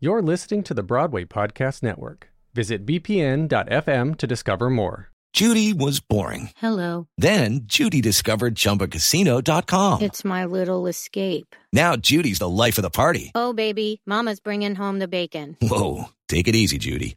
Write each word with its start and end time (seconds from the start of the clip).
You're 0.00 0.22
listening 0.22 0.62
to 0.64 0.74
the 0.74 0.84
Broadway 0.84 1.24
Podcast 1.24 1.82
Network. 1.82 2.28
Visit 2.54 2.86
bpn.fm 2.86 4.16
to 4.18 4.26
discover 4.28 4.70
more. 4.70 5.10
Judy 5.32 5.72
was 5.72 5.98
boring. 5.98 6.50
Hello. 6.56 7.08
Then 7.18 7.62
Judy 7.64 8.00
discovered 8.00 8.54
ChumbaCasino.com. 8.54 10.00
It's 10.02 10.24
my 10.24 10.44
little 10.44 10.86
escape. 10.86 11.56
Now 11.72 11.96
Judy's 11.96 12.38
the 12.38 12.48
life 12.48 12.78
of 12.78 12.82
the 12.82 12.90
party. 12.90 13.32
Oh, 13.34 13.52
baby, 13.52 14.00
Mama's 14.06 14.38
bringing 14.38 14.76
home 14.76 15.00
the 15.00 15.08
bacon. 15.08 15.56
Whoa, 15.60 16.04
take 16.28 16.46
it 16.46 16.54
easy, 16.54 16.78
Judy. 16.78 17.16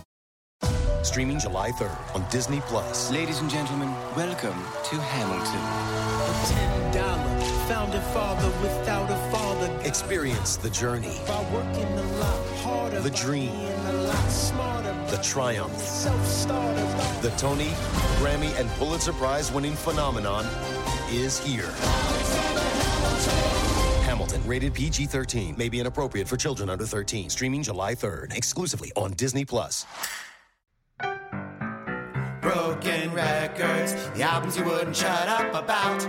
Streaming 1.03 1.39
July 1.39 1.71
3rd 1.71 2.15
on 2.15 2.25
Disney 2.29 2.61
Plus. 2.61 3.11
Ladies 3.11 3.39
and 3.39 3.49
gentlemen, 3.49 3.89
welcome 4.15 4.57
to 4.83 4.95
Hamilton. 4.99 5.61
A 6.21 6.93
$10 6.93 7.67
founding 7.67 8.01
father 8.13 8.47
without 8.61 9.09
a 9.09 9.15
father. 9.31 9.71
Experience 9.83 10.57
the 10.57 10.69
journey, 10.69 11.19
By 11.27 11.41
working 11.51 11.85
a 11.85 12.03
lot 12.19 12.47
harder. 12.57 12.99
The 13.01 13.09
dream. 13.09 13.51
Being 13.51 13.85
a 13.87 13.93
lot 13.93 14.29
smarter. 14.29 14.93
the 15.09 15.17
triumph, 15.23 15.75
the 17.21 17.33
Tony, 17.37 17.69
Grammy, 18.19 18.57
and 18.59 18.69
Pulitzer 18.71 19.13
Prize 19.13 19.51
winning 19.51 19.73
phenomenon 19.73 20.45
is 21.09 21.39
here. 21.39 21.71
Hamilton, 24.05 24.41
rated 24.45 24.73
PG 24.73 25.07
13, 25.07 25.55
may 25.57 25.69
be 25.69 25.79
inappropriate 25.79 26.27
for 26.27 26.37
children 26.37 26.69
under 26.69 26.85
13. 26.85 27.29
Streaming 27.29 27.63
July 27.63 27.95
3rd, 27.95 28.35
exclusively 28.35 28.91
on 28.95 29.11
Disney 29.13 29.45
Plus. 29.45 29.85
Broken 32.53 33.13
records, 33.13 33.93
the 34.13 34.23
albums 34.23 34.57
you 34.57 34.65
wouldn't 34.65 34.93
shut 34.93 35.29
up 35.29 35.53
about. 35.53 36.01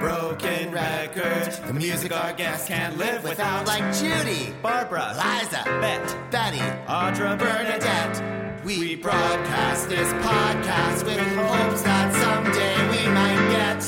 Broken 0.00 0.72
records, 0.72 1.60
the 1.60 1.72
music 1.72 2.10
our 2.10 2.32
guests 2.32 2.66
can't 2.66 2.98
live 2.98 3.22
without. 3.22 3.68
Like 3.68 3.94
Judy, 3.94 4.52
Barbara, 4.62 5.14
Liza, 5.14 5.62
Bet, 5.80 6.16
Betty, 6.32 6.58
Audra, 6.88 7.38
Bernadette. 7.38 8.64
We 8.64 8.96
broadcast 8.96 9.88
this 9.88 10.12
podcast 10.24 11.04
with 11.04 11.20
hopes 11.36 11.82
that 11.82 12.14
someday 12.14 12.90
we 12.90 13.14
might 13.14 13.50
get 13.52 13.80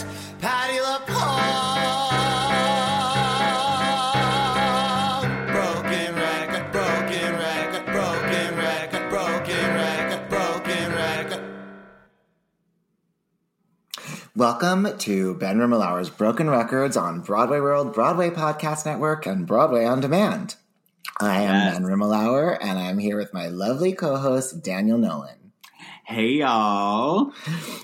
Welcome 14.34 14.97
to 14.97 15.34
Ben 15.34 15.59
Rimalower's 15.59 16.09
Broken 16.09 16.48
Records 16.48 16.97
on 16.97 17.20
Broadway 17.20 17.60
World, 17.60 17.93
Broadway 17.93 18.31
Podcast 18.31 18.87
Network, 18.87 19.26
and 19.26 19.47
Broadway 19.47 19.84
On 19.84 20.00
Demand. 20.00 20.56
I 21.20 21.43
am 21.43 21.75
Ben 21.75 21.84
Rimalower, 21.84 22.56
and 22.59 22.78
I'm 22.78 22.97
here 22.97 23.19
with 23.19 23.34
my 23.34 23.48
lovely 23.48 23.92
co-host 23.92 24.65
Daniel 24.65 24.97
Nolan. 24.97 25.41
Hey 26.05 26.33
y'all. 26.33 27.33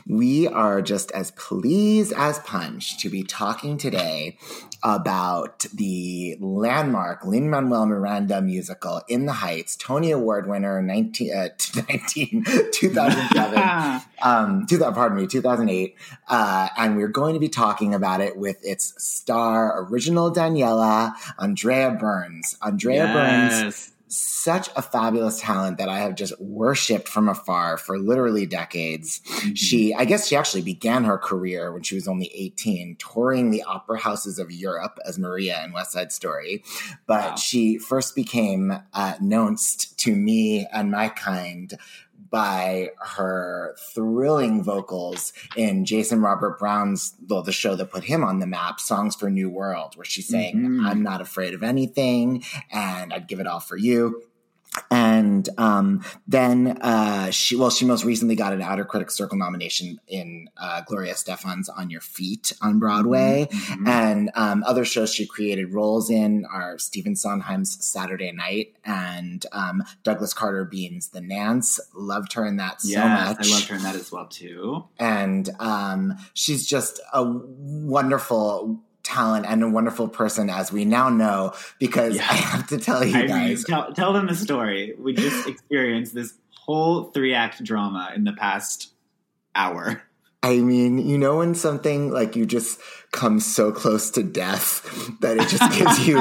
We 0.05 0.49
are 0.49 0.83
just 0.83 1.13
as 1.13 1.31
pleased 1.31 2.13
as 2.17 2.41
punch 2.41 2.99
to 2.99 3.09
be 3.09 3.23
talking 3.23 3.79
today 3.79 4.39
about 4.83 5.61
the 5.73 6.37
landmark 6.41 7.25
Lin 7.25 7.49
Manuel 7.49 7.87
Miranda 7.87 8.43
musical 8.43 9.03
In 9.09 9.27
the 9.27 9.35
Heights, 9.35 9.77
Tony 9.77 10.11
Award 10.11 10.49
winner 10.49 10.83
19, 10.83 11.33
uh, 11.33 11.49
19 11.89 12.45
2007, 12.73 14.03
um, 14.23 14.67
2000, 14.67 14.95
pardon 14.95 15.19
me, 15.19 15.29
2008. 15.29 15.95
Uh, 16.27 16.69
and 16.77 16.97
we're 16.97 17.07
going 17.07 17.35
to 17.35 17.41
be 17.41 17.49
talking 17.49 17.95
about 17.95 18.21
it 18.21 18.37
with 18.37 18.59
its 18.65 19.01
star, 19.03 19.85
original 19.85 20.33
Daniela, 20.35 21.13
Andrea 21.39 21.93
Burns. 21.93 22.57
Andrea 22.61 23.07
Burns 23.07 23.63
Yes. 23.63 23.93
Such 24.09 24.69
a 24.77 24.83
fabulous 24.83 25.41
talent 25.41 25.79
that 25.79 25.89
I 25.89 25.99
have 25.99 26.15
just 26.15 26.39
worshipped 26.41 27.09
from 27.09 27.29
afar 27.29 27.77
for 27.77 27.99
literally 27.99 28.47
decades. 28.47 29.21
She, 29.55 29.95
I 29.95 30.05
guess 30.05 30.27
she 30.29 30.37
actually 30.37 30.63
began 30.63 31.05
her 31.05 31.19
career 31.19 31.73
when 31.73 31.83
she 31.83 31.95
was 31.95 32.09
only 32.09 32.31
18, 32.35 32.97
touring 32.97 33.51
the 33.51 33.63
opera 33.63 33.99
houses 33.99 34.39
of 34.39 34.51
Europe 34.51 34.99
as 35.05 35.19
Maria 35.19 35.63
in 35.65 35.73
West 35.73 35.93
Side 35.93 36.13
Story. 36.13 36.63
But 37.07 37.19
Wow. 37.31 37.35
she 37.37 37.79
first 37.79 38.15
became 38.15 38.73
uh, 38.95 39.15
knownst 39.21 39.99
to 40.01 40.15
me 40.15 40.67
and 40.73 40.91
my 40.91 41.09
kind 41.09 41.75
by 42.31 42.91
her 43.01 43.75
thrilling 43.95 44.63
vocals 44.63 45.33
in 45.57 45.85
Jason 45.85 46.21
Robert 46.21 46.59
Brown's, 46.59 47.15
well, 47.29 47.43
the 47.43 47.53
show 47.53 47.75
that 47.77 47.91
put 47.91 48.05
him 48.05 48.23
on 48.23 48.39
the 48.41 48.47
map, 48.47 48.81
Songs 48.81 49.15
for 49.17 49.31
New 49.31 49.49
World, 49.49 49.97
where 49.97 50.05
she 50.05 50.23
sang, 50.23 50.57
Mhm. 50.57 50.85
I'm 50.87 51.03
not 51.03 51.21
afraid 51.21 51.55
of 51.55 51.63
anything 51.63 52.45
and 52.71 53.13
I'd 53.13 53.29
give 53.29 53.41
it 53.41 53.47
all 53.47 53.61
for 53.61 53.77
you. 53.77 54.23
And 54.91 55.49
um, 55.59 56.03
then 56.27 56.79
uh, 56.81 57.31
she, 57.31 57.57
well, 57.57 57.71
she 57.71 57.85
most 57.85 58.05
recently 58.05 58.35
got 58.37 58.53
an 58.53 58.63
Outer 58.63 58.85
Critics 58.85 59.15
Circle 59.17 59.39
nomination 59.39 60.01
in 60.09 60.49
uh, 60.57 60.83
Gloria 60.87 61.15
Stefan's 61.15 61.69
On 61.69 61.91
Your 61.91 62.01
Feet 62.01 62.53
on 62.63 62.79
Broadway. 62.79 63.49
Mhm. 63.51 63.89
And 63.89 64.31
um, 64.35 64.65
other 64.67 64.85
shows 64.85 65.13
she 65.15 65.27
created 65.27 65.73
roles 65.73 66.11
in 66.11 66.45
are 66.53 66.79
Stephen 66.79 67.17
Sondheim's 67.17 67.85
Saturday 67.85 68.33
Night 68.33 68.75
and 68.85 69.45
um, 69.53 69.83
Douglas 70.03 70.33
Carter 70.35 70.65
Beane's 70.65 71.09
The 71.09 71.21
Nance. 71.21 71.81
Loved 71.95 72.33
her 72.35 72.45
in 72.47 72.57
that 72.57 72.81
so 72.81 72.89
yes, 72.91 73.37
much 73.39 73.47
I 73.47 73.51
loved 73.55 73.69
her 73.69 73.77
in 73.77 73.83
that 73.83 73.95
as 73.95 74.11
well 74.13 74.27
too. 74.27 74.85
and 74.99 75.49
um, 75.61 76.17
she's 76.35 76.67
just 76.67 77.01
a 77.13 77.23
wonderful 77.25 78.81
talent 79.09 79.47
and 79.47 79.63
a 79.65 79.69
wonderful 79.69 80.07
person 80.09 80.51
as 80.51 80.71
we 80.71 80.85
now 80.85 81.09
know 81.09 81.53
because 81.79 82.15
Yeah. 82.17 82.23
i 82.31 82.35
have 82.35 82.67
to 82.69 82.79
tell 82.79 83.03
you 83.05 83.15
I 83.17 83.21
mean, 83.23 83.29
guys 83.29 83.65
tell, 83.65 83.93
tell 83.95 84.13
them 84.13 84.27
the 84.27 84.35
story. 84.37 84.95
We 84.99 85.15
just 85.15 85.49
experienced 85.53 86.15
this 86.15 86.35
whole 86.51 87.05
three 87.05 87.33
act 87.35 87.65
drama 87.65 88.13
in 88.15 88.25
the 88.25 88.33
past 88.35 88.93
hour. 89.55 90.03
i 90.43 90.59
mean 90.61 90.99
you 90.99 91.19
know 91.19 91.39
when 91.39 91.55
something 91.55 92.11
like 92.13 92.37
you 92.37 92.47
just 92.47 92.79
come 93.11 93.41
so 93.41 93.73
close 93.73 94.11
to 94.11 94.23
death 94.23 94.83
that 95.21 95.37
it 95.39 95.49
just 95.49 95.67
gives 95.77 96.07
you 96.07 96.17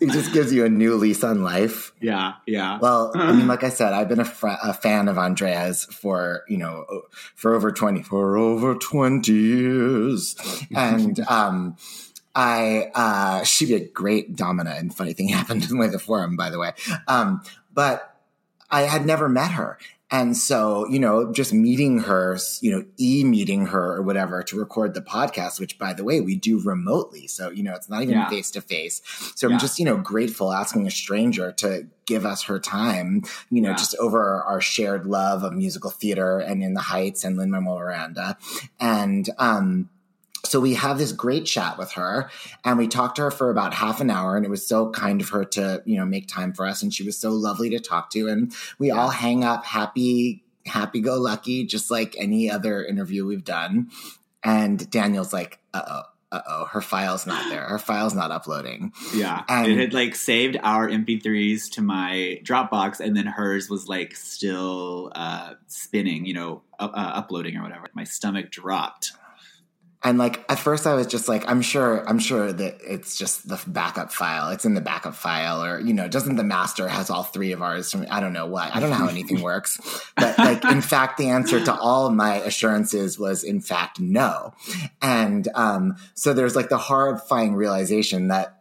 it 0.00 0.10
just 0.12 0.32
gives 0.34 0.52
you 0.52 0.64
a 0.66 0.68
new 0.68 0.96
lease 0.96 1.22
on 1.24 1.42
life 1.42 1.92
Yeah, 2.00 2.34
yeah. 2.46 2.78
well 2.82 3.12
i 3.14 3.32
mean 3.32 3.46
like 3.48 3.62
i 3.64 3.70
said 3.70 3.92
i've 3.94 4.08
been 4.10 4.20
a, 4.20 4.24
fr- 4.26 4.60
a 4.62 4.74
fan 4.74 5.08
of 5.08 5.16
andrea's 5.16 5.84
for 5.86 6.42
you 6.48 6.58
know 6.58 6.84
for 7.36 7.54
over 7.54 7.70
20 7.72 8.02
for 8.02 8.36
over 8.36 8.74
20 8.74 9.32
years 9.32 10.36
and 10.74 11.20
um 11.20 11.76
I 12.36 12.90
uh 12.94 13.42
she'd 13.44 13.66
be 13.68 13.74
a 13.74 13.88
great 13.88 14.36
domina 14.36 14.70
and 14.76 14.94
funny 14.94 15.14
thing 15.14 15.28
happened 15.40 15.66
with 15.70 15.90
the 15.92 15.98
forum, 15.98 16.36
by 16.36 16.50
the 16.50 16.58
way. 16.58 16.72
Um, 17.08 17.40
but 17.72 18.14
I 18.70 18.82
had 18.82 19.06
never 19.06 19.28
met 19.28 19.52
her. 19.52 19.78
And 20.08 20.36
so, 20.36 20.86
you 20.88 21.00
know, 21.00 21.32
just 21.32 21.52
meeting 21.52 21.98
her, 22.00 22.38
you 22.60 22.70
know, 22.70 22.84
e 22.96 23.24
meeting 23.24 23.66
her 23.66 23.96
or 23.96 24.02
whatever 24.02 24.40
to 24.44 24.56
record 24.56 24.94
the 24.94 25.00
podcast, 25.00 25.58
which 25.58 25.80
by 25.80 25.94
the 25.94 26.04
way, 26.04 26.20
we 26.20 26.36
do 26.36 26.60
remotely. 26.60 27.26
So, 27.26 27.50
you 27.50 27.64
know, 27.64 27.74
it's 27.74 27.88
not 27.88 28.02
even 28.04 28.24
face 28.26 28.52
to 28.52 28.60
face. 28.60 29.02
So 29.34 29.48
Yeah. 29.48 29.54
I'm 29.54 29.58
just, 29.60 29.80
you 29.80 29.84
know, 29.84 29.96
grateful 29.96 30.52
asking 30.52 30.86
a 30.86 30.92
stranger 30.92 31.50
to 31.58 31.88
give 32.04 32.24
us 32.24 32.44
her 32.44 32.60
time, 32.60 33.24
you 33.50 33.60
know, 33.60 33.70
Yeah. 33.70 33.76
just 33.76 33.96
over 33.96 34.42
our 34.44 34.60
shared 34.60 35.06
love 35.06 35.42
of 35.42 35.52
musical 35.54 35.90
theater 35.90 36.38
and 36.38 36.62
in 36.62 36.74
the 36.74 36.82
Heights 36.82 37.24
and 37.24 37.36
Lin 37.36 37.50
Manuel 37.50 37.78
Miranda. 37.78 38.38
And, 38.78 39.28
um, 39.38 39.88
so 40.46 40.60
we 40.60 40.74
have 40.74 40.98
this 40.98 41.12
great 41.12 41.44
chat 41.44 41.78
with 41.78 41.92
her 41.92 42.30
and 42.64 42.78
we 42.78 42.88
talked 42.88 43.16
to 43.16 43.22
her 43.22 43.30
for 43.30 43.50
about 43.50 43.74
half 43.74 44.00
an 44.00 44.10
hour 44.10 44.36
and 44.36 44.44
it 44.44 44.50
was 44.50 44.66
so 44.66 44.90
kind 44.90 45.20
of 45.20 45.28
her 45.28 45.44
to 45.44 45.82
you 45.84 45.96
know 45.96 46.04
make 46.04 46.28
time 46.28 46.52
for 46.52 46.66
us 46.66 46.82
and 46.82 46.92
she 46.92 47.04
was 47.04 47.18
so 47.18 47.30
lovely 47.30 47.70
to 47.70 47.78
talk 47.78 48.10
to 48.10 48.28
and 48.28 48.54
we 48.78 48.90
all 48.90 49.10
hang 49.10 49.44
up 49.44 49.64
happy 49.64 50.42
happy 50.66 51.00
go 51.00 51.16
lucky 51.18 51.64
just 51.64 51.90
like 51.90 52.14
any 52.18 52.50
other 52.50 52.84
interview 52.84 53.24
we've 53.24 53.44
done 53.44 53.88
and 54.42 54.90
daniel's 54.90 55.32
like 55.32 55.58
uh-oh 55.74 56.02
uh 56.32 56.40
oh, 56.48 56.64
her 56.66 56.80
file's 56.80 57.26
not 57.26 57.48
there. 57.50 57.62
Her 57.62 57.78
file's 57.78 58.14
not 58.14 58.30
uploading. 58.30 58.92
Yeah. 59.14 59.44
And- 59.48 59.70
it 59.70 59.78
had 59.78 59.94
like 59.94 60.14
saved 60.14 60.56
our 60.62 60.88
MP3s 60.88 61.70
to 61.72 61.82
my 61.82 62.40
Dropbox, 62.42 63.00
and 63.00 63.16
then 63.16 63.26
hers 63.26 63.70
was 63.70 63.88
like 63.88 64.16
still 64.16 65.12
uh, 65.14 65.54
spinning, 65.68 66.26
you 66.26 66.34
know, 66.34 66.62
up, 66.78 66.92
uh, 66.94 67.12
uploading 67.14 67.56
or 67.56 67.62
whatever. 67.62 67.88
My 67.94 68.04
stomach 68.04 68.50
dropped. 68.50 69.12
And 70.06 70.18
like 70.18 70.44
at 70.48 70.60
first 70.60 70.86
I 70.86 70.94
was 70.94 71.08
just 71.08 71.26
like, 71.26 71.50
I'm 71.50 71.60
sure, 71.60 72.08
I'm 72.08 72.20
sure 72.20 72.52
that 72.52 72.78
it's 72.80 73.18
just 73.18 73.48
the 73.48 73.60
backup 73.66 74.12
file. 74.12 74.50
It's 74.50 74.64
in 74.64 74.74
the 74.74 74.80
backup 74.80 75.16
file, 75.16 75.64
or 75.64 75.80
you 75.80 75.92
know, 75.92 76.06
doesn't 76.06 76.36
the 76.36 76.44
master 76.44 76.86
has 76.86 77.10
all 77.10 77.24
three 77.24 77.50
of 77.50 77.60
ours 77.60 77.90
from 77.90 78.06
I 78.08 78.20
don't 78.20 78.32
know 78.32 78.46
what. 78.46 78.72
I 78.72 78.78
don't 78.78 78.90
know 78.90 78.96
how 78.96 79.08
anything 79.08 79.42
works. 79.42 79.80
But 80.16 80.38
like 80.38 80.64
in 80.64 80.80
fact, 80.80 81.18
the 81.18 81.30
answer 81.30 81.58
to 81.64 81.74
all 81.74 82.06
of 82.06 82.14
my 82.14 82.36
assurances 82.36 83.18
was 83.18 83.42
in 83.42 83.60
fact 83.60 83.98
no. 83.98 84.54
And 85.02 85.48
um, 85.56 85.96
so 86.14 86.34
there's 86.34 86.54
like 86.54 86.68
the 86.68 86.78
horrifying 86.78 87.56
realization 87.56 88.28
that 88.28 88.60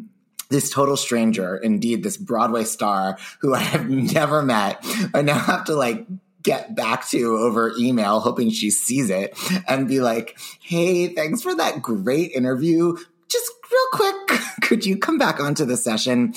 this 0.50 0.68
total 0.68 0.98
stranger, 0.98 1.56
indeed 1.56 2.02
this 2.02 2.18
Broadway 2.18 2.64
star 2.64 3.16
who 3.40 3.54
I 3.54 3.60
have 3.60 3.88
never 4.14 4.42
met, 4.42 4.84
I 5.14 5.22
now 5.22 5.38
have 5.38 5.64
to 5.64 5.74
like 5.74 6.06
get 6.42 6.74
back 6.74 7.08
to 7.10 7.36
over 7.36 7.72
email, 7.78 8.20
hoping 8.20 8.50
she 8.50 8.70
sees 8.70 9.10
it 9.10 9.38
and 9.68 9.88
be 9.88 10.00
like, 10.00 10.38
Hey, 10.60 11.08
thanks 11.08 11.42
for 11.42 11.54
that 11.54 11.82
great 11.82 12.32
interview. 12.32 12.96
Just 13.28 13.50
real 13.70 13.86
quick, 13.92 14.40
could 14.62 14.84
you 14.84 14.96
come 14.96 15.18
back 15.18 15.40
onto 15.40 15.64
the 15.64 15.76
session? 15.76 16.34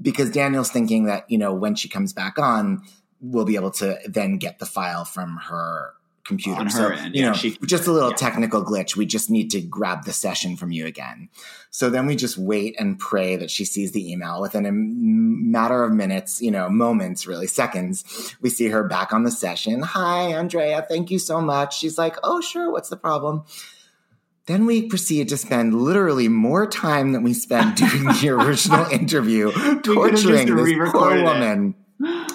Because 0.00 0.30
Daniel's 0.30 0.70
thinking 0.70 1.04
that, 1.04 1.30
you 1.30 1.38
know, 1.38 1.54
when 1.54 1.74
she 1.74 1.88
comes 1.88 2.12
back 2.12 2.38
on, 2.38 2.82
we'll 3.20 3.44
be 3.44 3.56
able 3.56 3.70
to 3.70 3.98
then 4.06 4.38
get 4.38 4.58
the 4.58 4.66
file 4.66 5.04
from 5.04 5.36
her 5.48 5.94
computer. 6.24 6.60
On 6.60 6.66
her 6.66 6.72
so, 6.72 6.88
end, 6.88 7.14
you 7.14 7.22
yeah, 7.22 7.28
know, 7.28 7.36
she- 7.36 7.58
just 7.66 7.86
a 7.86 7.92
little 7.92 8.10
yeah. 8.10 8.16
technical 8.16 8.64
glitch. 8.64 8.96
We 8.96 9.06
just 9.06 9.30
need 9.30 9.50
to 9.50 9.60
grab 9.60 10.04
the 10.04 10.12
session 10.12 10.56
from 10.56 10.72
you 10.72 10.86
again. 10.86 11.28
So 11.70 11.90
then 11.90 12.06
we 12.06 12.16
just 12.16 12.38
wait 12.38 12.74
and 12.78 12.98
pray 12.98 13.36
that 13.36 13.50
she 13.50 13.64
sees 13.64 13.92
the 13.92 14.10
email. 14.12 14.40
Within 14.40 14.66
a 14.66 14.72
matter 14.72 15.84
of 15.84 15.92
minutes, 15.92 16.40
you 16.40 16.50
know, 16.50 16.68
moments, 16.68 17.26
really 17.26 17.46
seconds, 17.46 18.34
we 18.40 18.50
see 18.50 18.68
her 18.68 18.84
back 18.84 19.12
on 19.12 19.24
the 19.24 19.30
session. 19.30 19.82
Hi, 19.82 20.32
Andrea. 20.32 20.84
Thank 20.88 21.10
you 21.10 21.18
so 21.18 21.40
much. 21.40 21.78
She's 21.78 21.98
like, 21.98 22.16
oh, 22.22 22.40
sure. 22.40 22.70
What's 22.70 22.88
the 22.88 22.96
problem? 22.96 23.44
Then 24.46 24.66
we 24.66 24.86
proceed 24.88 25.30
to 25.30 25.38
spend 25.38 25.74
literally 25.74 26.28
more 26.28 26.66
time 26.66 27.12
than 27.12 27.22
we 27.22 27.32
spent 27.32 27.76
doing 27.78 28.04
the 28.04 28.28
original 28.38 28.84
interview, 28.86 29.50
torturing 29.80 30.46
this 30.46 30.54
poor 30.54 30.64
re-recorded 30.64 31.24
it. 31.24 31.74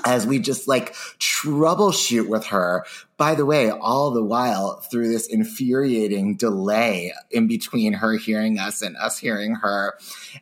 As 0.06 0.26
we 0.28 0.40
just 0.40 0.68
like 0.68 0.94
troubleshoot 1.20 2.28
with 2.28 2.46
her. 2.48 2.86
By 3.18 3.36
the 3.36 3.46
way, 3.46 3.70
all 3.70 4.12
the 4.12 4.24
while 4.24 4.80
through 4.90 5.10
this 5.10 5.28
infuriating 5.28 6.36
delay 6.36 7.14
in 7.32 7.48
between 7.48 7.94
her 7.94 8.14
hearing 8.18 8.58
us 8.60 8.82
and 8.82 8.96
us 8.98 9.18
hearing 9.18 9.56
her. 9.56 9.96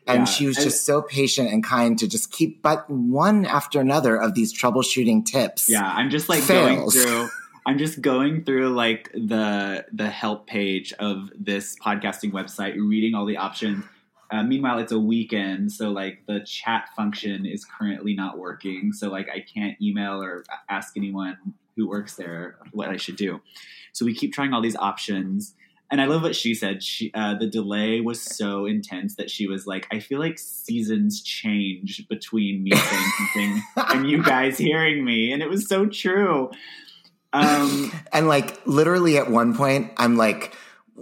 And 0.05 0.19
Yeah, 0.19 0.25
she 0.25 0.47
was 0.47 0.57
and- 0.57 0.65
just 0.65 0.85
so 0.85 1.01
patient 1.01 1.49
and 1.51 1.63
kind 1.63 1.97
to 1.99 2.07
just 2.07 2.31
keep 2.31 2.61
but 2.61 2.89
one 2.89 3.45
after 3.45 3.79
another 3.79 4.15
of 4.15 4.33
these 4.35 4.53
troubleshooting 4.53 5.25
tips. 5.25 5.67
Yeah, 5.69 5.83
I'm 5.83 6.09
just 6.09 6.29
like 6.29 6.41
Fails. 6.43 6.93
going 6.95 7.07
through. 7.07 7.29
I'm 7.65 7.77
just 7.77 7.99
going 7.99 8.43
through 8.45 8.69
like 8.69 9.11
the 9.13 9.85
the 9.91 10.09
help 10.09 10.47
page 10.47 10.93
of 10.93 11.31
this 11.37 11.75
podcasting 11.83 12.31
website, 12.31 12.75
reading 12.77 13.13
all 13.15 13.25
the 13.25 13.37
options. 13.37 13.83
Uh, 14.29 14.43
meanwhile, 14.43 14.79
it's 14.79 14.91
a 14.91 14.99
weekend, 14.99 15.71
so 15.71 15.89
like 15.89 16.23
the 16.27 16.41
chat 16.41 16.89
function 16.95 17.45
is 17.45 17.65
currently 17.65 18.13
not 18.13 18.37
working. 18.37 18.91
So 18.91 19.09
like 19.09 19.29
I 19.29 19.39
can't 19.39 19.81
email 19.81 20.21
or 20.21 20.43
ask 20.69 20.97
anyone 20.97 21.37
who 21.75 21.87
works 21.87 22.15
there 22.15 22.57
what 22.71 22.89
I 22.89 22.97
should 22.97 23.15
do. 23.15 23.41
So 23.93 24.05
we 24.05 24.13
keep 24.13 24.33
trying 24.33 24.53
all 24.53 24.61
these 24.61 24.75
options. 24.75 25.55
And 25.89 26.01
I 26.01 26.05
love 26.05 26.21
what 26.21 26.35
she 26.35 26.53
said. 26.53 26.83
She, 26.83 27.11
uh, 27.13 27.35
the 27.35 27.47
delay 27.47 28.01
was 28.01 28.21
so 28.21 28.65
intense 28.65 29.15
that 29.15 29.31
she 29.31 29.47
was 29.47 29.65
like, 29.65 29.87
"I 29.89 29.99
feel 29.99 30.19
like 30.19 30.37
seasons 30.37 31.21
change 31.21 32.05
between 32.09 32.63
me 32.63 32.71
saying 32.71 33.11
something 33.17 33.63
and 33.77 34.09
you 34.09 34.21
guys 34.21 34.57
hearing 34.57 35.05
me," 35.05 35.31
and 35.31 35.41
it 35.41 35.49
was 35.49 35.69
so 35.69 35.85
true. 35.85 36.51
Um, 37.31 37.91
And 38.11 38.27
like 38.27 38.59
literally 38.65 39.17
at 39.17 39.29
one 39.29 39.55
point, 39.55 39.91
I'm 39.97 40.17
like, 40.17 40.53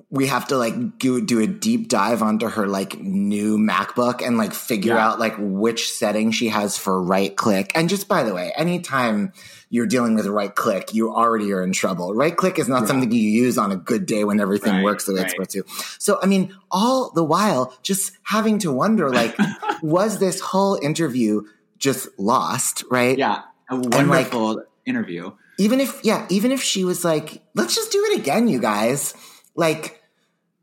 we 0.09 0.27
have 0.27 0.47
to 0.49 0.57
like 0.57 0.97
do, 0.99 1.25
do 1.25 1.39
a 1.39 1.47
deep 1.47 1.87
dive 1.87 2.21
onto 2.21 2.47
her 2.49 2.67
like 2.67 2.99
new 2.99 3.57
MacBook 3.57 4.25
and 4.25 4.37
like 4.37 4.53
figure 4.53 4.95
Yeah. 4.95 5.07
out 5.07 5.19
like 5.19 5.35
which 5.37 5.89
setting 5.91 6.31
she 6.31 6.49
has 6.49 6.77
for 6.77 7.01
right 7.01 7.35
click. 7.35 7.71
And 7.75 7.87
just 7.87 8.07
by 8.07 8.23
the 8.23 8.33
way, 8.33 8.51
anytime 8.57 9.31
you're 9.69 9.85
dealing 9.87 10.15
with 10.15 10.25
right 10.27 10.53
click, 10.53 10.93
you 10.93 11.13
already 11.13 11.51
are 11.53 11.63
in 11.63 11.71
trouble. 11.71 12.13
Right 12.13 12.35
click 12.35 12.59
is 12.59 12.67
not 12.67 12.81
Yeah. 12.81 12.87
something 12.87 13.11
you 13.11 13.19
use 13.29 13.57
on 13.57 13.71
a 13.71 13.75
good 13.77 14.05
day 14.05 14.23
when 14.25 14.39
everything 14.39 14.73
Right, 14.75 14.83
works 14.83 15.05
the 15.05 15.13
way 15.13 15.21
it's 15.21 15.31
supposed 15.31 15.51
to. 15.51 15.63
So, 15.97 16.19
I 16.21 16.25
mean, 16.25 16.53
all 16.71 17.11
the 17.15 17.23
while 17.23 17.73
just 17.81 18.11
having 18.23 18.59
to 18.59 18.71
wonder 18.71 19.09
like, 19.09 19.35
was 19.81 20.19
this 20.19 20.39
whole 20.41 20.75
interview 20.81 21.41
just 21.77 22.07
lost, 22.19 22.83
right? 22.91 23.17
yeah, 23.17 23.41
a 23.69 23.75
like- 23.75 23.93
wonderful 23.95 24.63
interview. 24.85 25.31
even 25.57 25.79
if 25.79 25.99
yeah 26.03 26.27
even 26.29 26.51
if 26.51 26.61
she 26.61 26.83
was 26.83 27.03
like 27.05 27.41
let's 27.55 27.73
just 27.73 27.91
do 27.91 28.03
it 28.11 28.19
again 28.19 28.47
you 28.49 28.59
guys 28.59 29.13
like 29.55 30.01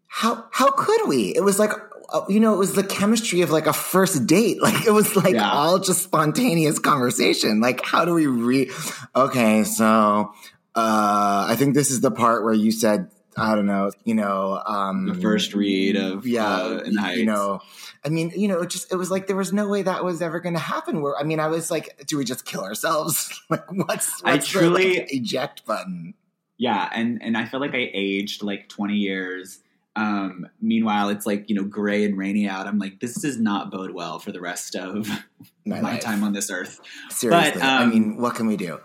how 0.06 0.44
how 0.52 0.70
could 0.70 1.08
we? 1.08 1.34
It 1.34 1.42
was 1.42 1.58
like 1.58 1.72
uh, 2.12 2.20
you 2.28 2.40
know 2.40 2.52
it 2.54 2.58
was 2.58 2.74
the 2.74 2.84
chemistry 2.84 3.40
of 3.42 3.50
like 3.50 3.66
a 3.66 3.72
first 3.72 4.26
date. 4.26 4.58
Like 4.62 4.86
it 4.86 4.92
was 4.92 5.16
like 5.16 5.34
Yeah. 5.34 5.50
all 5.50 5.78
just 5.78 6.02
spontaneous 6.02 6.78
conversation. 6.78 7.60
Like 7.60 7.84
how 7.84 8.04
do 8.04 8.14
we 8.14 8.26
re 8.26 8.70
okay 9.16 9.64
so 9.64 10.32
uh 10.74 11.46
i 11.50 11.54
think 11.56 11.74
this 11.74 11.90
is 11.90 12.00
the 12.00 12.10
part 12.10 12.44
where 12.44 12.54
you 12.54 12.72
said 12.72 13.10
i 13.36 13.54
don't 13.54 13.66
know 13.66 13.90
you 14.04 14.14
know 14.14 14.58
um 14.64 15.06
The 15.06 15.14
first 15.20 15.52
read 15.52 15.96
of 15.96 16.26
yeah 16.26 16.46
uh, 16.62 16.78
in 16.86 16.94
the 16.94 17.00
Heights. 17.02 17.18
you 17.18 17.26
know 17.26 17.60
i 18.06 18.08
mean 18.08 18.32
you 18.34 18.48
know 18.48 18.62
it 18.62 18.70
just 18.70 18.90
it 18.90 18.96
was 18.96 19.10
like 19.10 19.26
there 19.26 19.36
was 19.36 19.52
no 19.52 19.68
way 19.68 19.82
that 19.82 20.02
was 20.02 20.22
ever 20.22 20.40
going 20.40 20.54
to 20.54 20.60
happen 20.60 21.02
where 21.02 21.14
i 21.18 21.24
mean 21.24 21.40
i 21.40 21.48
was 21.48 21.70
like 21.70 22.02
do 22.06 22.16
we 22.16 22.24
just 22.24 22.46
kill 22.46 22.62
ourselves? 22.64 23.38
Like 23.50 23.70
what's, 23.70 24.22
I 24.24 24.38
truly- 24.38 24.94
the 24.94 24.98
like, 25.00 25.12
eject 25.12 25.66
button 25.66 26.14
yeah 26.58 26.88
and 26.92 27.22
and 27.22 27.36
i 27.36 27.44
feel 27.44 27.60
like 27.60 27.74
i 27.74 27.90
aged 27.92 28.42
like 28.42 28.68
20 28.68 28.94
years. 28.94 29.60
Um 29.94 30.46
meanwhile 30.60 31.10
it's 31.10 31.26
like 31.26 31.50
you 31.50 31.54
know 31.54 31.64
gray 31.64 32.04
and 32.04 32.16
rainy 32.16 32.48
out. 32.48 32.66
I'm 32.66 32.78
like 32.78 33.00
this 33.00 33.14
does 33.20 33.38
not 33.38 33.70
bode 33.70 33.90
well 33.90 34.18
for 34.18 34.32
the 34.32 34.40
rest 34.40 34.74
of 34.74 35.06
My 35.66 35.80
my, 35.80 35.98
time 35.98 36.24
on 36.24 36.32
this 36.32 36.50
earth. 36.50 36.80
Seriously 37.10 37.60
But, 37.60 37.62
i 37.62 37.82
um, 37.82 37.90
mean 37.90 38.16
what 38.16 38.34
can 38.34 38.46
we 38.46 38.56
do? 38.56 38.80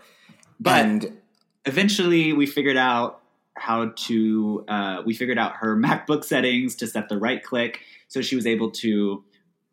but 0.60 0.84
and 0.84 1.18
eventually 1.64 2.32
we 2.32 2.46
figured 2.46 2.76
out 2.76 3.20
how 3.54 3.92
to 3.96 4.64
uh, 4.68 5.02
we 5.04 5.14
figured 5.14 5.38
out 5.38 5.56
her 5.56 5.76
macbook 5.84 6.24
settings 6.24 6.76
to 6.76 6.86
set 6.86 7.08
the 7.08 7.18
right 7.18 7.42
click 7.42 7.80
so 8.08 8.20
she 8.20 8.36
was 8.36 8.46
able 8.46 8.70
to 8.70 9.24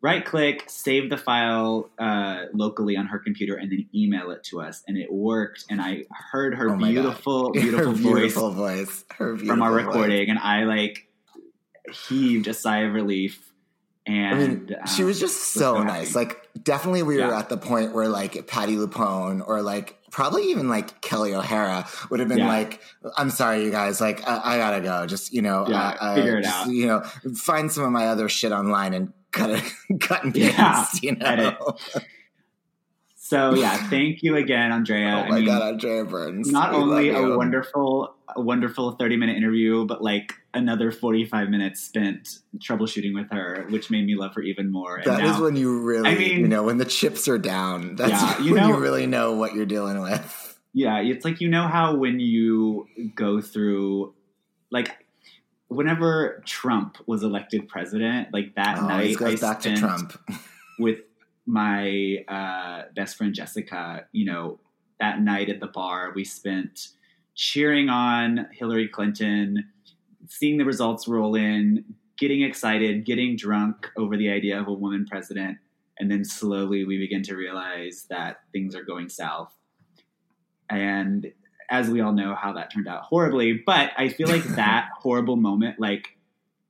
right 0.06 0.24
click 0.24 0.62
save 0.68 1.10
the 1.10 1.16
file 1.16 1.90
uh, 1.98 2.44
locally 2.54 2.96
on 2.96 3.06
her 3.06 3.18
computer 3.18 3.56
and 3.56 3.72
then 3.72 3.88
email 3.92 4.30
it 4.30 4.44
to 4.44 4.60
us 4.60 4.84
and 4.86 4.96
it 4.96 5.12
worked 5.12 5.64
and 5.68 5.80
i 5.80 6.04
heard 6.30 6.54
her 6.54 6.70
Oh 6.70 6.76
beautiful 6.76 7.50
beautiful, 7.52 7.86
her 7.86 7.92
voice 7.92 8.02
beautiful 8.02 8.50
voice 8.52 9.04
her 9.18 9.34
beautiful 9.34 9.48
from 9.48 9.62
our 9.62 9.72
voice. 9.72 9.84
recording 9.84 10.30
and 10.30 10.38
i 10.38 10.62
like 10.62 11.08
heaved 12.08 12.46
a 12.46 12.54
sigh 12.54 12.82
of 12.84 12.92
relief 12.92 13.52
and 14.06 14.26
I 14.26 14.38
mean, 14.38 14.76
she 14.94 15.02
um, 15.02 15.08
was 15.08 15.18
just 15.20 15.52
so 15.52 15.76
so 15.76 15.82
nice. 15.82 16.14
Like, 16.14 16.48
definitely, 16.62 17.02
we 17.02 17.16
were 17.16 17.34
at 17.34 17.48
the 17.48 17.56
point 17.56 17.92
where 17.94 18.08
like 18.08 18.46
Patty 18.46 18.76
Lupone 18.76 19.46
or 19.46 19.62
like 19.62 19.98
probably 20.10 20.44
even 20.50 20.68
like 20.68 21.00
Kelly 21.00 21.34
O'Hara 21.34 21.86
would 22.10 22.20
have 22.20 22.28
been 22.28 22.38
Yeah. 22.38 22.46
like, 22.48 22.80
"I'm 23.16 23.30
sorry, 23.30 23.64
you 23.64 23.70
guys. 23.70 24.00
Like, 24.00 24.26
I, 24.26 24.54
I 24.54 24.58
gotta 24.58 24.80
go. 24.80 25.06
Just 25.06 25.32
you 25.32 25.42
know, 25.42 25.66
Yeah, 25.68 25.88
uh, 25.88 25.96
uh, 26.00 26.14
figure 26.14 26.38
it 26.38 26.42
just, 26.44 26.54
out." 26.66 26.68
You 26.72 26.86
know, 26.86 27.00
find 27.34 27.70
some 27.70 27.84
of 27.84 27.90
my 27.90 28.06
other 28.08 28.28
shit 28.28 28.52
online 28.52 28.94
and 28.94 29.12
cut 29.32 29.50
it, 29.50 29.64
cut 30.00 30.24
and 30.24 30.32
paste. 30.34 30.54
Yeah, 30.54 30.86
you 31.02 31.16
know. 31.16 31.76
so 33.28 33.54
yeah 33.54 33.76
thank 33.88 34.22
you 34.22 34.36
again 34.36 34.70
andrea 34.72 35.24
Oh 35.26 35.28
my 35.28 35.36
I 35.36 35.38
mean, 35.40 35.46
god, 35.46 35.62
Andrea 35.62 36.04
Burns. 36.04 36.50
not 36.50 36.70
We 36.72 36.76
only 36.78 37.08
a 37.10 37.20
you. 37.22 37.36
wonderful 37.36 38.14
a 38.36 38.40
wonderful 38.40 38.92
30 38.92 39.16
minute 39.16 39.36
interview 39.36 39.84
but 39.86 40.02
like 40.02 40.34
another 40.54 40.90
45 40.90 41.48
minutes 41.48 41.80
spent 41.82 42.38
troubleshooting 42.58 43.14
with 43.14 43.30
her 43.30 43.66
which 43.70 43.90
made 43.90 44.06
me 44.06 44.14
love 44.16 44.34
her 44.34 44.42
even 44.42 44.70
more 44.70 44.96
and 44.96 45.06
That 45.06 45.24
is 45.24 45.32
now, 45.32 45.42
when 45.42 45.56
you 45.56 45.80
really, 45.80 46.08
I 46.10 46.14
mean- 46.14 46.40
you 46.40 46.48
know, 46.48 46.62
when 46.64 46.78
the 46.78 46.84
chips 46.84 47.28
are 47.28 47.38
down. 47.38 47.96
That's 47.96 48.10
Yeah, 48.10 48.38
you 48.40 48.52
when 48.54 48.62
know- 48.62 48.68
you 48.68 48.76
really 48.82 49.06
know 49.06 49.34
what 49.34 49.54
you're 49.54 49.66
dealing 49.66 50.00
with. 50.00 50.58
yeah 50.72 50.98
it's 51.00 51.24
like 51.24 51.40
you 51.40 51.48
know 51.48 51.66
how 51.68 51.94
when 51.96 52.20
you 52.20 52.86
go 53.14 53.40
through 53.40 54.14
like 54.70 54.90
whenever 55.68 56.42
trump 56.46 56.96
was 57.06 57.22
elected 57.22 57.68
president 57.68 58.28
like 58.32 58.54
that 58.54 58.78
Oh, 58.78 58.86
night 58.88 59.16
goes 59.16 59.42
I 59.42 59.48
back 59.52 59.60
to 59.62 59.76
Trump. 59.76 60.12
with 60.78 60.98
my 61.46 62.24
uh, 62.28 62.82
best 62.94 63.16
friend 63.16 63.34
Jessica, 63.34 64.06
you 64.12 64.26
know, 64.26 64.58
that 64.98 65.20
night 65.20 65.48
at 65.48 65.60
the 65.60 65.66
bar, 65.66 66.12
we 66.14 66.24
spent 66.24 66.88
cheering 67.34 67.88
on 67.88 68.48
Hillary 68.52 68.88
Clinton, 68.88 69.70
seeing 70.28 70.56
the 70.58 70.64
results 70.64 71.06
roll 71.06 71.34
in, 71.34 71.84
getting 72.18 72.42
excited, 72.42 73.04
getting 73.04 73.36
drunk 73.36 73.90
over 73.96 74.16
the 74.16 74.30
idea 74.30 74.58
of 74.58 74.68
a 74.68 74.72
woman 74.72 75.06
president. 75.08 75.58
And 75.98 76.10
then 76.10 76.24
slowly 76.24 76.84
we 76.84 76.98
begin 76.98 77.22
to 77.24 77.36
realize 77.36 78.06
that 78.10 78.40
things 78.52 78.74
are 78.74 78.84
going 78.84 79.08
south. 79.08 79.54
And 80.68 81.32
as 81.70 81.90
we 81.90 82.00
all 82.00 82.12
know, 82.12 82.34
how 82.34 82.52
that 82.54 82.72
turned 82.72 82.88
out 82.88 83.02
horribly. 83.02 83.62
But 83.64 83.90
I 83.96 84.08
feel 84.08 84.28
like 84.28 84.44
that 84.56 84.88
horrible 84.98 85.36
moment, 85.36 85.78
like, 85.78 86.15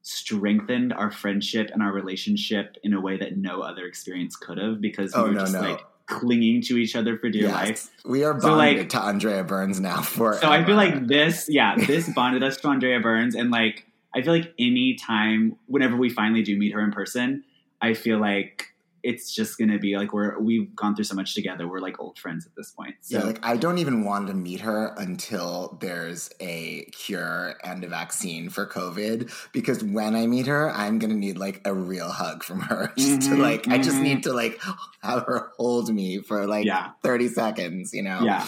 strengthened 0.06 0.92
our 0.92 1.10
friendship 1.10 1.68
and 1.72 1.82
our 1.82 1.92
relationship 1.92 2.76
in 2.84 2.94
a 2.94 3.00
way 3.00 3.16
that 3.16 3.36
no 3.36 3.60
other 3.60 3.86
experience 3.86 4.36
could 4.36 4.56
have 4.56 4.80
because 4.80 5.12
we 5.14 5.20
Oh, 5.20 5.24
were 5.24 5.32
no, 5.32 5.40
just 5.40 5.54
no. 5.54 5.60
like 5.62 5.80
clinging 6.06 6.62
to 6.62 6.76
each 6.78 6.94
other 6.94 7.18
for 7.18 7.28
dear 7.28 7.48
Yes. 7.48 7.52
life. 7.52 7.88
We 8.04 8.22
are 8.22 8.40
So, 8.40 8.50
bonded 8.50 8.78
like- 8.78 8.88
to 8.90 9.00
Andrea 9.02 9.42
Burns 9.42 9.80
now 9.80 10.02
for. 10.02 10.34
So 10.34 10.48
I 10.48 10.64
feel 10.64 10.76
like 10.76 11.08
this, 11.08 11.46
yeah, 11.48 11.74
this 11.74 12.08
bonded 12.14 12.44
us 12.44 12.56
to 12.58 12.68
Andrea 12.68 13.00
Burns, 13.00 13.34
and 13.34 13.50
like 13.50 13.86
I 14.14 14.22
feel 14.22 14.32
like 14.32 14.54
any 14.60 14.94
time, 14.94 15.56
whenever 15.66 15.96
we 15.96 16.08
finally 16.08 16.42
do 16.42 16.56
meet 16.56 16.72
her 16.72 16.80
in 16.80 16.92
person, 16.92 17.42
I 17.82 17.92
feel 17.94 18.18
like 18.18 18.72
it's 19.06 19.32
just 19.32 19.56
gonna 19.56 19.78
be 19.78 19.96
like 19.96 20.12
we're 20.12 20.38
we've 20.40 20.74
gone 20.74 20.94
through 20.96 21.04
so 21.04 21.14
much 21.14 21.34
together. 21.34 21.68
We're 21.68 21.78
like 21.78 22.00
old 22.00 22.18
friends 22.18 22.44
at 22.44 22.52
this 22.56 22.72
point. 22.72 22.96
So 23.02 23.18
Yeah, 23.18 23.24
like 23.24 23.38
I 23.46 23.56
don't 23.56 23.78
even 23.78 24.04
want 24.04 24.26
to 24.26 24.34
meet 24.34 24.60
her 24.62 24.92
until 24.98 25.78
there's 25.80 26.28
a 26.40 26.84
cure 26.86 27.54
and 27.62 27.84
a 27.84 27.88
vaccine 27.88 28.50
for 28.50 28.66
COVID 28.66 29.30
because 29.52 29.84
when 29.84 30.16
I 30.16 30.26
meet 30.26 30.46
her, 30.48 30.70
I'm 30.72 30.98
gonna 30.98 31.14
need 31.14 31.38
like 31.38 31.60
a 31.64 31.72
real 31.72 32.08
hug 32.10 32.42
from 32.42 32.60
her. 32.60 32.92
Just 32.98 33.22
to 33.28 33.36
Mhm, 33.36 33.40
like, 33.40 33.68
I 33.68 33.78
just 33.78 34.02
need 34.02 34.24
to 34.24 34.32
like 34.32 34.60
have 35.02 35.22
her 35.22 35.52
hold 35.56 35.88
me 35.94 36.18
for 36.18 36.46
like 36.46 36.66
Yeah. 36.66 36.90
30 37.04 37.28
seconds, 37.28 37.94
you 37.94 38.02
know? 38.02 38.20
yeah, 38.24 38.44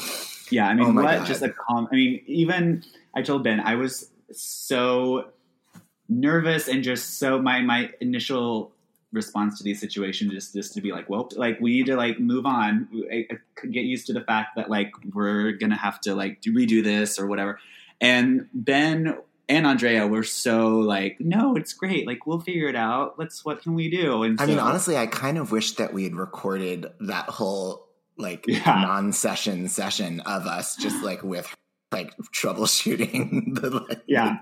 yeah. 0.50 0.66
I 0.68 0.74
mean, 0.74 0.88
Oh 0.88 0.92
what 1.02 1.18
God. 1.18 1.26
just 1.26 1.42
a 1.42 1.50
calm. 1.50 1.86
I 1.92 1.94
mean, 1.94 2.20
even 2.26 2.82
I 3.14 3.22
told 3.22 3.44
Ben 3.44 3.60
I 3.60 3.76
was 3.76 4.10
so 4.32 5.30
nervous 6.08 6.68
and 6.68 6.82
just 6.82 7.18
so 7.18 7.40
my 7.40 7.60
my 7.60 7.90
initial 8.00 8.72
response 9.12 9.58
to 9.58 9.64
these 9.64 9.80
situations 9.80 10.32
is 10.32 10.52
just 10.52 10.74
to 10.74 10.80
be 10.80 10.92
like, 10.92 11.08
well, 11.08 11.28
like 11.36 11.60
we 11.60 11.70
need 11.72 11.86
to 11.86 11.96
like 11.96 12.20
move 12.20 12.44
on, 12.46 12.88
I, 13.10 13.26
I 13.30 13.36
could 13.54 13.72
get 13.72 13.84
used 13.84 14.06
to 14.08 14.12
the 14.12 14.20
fact 14.20 14.56
that 14.56 14.68
like 14.70 14.92
we're 15.14 15.52
gonna 15.52 15.76
have 15.78 16.00
to 16.02 16.14
like 16.14 16.40
redo 16.42 16.82
this 16.84 17.18
or 17.18 17.26
whatever. 17.26 17.58
And 18.00 18.48
Ben 18.52 19.16
and 19.48 19.66
Andrea 19.66 20.06
were 20.06 20.24
so 20.24 20.78
like, 20.78 21.16
no, 21.20 21.56
it's 21.56 21.72
great. 21.72 22.06
Like 22.06 22.26
we'll 22.26 22.40
figure 22.40 22.68
it 22.68 22.76
out. 22.76 23.18
Let's 23.18 23.44
what 23.44 23.62
can 23.62 23.74
we 23.74 23.90
do? 23.90 24.22
And 24.22 24.40
I 24.40 24.46
mean, 24.46 24.58
honestly, 24.58 24.96
I 24.96 25.06
kind 25.06 25.38
of 25.38 25.50
wish 25.52 25.72
that 25.76 25.92
we 25.94 26.04
had 26.04 26.14
recorded 26.14 26.86
that 27.00 27.28
whole 27.30 27.86
like 28.18 28.44
Yeah. 28.46 28.82
non-session 28.82 29.68
session 29.68 30.20
of 30.20 30.46
us 30.46 30.76
just 30.76 31.02
like 31.02 31.22
with 31.22 31.54
like 31.92 32.12
troubleshooting 32.34 33.54
the 33.60 33.70
like, 33.88 34.02
yeah. 34.06 34.38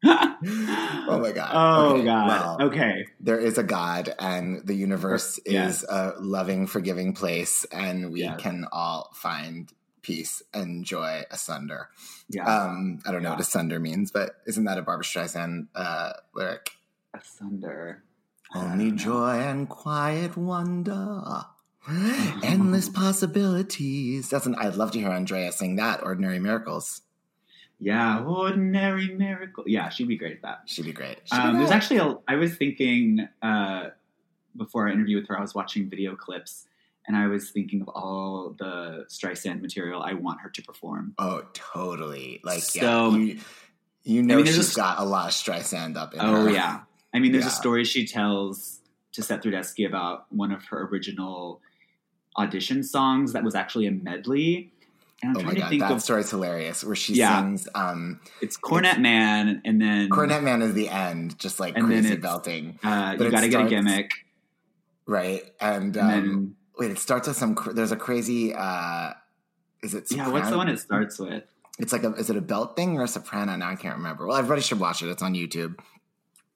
oh 0.04 1.18
my 1.20 1.32
god. 1.32 1.50
Oh 1.52 1.94
Okay, 1.94 2.04
god. 2.04 2.28
well, 2.28 2.56
okay. 2.68 3.06
there 3.20 3.38
is 3.38 3.58
a 3.58 3.62
God 3.62 4.14
and 4.18 4.66
the 4.66 4.74
universe 4.74 5.38
Yes. 5.46 5.82
is 5.82 5.88
a 5.88 6.14
loving, 6.20 6.66
forgiving 6.66 7.14
place, 7.14 7.64
and 7.72 8.12
we 8.12 8.20
Yes. 8.20 8.40
can 8.40 8.66
all 8.72 9.10
find 9.14 9.72
peace 10.02 10.42
and 10.54 10.84
joy 10.84 11.24
asunder. 11.30 11.88
Yeah. 12.28 12.44
Um, 12.46 13.00
I 13.06 13.10
don't 13.12 13.22
know 13.22 13.30
Yeah. 13.30 13.34
what 13.34 13.40
asunder 13.40 13.80
means, 13.80 14.10
but 14.10 14.36
isn't 14.46 14.64
that 14.64 14.78
a 14.78 14.82
Barbara 14.82 15.04
Streisand 15.04 15.68
uh, 15.74 16.12
lyric? 16.34 16.70
Asunder. 17.14 18.02
Only 18.54 18.92
joy 18.92 19.40
and 19.40 19.68
quiet 19.68 20.36
wonder. 20.36 21.22
Endless 22.42 22.88
possibilities. 22.88 24.28
That's 24.28 24.46
an 24.46 24.54
I'd 24.56 24.74
love 24.76 24.90
to 24.92 24.98
hear 25.00 25.10
Andrea 25.10 25.50
sing 25.52 25.76
that, 25.76 26.02
Ordinary 26.04 26.38
Miracles. 26.38 27.00
Yeah, 27.78 28.24
ordinary 28.24 29.08
miracle. 29.14 29.64
Yeah, 29.66 29.90
she'd 29.90 30.08
be 30.08 30.16
great 30.16 30.32
at 30.36 30.42
that. 30.42 30.62
She'd 30.66 30.86
be 30.86 30.92
great. 30.92 31.18
She'd 31.24 31.36
be 31.36 31.42
Um, 31.42 31.58
there's 31.58 31.70
actually 31.70 31.98
a. 31.98 32.16
I 32.26 32.36
was 32.36 32.56
thinking 32.56 33.28
uh, 33.42 33.90
before 34.56 34.82
our 34.86 34.88
interview 34.88 35.16
with 35.16 35.28
her, 35.28 35.36
I 35.38 35.42
was 35.42 35.54
watching 35.54 35.90
video 35.90 36.16
clips, 36.16 36.66
and 37.06 37.16
I 37.16 37.26
was 37.26 37.50
thinking 37.50 37.82
of 37.82 37.88
all 37.88 38.54
the 38.58 39.04
Streisand 39.10 39.60
material 39.60 40.02
I 40.02 40.14
want 40.14 40.40
her 40.40 40.48
to 40.48 40.62
perform. 40.62 41.14
Oh, 41.18 41.42
totally. 41.52 42.40
Like, 42.42 42.62
So- 42.62 43.10
yeah, 43.14 43.16
you, 43.18 43.40
you 44.04 44.22
know 44.22 44.34
I 44.34 44.36
mean, 44.38 44.46
she's 44.46 44.72
a- 44.72 44.76
got 44.76 44.98
a 44.98 45.04
lot 45.04 45.28
of 45.28 45.34
Streisand 45.34 45.96
up 45.96 46.14
in 46.14 46.20
Oh 46.20 46.32
her. 46.32 46.38
Oh 46.48 46.52
yeah, 46.52 46.80
I 47.12 47.18
mean, 47.18 47.32
there's 47.32 47.44
Yeah. 47.44 47.48
a 47.50 47.54
story 47.54 47.84
she 47.84 48.06
tells 48.06 48.80
to 49.12 49.22
Seth 49.22 49.42
Rudetsky 49.42 49.86
about 49.86 50.32
one 50.32 50.50
of 50.50 50.64
her 50.66 50.88
original 50.88 51.60
audition 52.38 52.82
songs 52.82 53.32
that 53.34 53.42
was 53.44 53.54
actually 53.54 53.86
a 53.86 53.90
medley. 53.90 54.72
Oh 55.24 55.28
my 55.42 55.54
god, 55.54 55.70
think 55.70 55.80
that 55.80 55.92
of 55.92 56.02
story's 56.02 56.30
hilarious. 56.30 56.84
Where 56.84 56.94
she 56.94 57.14
Yeah. 57.14 57.40
sings 57.40 57.68
um 57.74 58.20
it's 58.42 58.56
Cornet 58.56 59.00
Man, 59.00 59.62
and 59.64 59.80
then 59.80 60.10
Cornet 60.10 60.42
Man 60.42 60.60
is 60.62 60.74
the 60.74 60.88
end, 60.88 61.38
just 61.38 61.58
like 61.58 61.74
crazy 61.74 62.08
it's- 62.12 62.20
belting. 62.22 62.78
Uh, 62.84 63.16
But 63.16 63.24
you 63.24 63.30
got 63.30 63.40
to 63.40 63.48
get 63.48 63.64
a 63.66 63.68
gimmick, 63.68 64.10
Right. 65.06 65.42
And, 65.60 65.96
and 65.96 65.98
um 65.98 66.08
then 66.10 66.54
wait, 66.78 66.90
it 66.90 66.98
starts 66.98 67.28
with 67.28 67.36
some 67.36 67.54
cr- 67.54 67.72
there's 67.72 67.92
a 67.92 67.96
crazy 67.96 68.54
uh 68.54 69.12
is 69.82 69.94
it 69.94 70.04
yeah, 70.10 70.28
what's 70.28 70.50
the 70.50 70.56
one 70.56 70.68
it 70.68 70.78
starts 70.78 71.18
with? 71.18 71.44
It's 71.78 71.92
like 71.92 72.04
a 72.04 72.12
is 72.14 72.28
it 72.30 72.36
a 72.36 72.40
belt 72.40 72.76
thing 72.76 72.98
or 72.98 73.04
a 73.04 73.08
soprano? 73.08 73.56
Now 73.56 73.70
I 73.70 73.76
can't 73.76 73.96
remember. 73.96 74.26
Well, 74.26 74.36
everybody 74.36 74.60
should 74.62 74.80
watch 74.80 75.02
it. 75.02 75.08
It's 75.08 75.22
on 75.22 75.34
YouTube. 75.34 75.78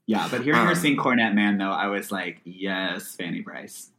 Yeah, 0.07 0.27
but 0.31 0.43
hearing 0.43 0.61
her 0.65 0.71
Um, 0.71 0.75
sing 0.75 0.97
Cornet 0.97 1.35
Man 1.35 1.57
though, 1.59 1.71
I 1.71 1.87
was 1.87 2.11
like, 2.11 2.41
yes, 2.45 3.15
Fanny 3.15 3.41
Brice. 3.41 3.91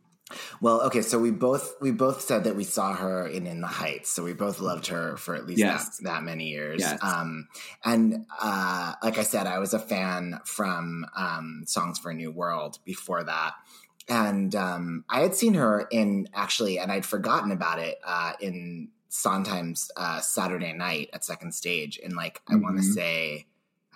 Well, 0.61 0.81
okay, 0.83 1.01
so 1.01 1.19
we 1.19 1.31
both 1.31 1.73
we 1.81 1.91
both 1.91 2.21
said 2.21 2.43
that 2.45 2.55
we 2.55 2.63
saw 2.63 2.93
her 2.93 3.27
in 3.27 3.47
In 3.47 3.61
the 3.61 3.67
Heights, 3.67 4.09
so 4.09 4.23
we 4.23 4.33
both 4.33 4.59
loved 4.59 4.87
her 4.87 5.17
for 5.17 5.35
at 5.35 5.45
least 5.45 5.59
Yes. 5.59 5.97
that, 5.97 6.03
that 6.05 6.23
many 6.23 6.49
years. 6.49 6.81
Yes. 6.81 6.99
Um, 7.03 7.47
and 7.83 8.25
uh, 8.41 8.93
like 9.03 9.17
I 9.17 9.23
said, 9.23 9.47
I 9.47 9.59
was 9.59 9.73
a 9.73 9.79
fan 9.79 10.39
from 10.45 11.05
um, 11.15 11.63
Songs 11.65 11.99
for 11.99 12.11
a 12.11 12.13
New 12.13 12.31
World 12.31 12.79
before 12.85 13.23
that, 13.23 13.53
and 14.09 14.55
um, 14.55 15.05
I 15.09 15.21
had 15.21 15.35
seen 15.35 15.53
her 15.55 15.87
in 15.91 16.27
actually, 16.33 16.79
and 16.79 16.91
I'd 16.91 17.05
forgotten 17.05 17.51
about 17.51 17.79
it 17.79 17.97
uh, 18.05 18.33
in 18.39 18.89
Sondheim's 19.09 19.91
uh, 19.97 20.19
Saturday 20.21 20.73
Night 20.73 21.09
at 21.13 21.25
Second 21.25 21.53
Stage 21.53 21.97
in 21.97 22.15
like 22.15 22.41
I 22.47 22.55
want 22.55 22.77
to 22.77 22.83
say, 22.83 23.45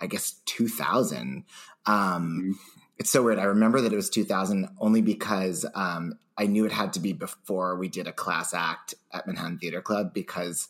I 0.00 0.06
guess 0.06 0.40
two 0.44 0.68
thousand. 0.68 1.44
Um, 1.86 2.54
Mhm. 2.56 2.75
It's 2.98 3.10
so 3.10 3.22
weird. 3.22 3.38
I 3.38 3.44
remember 3.44 3.80
that 3.82 3.92
it 3.92 3.96
was 3.96 4.08
2000 4.10 4.68
only 4.80 5.02
because 5.02 5.66
um, 5.74 6.18
I 6.38 6.46
knew 6.46 6.64
it 6.64 6.72
had 6.72 6.92
to 6.94 7.00
be 7.00 7.12
before 7.12 7.76
we 7.76 7.88
did 7.88 8.06
a 8.06 8.12
class 8.12 8.54
act 8.54 8.94
at 9.12 9.26
Manhattan 9.26 9.58
Theater 9.58 9.82
Club 9.82 10.14
because 10.14 10.68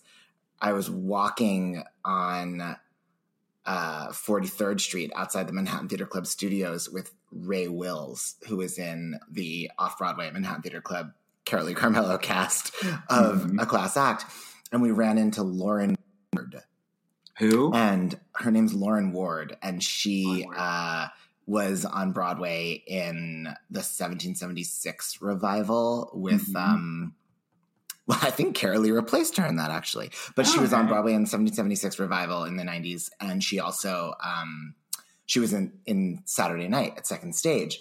I 0.61 0.73
was 0.73 0.91
walking 0.91 1.83
on 2.05 2.77
uh, 3.65 4.09
43rd 4.09 4.81
Street 4.81 5.13
outside 5.15 5.47
the 5.49 5.53
Manhattan 5.53 5.89
Theater 5.89 6.07
Club 6.07 6.27
studios 6.27 6.89
with 6.91 7.13
Ray 7.31 7.69
Wills, 7.69 8.37
who 8.49 8.57
was 8.59 8.79
in 8.79 9.19
the 9.31 9.71
off 9.79 9.99
Broadway 9.99 10.31
Manhattan 10.31 10.63
Theater 10.63 10.81
Club 10.81 11.13
Carolee 11.45 11.75
Carmello 11.77 12.21
cast 12.21 12.73
of 13.09 13.43
Mhm. 13.43 13.63
a 13.63 13.67
class 13.67 13.97
act. 13.97 14.25
And 14.73 14.83
we 14.83 14.91
ran 14.91 15.17
into 15.19 15.43
Lauren 15.45 15.97
Ward 16.35 16.63
Who? 17.39 17.73
and 17.73 18.19
her 18.35 18.51
name's 18.51 18.75
Lauren 18.75 19.13
Ward, 19.13 19.57
and 19.63 19.81
she 19.83 20.25
Lauren 20.25 20.45
Ward. 20.47 20.57
uh, 20.59 21.09
was 21.47 21.85
on 21.85 22.13
Broadway 22.13 22.83
in 22.87 23.45
the 23.71 23.83
1776 23.83 25.21
revival 25.23 26.11
with. 26.13 26.53
Mhm. 26.53 26.57
Um, 26.57 27.15
well, 28.09 28.19
I 28.23 28.31
think 28.31 28.57
Carolee 28.57 28.95
replaced 28.95 29.37
her 29.37 29.47
in 29.47 29.57
that 29.57 29.71
actually, 29.71 30.11
but 30.37 30.47
she 30.47 30.59
Oh, 30.59 30.63
was 30.63 30.73
on. 30.73 30.87
Broadway 30.87 31.13
in 31.13 31.27
1776 31.27 31.99
revival 31.99 32.45
in 32.45 32.57
the 32.57 32.63
90s, 32.65 33.11
and 33.21 33.43
she 33.43 33.59
also 33.59 34.15
um, 34.23 34.75
she 35.25 35.41
was 35.41 35.53
in 35.53 35.73
in 35.87 36.23
Saturday 36.25 36.69
Night 36.69 36.95
at 36.97 37.07
Second 37.07 37.35
Stage, 37.35 37.81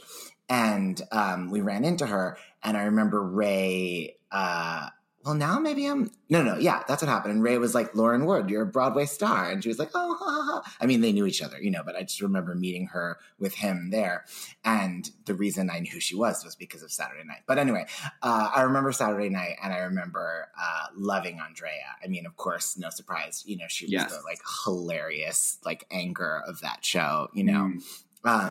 and 0.49 0.99
um, 1.11 1.51
we 1.51 1.61
ran 1.61 1.83
into 1.85 2.05
her, 2.07 2.37
and 2.63 2.75
I 2.77 2.83
remember 2.85 3.21
Ray. 3.23 4.17
Uh, 4.31 4.89
well, 5.25 5.33
now 5.33 5.59
maybe 5.59 5.87
I'm 5.87 6.11
no, 6.29 6.43
no, 6.43 6.57
yeah, 6.57 6.83
that's 6.87 7.01
what 7.01 7.09
happened. 7.09 7.33
And 7.33 7.43
Ray 7.43 7.57
was 7.57 7.73
like, 7.73 7.95
"Lauren 7.95 8.25
Wood, 8.27 8.49
you're 8.49 8.61
a 8.61 8.65
Broadway 8.67 9.05
star," 9.05 9.49
and 9.49 9.63
she 9.63 9.69
was 9.69 9.79
like, 9.79 9.89
"Oh, 9.95 10.15
ha, 10.19 10.25
ha, 10.25 10.61
ha." 10.63 10.75
I 10.79 10.85
mean, 10.85 11.01
they 11.01 11.11
knew 11.11 11.25
each 11.25 11.41
other, 11.41 11.59
you 11.61 11.71
know, 11.71 11.81
but 11.83 11.95
I 11.95 12.03
just 12.03 12.21
remember 12.21 12.53
meeting 12.55 12.87
her 12.87 13.17
with 13.39 13.55
him 13.55 13.89
there, 13.89 14.25
and 14.63 15.09
the 15.25 15.33
reason 15.33 15.69
I 15.69 15.79
knew 15.79 15.91
who 15.91 15.99
she 15.99 16.15
was 16.15 16.43
was 16.45 16.55
because 16.55 16.83
of 16.83 16.91
Saturday 16.91 17.23
Night. 17.23 17.41
But 17.47 17.57
anyway, 17.57 17.85
uh, 18.21 18.51
I 18.55 18.61
remember 18.61 18.91
Saturday 18.91 19.29
Night, 19.29 19.55
and 19.63 19.73
I 19.73 19.79
remember 19.79 20.47
uh, 20.59 20.87
loving 20.95 21.39
Andrea. 21.39 21.95
I 22.03 22.07
mean, 22.07 22.25
of 22.27 22.35
course, 22.37 22.77
no 22.77 22.89
surprise, 22.91 23.43
you 23.47 23.57
know, 23.57 23.65
she 23.67 23.85
was 23.85 23.91
Yes. 23.93 24.11
the 24.11 24.21
like 24.23 24.39
hilarious 24.63 25.57
like 25.65 25.85
anchor 25.91 26.43
of 26.47 26.61
that 26.61 26.85
show, 26.85 27.29
you 27.33 27.43
know, 27.43 27.71
Mm. 27.73 27.81
uh, 28.23 28.49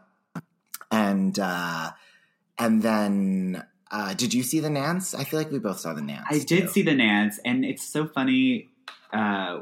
and 0.91 1.39
uh, 1.39 1.93
and 2.59 2.83
then. 2.83 3.65
Uh, 3.95 4.13
did 4.13 4.35
you 4.35 4.43
see 4.43 4.59
the 4.59 4.69
Nance? 4.69 5.15
I 5.15 5.23
feel 5.23 5.39
like 5.39 5.53
we 5.53 5.61
both 5.61 5.79
saw 5.79 5.95
the 5.95 6.03
Nance. 6.03 6.27
I 6.29 6.41
did 6.41 6.63
too. 6.63 6.69
see 6.69 6.83
the 6.83 6.95
Nance, 6.95 7.39
and 7.45 7.65
it's 7.65 7.87
so 7.87 8.09
funny. 8.09 8.69
Uh, 9.13 9.61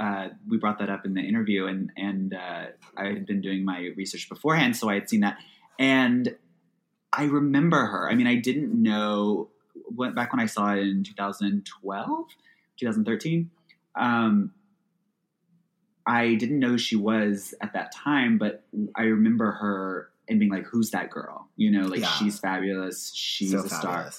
uh, 0.00 0.28
we 0.48 0.56
brought 0.56 0.78
that 0.78 0.88
up 0.88 1.04
in 1.04 1.12
the 1.12 1.20
interview, 1.20 1.66
and 1.66 1.92
and 1.94 2.32
uh, 2.32 2.68
I 2.96 3.04
had 3.08 3.26
been 3.26 3.42
doing 3.42 3.62
my 3.62 3.90
research 3.94 4.26
beforehand, 4.30 4.74
so 4.74 4.88
I 4.88 4.94
had 4.94 5.10
seen 5.10 5.20
that, 5.20 5.36
and 5.78 6.34
I 7.12 7.24
remember 7.24 7.84
her. 7.84 8.10
I 8.10 8.14
mean, 8.14 8.26
I 8.26 8.36
didn't 8.36 8.72
know 8.72 9.50
went 9.94 10.14
back 10.14 10.32
when 10.32 10.40
I 10.40 10.46
saw 10.46 10.72
it 10.72 10.78
in 10.78 11.04
2012, 11.04 12.26
2013. 12.78 13.50
Um, 13.96 14.52
I 16.06 16.36
didn't 16.36 16.58
know 16.58 16.68
who 16.68 16.78
she 16.78 16.96
was 16.96 17.52
at 17.60 17.74
that 17.74 17.92
time, 17.94 18.38
but 18.38 18.64
I 18.96 19.02
remember 19.02 19.52
her 19.52 20.08
and 20.28 20.38
being 20.40 20.50
like, 20.50 20.64
"Who's 20.64 20.90
that 20.90 21.10
girl?" 21.10 21.48
You 21.56 21.70
know, 21.70 21.86
like 21.86 22.00
Yeah. 22.00 22.08
she's 22.08 22.38
fabulous. 22.38 23.12
She's 23.14 23.50
so 23.52 23.64
a 23.64 23.68
star. 23.68 24.10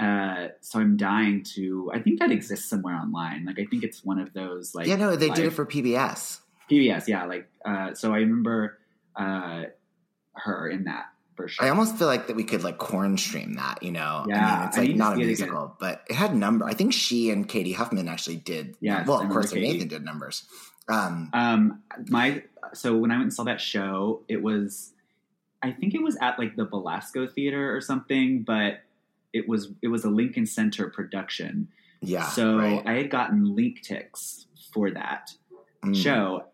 Uh, 0.00 0.48
so 0.60 0.80
I'm 0.80 0.96
dying 0.96 1.42
to. 1.54 1.90
I 1.94 2.00
think 2.00 2.18
that 2.20 2.30
exists 2.32 2.68
somewhere 2.68 2.94
online. 2.96 3.44
Like 3.44 3.58
I 3.60 3.64
think 3.66 3.84
it's 3.84 4.04
one 4.04 4.18
of 4.18 4.32
those 4.32 4.74
like 4.74 4.86
yeah, 4.86 4.96
no, 4.96 5.14
they 5.16 5.30
did 5.30 5.46
it 5.46 5.50
for 5.52 5.64
PBS. 5.64 6.40
PBS. 6.70 7.06
Yeah, 7.08 7.24
like 7.26 7.48
uh, 7.64 7.94
so 7.94 8.12
I 8.12 8.18
remember 8.18 8.78
uh, 9.16 9.64
her 10.34 10.68
in 10.68 10.84
that 10.84 11.06
for 11.36 11.48
sure. 11.48 11.64
I 11.64 11.68
almost 11.70 11.96
feel 11.96 12.06
like 12.08 12.26
that 12.26 12.36
we 12.36 12.44
could 12.44 12.64
like 12.64 12.78
corn 12.78 13.16
stream 13.18 13.54
that, 13.54 13.82
you 13.82 13.92
know. 13.92 14.24
Yeah, 14.28 14.44
I 14.44 14.58
mean, 14.58 14.68
it's 14.68 14.78
like 14.78 14.96
not 14.96 15.12
a 15.12 15.16
see 15.16 15.22
it 15.22 15.26
musical, 15.26 15.76
but 15.78 16.02
it 16.08 16.14
had 16.14 16.34
number. 16.34 16.64
I 16.64 16.74
think 16.74 16.92
she 16.92 17.30
and 17.30 17.48
Cady 17.48 17.72
Huffman 17.72 18.08
actually 18.08 18.36
did. 18.36 18.76
yeah 18.80 19.04
well, 19.04 19.20
of 19.20 19.28
course. 19.30 19.52
Nathan 19.52 19.88
did 19.88 20.04
numbers. 20.04 20.44
Um, 20.88 21.30
Um, 21.32 21.82
my 22.08 22.42
so 22.72 22.96
when 22.96 23.10
I 23.10 23.14
went 23.14 23.24
and 23.24 23.32
saw 23.32 23.44
that 23.44 23.60
show, 23.60 24.22
it 24.28 24.42
was, 24.42 24.92
I 25.64 25.72
think 25.72 25.94
it 25.94 26.02
was 26.02 26.16
at 26.20 26.38
like 26.38 26.56
the 26.56 26.64
Belasco 26.64 27.26
Theater 27.26 27.74
or 27.74 27.80
something, 27.80 28.42
but 28.42 28.80
it 29.32 29.48
was 29.48 29.72
it 29.82 29.88
was 29.88 30.04
a 30.04 30.10
Lincoln 30.10 30.46
Center 30.46 30.90
production. 30.90 31.68
yeah. 32.02 32.26
so 32.28 32.58
right. 32.58 32.82
I 32.86 32.92
had 32.92 33.10
gotten 33.10 33.56
LincTix 33.56 34.46
for 34.72 34.90
that 34.90 35.30
Mm. 35.84 35.94
show, 36.02 36.44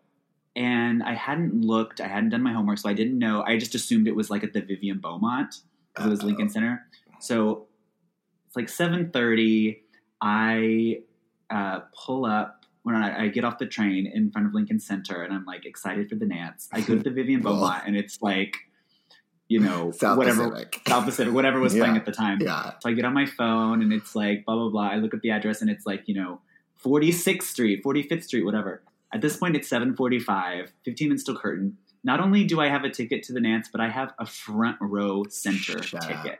and 0.57 1.01
I 1.03 1.13
hadn't 1.13 1.53
looked, 1.61 2.01
I 2.01 2.07
hadn't 2.07 2.29
done 2.31 2.41
my 2.43 2.51
homework, 2.51 2.79
so 2.79 2.89
I 2.89 2.93
didn't 2.93 3.17
know. 3.17 3.43
I 3.43 3.57
just 3.57 3.75
assumed 3.75 4.07
it 4.07 4.15
was 4.15 4.29
like 4.29 4.43
at 4.43 4.51
the 4.51 4.59
Vivian 4.61 4.99
Beaumont 4.99 5.55
because 5.93 6.07
it 6.07 6.09
was 6.09 6.23
Lincoln 6.23 6.49
Center. 6.49 6.85
So 7.19 7.67
it's 8.47 8.55
like 8.57 8.67
seven 8.67 9.09
thirty. 9.11 9.83
I 10.21 10.99
uh, 11.49 11.79
pull 11.95 12.25
up 12.25 12.65
when 12.83 12.95
I, 12.95 13.23
I 13.23 13.27
get 13.29 13.43
off 13.45 13.57
the 13.57 13.65
train 13.67 14.05
in 14.13 14.31
front 14.31 14.47
of 14.47 14.53
Lincoln 14.53 14.79
Center, 14.79 15.23
and 15.23 15.33
I'm 15.33 15.45
like 15.45 15.65
excited 15.65 16.09
for 16.09 16.15
the 16.15 16.25
Nance. 16.25 16.67
I 16.73 16.81
go 16.81 16.95
to 16.97 17.03
the 17.03 17.09
Vivian 17.11 17.41
Beaumont, 17.45 17.83
and 17.87 17.95
it's 17.95 18.21
like, 18.21 18.55
you 19.51 19.59
know, 19.59 19.91
South 19.95 20.17
whatever 20.17 20.49
Pacific. 20.49 20.81
South 20.87 21.03
Pacific, 21.03 21.33
whatever 21.33 21.59
was 21.59 21.73
playing 21.73 21.97
at 21.97 22.05
the 22.05 22.11
time. 22.13 22.39
Yeah. 22.39 22.71
So 22.79 22.89
I 22.89 22.93
get 22.93 23.03
on 23.03 23.13
my 23.13 23.25
phone, 23.25 23.81
and 23.81 23.91
it's 23.91 24.15
like 24.15 24.45
blah 24.45 24.55
blah 24.55 24.69
blah. 24.69 24.89
I 24.89 24.95
look 24.95 25.13
at 25.13 25.21
the 25.21 25.31
address, 25.31 25.61
and 25.61 25.69
it's 25.69 25.85
like 25.85 26.07
you 26.07 26.15
know, 26.15 26.39
46th 26.83 27.43
Street, 27.43 27.83
45th 27.83 28.23
Street, 28.23 28.45
whatever. 28.45 28.81
At 29.13 29.19
this 29.19 29.35
point, 29.35 29.57
it's 29.57 29.69
7:45, 29.69 30.69
15 30.85 31.09
minutes 31.09 31.25
till 31.25 31.35
curtain. 31.35 31.77
Not 32.03 32.21
only 32.21 32.45
do 32.45 32.61
I 32.61 32.69
have 32.69 32.85
a 32.85 32.89
ticket 32.89 33.23
to 33.23 33.33
the 33.33 33.41
Nance, 33.41 33.67
but 33.69 33.81
I 33.81 33.89
have 33.89 34.13
a 34.17 34.25
front 34.25 34.77
row 34.79 35.25
center 35.29 35.83
Shut 35.83 36.01
ticket. 36.01 36.39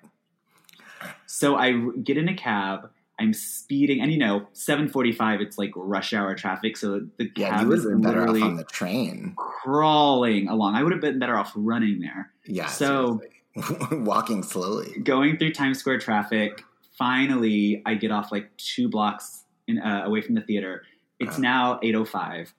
So 1.25 1.57
I 1.57 1.73
get 2.01 2.17
in 2.17 2.29
a 2.29 2.33
cab. 2.33 2.89
I'm 3.21 3.33
speeding, 3.33 4.01
and 4.01 4.11
you 4.11 4.17
know, 4.17 4.47
7:45. 4.53 5.41
It's 5.41 5.57
like 5.57 5.71
rush 5.75 6.11
hour 6.13 6.33
traffic, 6.35 6.75
so 6.75 7.01
the 7.17 7.29
Yeah, 7.35 7.49
cab 7.51 7.67
you 7.67 7.73
is 7.73 7.85
been 7.85 8.01
better 8.01 8.21
off 8.23 8.27
literally 8.29 8.41
on 8.41 8.55
the 8.55 8.63
train. 8.65 9.35
crawling 9.37 10.47
along. 10.49 10.75
I 10.75 10.83
would 10.83 10.91
have 10.91 11.01
been 11.01 11.19
better 11.19 11.37
off 11.37 11.51
running 11.55 11.99
there. 12.01 12.31
Yeah. 12.45 12.67
So- 12.67 13.21
walking 13.91 14.43
slowly. 14.43 14.99
Going 15.03 15.37
through 15.37 15.51
Times 15.53 15.77
Square 15.79 15.99
traffic. 15.99 16.63
Finally, 16.97 17.81
I 17.85 17.95
get 17.95 18.09
off 18.11 18.31
like 18.31 18.49
two 18.57 18.87
blocks 18.89 19.43
in, 19.67 19.77
uh, 19.79 20.03
away 20.05 20.21
from 20.21 20.35
the 20.35 20.41
theater. 20.41 20.83
It's 21.19 21.31
Uh-huh. 21.33 21.41
now 21.41 21.79
8:05. 21.83 22.53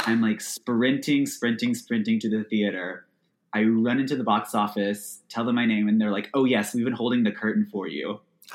I'm 0.00 0.20
like 0.22 0.40
sprinting, 0.40 1.26
sprinting, 1.26 1.74
sprinting 1.74 2.20
to 2.20 2.28
the 2.30 2.44
theater. 2.44 3.06
I 3.52 3.64
run 3.64 3.98
into 3.98 4.14
the 4.16 4.22
box 4.24 4.54
office, 4.54 5.22
tell 5.28 5.44
them 5.44 5.54
my 5.56 5.66
name, 5.66 5.88
and 5.88 6.00
they're 6.00 6.10
like, 6.12 6.28
"Oh 6.34 6.44
yes, 6.44 6.74
we've 6.74 6.84
been 6.84 6.92
holding 6.94 7.22
the 7.24 7.32
curtain 7.32 7.66
for 7.66 7.86
you." 7.88 8.20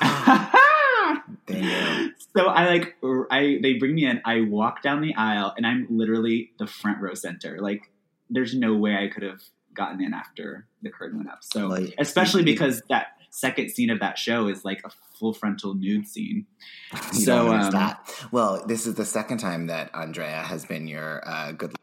They 1.46 1.62
so 2.36 2.46
I 2.46 2.66
like 2.66 2.96
I 3.30 3.58
they 3.62 3.74
bring 3.74 3.94
me 3.94 4.06
in. 4.06 4.20
I 4.24 4.42
walk 4.42 4.82
down 4.82 5.00
the 5.00 5.14
aisle, 5.14 5.54
and 5.56 5.66
I'm 5.66 5.86
literally 5.90 6.52
the 6.58 6.66
front 6.66 7.00
row 7.00 7.14
center. 7.14 7.58
Like, 7.60 7.90
there's 8.30 8.54
no 8.54 8.74
way 8.74 8.96
I 8.96 9.08
could 9.08 9.22
have 9.22 9.42
gotten 9.74 10.02
in 10.02 10.14
after 10.14 10.66
the 10.82 10.90
curtain 10.90 11.18
went 11.18 11.30
up. 11.30 11.38
So, 11.42 11.66
Like, 11.68 11.94
especially 11.98 12.42
because 12.44 12.82
that 12.88 13.08
second 13.30 13.70
scene 13.70 13.90
of 13.90 14.00
that 14.00 14.18
show 14.18 14.48
is 14.48 14.64
like 14.64 14.82
a 14.84 14.90
full 15.18 15.32
frontal 15.32 15.74
nude 15.74 16.06
scene. 16.06 16.46
So, 17.12 17.52
um, 17.52 17.70
that. 17.70 18.28
Well, 18.32 18.64
this 18.66 18.86
is 18.86 18.94
the 18.94 19.04
second 19.04 19.38
time 19.38 19.66
that 19.68 19.90
Andrea 19.94 20.42
has 20.42 20.64
been 20.66 20.86
your 20.86 21.26
uh, 21.26 21.52
good. 21.52 21.74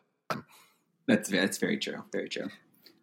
That's 1.08 1.30
that's 1.30 1.58
very 1.58 1.78
true. 1.78 2.04
Very 2.12 2.30
true. 2.30 2.50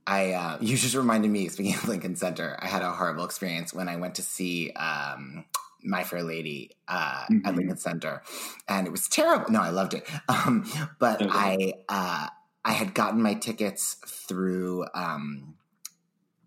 I 0.06 0.32
uh, 0.32 0.58
you 0.60 0.76
just 0.76 0.94
reminded 0.94 1.30
me. 1.30 1.48
Speaking 1.48 1.74
of 1.74 1.88
Lincoln 1.88 2.16
Center, 2.16 2.56
I 2.60 2.68
had 2.68 2.82
a 2.82 2.92
horrible 2.92 3.24
experience 3.24 3.74
when 3.74 3.88
I 3.88 3.96
went 3.96 4.14
to 4.16 4.22
see 4.22 4.70
um, 4.72 5.44
My 5.86 6.04
Fair 6.04 6.22
Lady 6.22 6.72
uh, 6.88 7.26
at 7.44 7.54
Mhm. 7.54 7.56
Lincoln 7.56 7.78
Center, 7.78 8.22
and 8.68 8.86
it 8.86 8.90
was 8.90 9.08
terrible. 9.08 9.50
No, 9.50 9.60
I 9.62 9.70
loved 9.70 9.94
it, 9.94 10.08
um, 10.28 10.64
but 10.98 11.20
good. 11.20 11.30
I 11.30 11.74
uh, 11.88 12.28
I 12.64 12.72
had 12.72 12.94
gotten 12.94 13.22
my 13.22 13.34
tickets 13.34 13.94
through 14.06 14.86
um, 14.94 15.56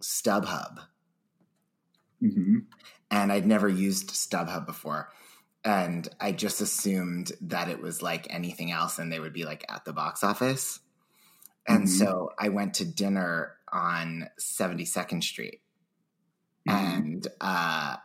StubHub, 0.02 0.80
hmm 2.22 2.60
and 3.12 3.32
I'd 3.32 3.48
never 3.48 3.68
used 3.68 4.12
StubHub 4.12 4.66
before. 4.68 5.12
And 5.64 6.08
I 6.20 6.32
just 6.32 6.62
assumed 6.62 7.32
that 7.42 7.68
it 7.70 7.82
was 7.82 8.02
like 8.04 8.32
anything 8.34 8.72
else 8.72 9.00
and 9.00 9.12
they 9.12 9.20
would 9.20 9.34
be 9.34 9.46
like 9.46 9.66
at 9.70 9.84
the 9.86 9.94
box 9.94 10.24
office. 10.24 10.80
And 11.68 11.88
Mhm. 11.88 11.90
so 11.90 12.32
I 12.40 12.50
went 12.50 12.76
to 12.76 12.86
dinner 12.86 13.58
on 13.72 14.30
72nd 14.40 15.24
Street. 15.24 15.62
And 16.68 17.28
uh, 17.42 17.98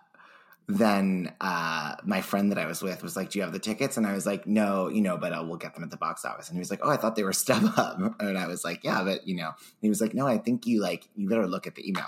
then 0.66 1.32
uh, 1.40 1.96
my 2.04 2.22
friend 2.22 2.50
that 2.50 2.58
I 2.58 2.66
was 2.66 2.82
with 2.82 3.02
was 3.02 3.16
like, 3.16 3.30
Do 3.30 3.38
you 3.38 3.42
have 3.42 3.52
the 3.52 3.58
tickets? 3.58 3.96
And 3.96 4.06
I 4.06 4.14
was 4.14 4.24
like, 4.24 4.46
No, 4.46 4.88
you 4.88 5.02
know, 5.02 5.18
but 5.18 5.32
uh, 5.32 5.44
we'll 5.46 5.58
get 5.58 5.74
them 5.74 5.84
at 5.84 5.90
the 5.90 5.96
box 5.96 6.24
office. 6.24 6.48
And 6.48 6.56
he 6.56 6.58
was 6.58 6.70
like, 6.70 6.80
Oh, 6.82 6.90
I 6.90 6.96
thought 6.96 7.16
they 7.16 7.22
were 7.22 7.32
StubHub. 7.32 8.14
And 8.18 8.38
I 8.38 8.46
was 8.46 8.64
like, 8.64 8.82
Yeah, 8.82 9.02
but 9.04 9.26
you 9.26 9.36
know, 9.36 9.48
and 9.48 9.80
he 9.82 9.88
was 9.88 10.00
like, 10.00 10.14
No, 10.14 10.26
I 10.26 10.38
think 10.38 10.66
you 10.66 10.80
like, 10.80 11.08
you 11.16 11.28
better 11.28 11.46
look 11.46 11.66
at 11.66 11.74
the 11.74 11.86
email. 11.86 12.06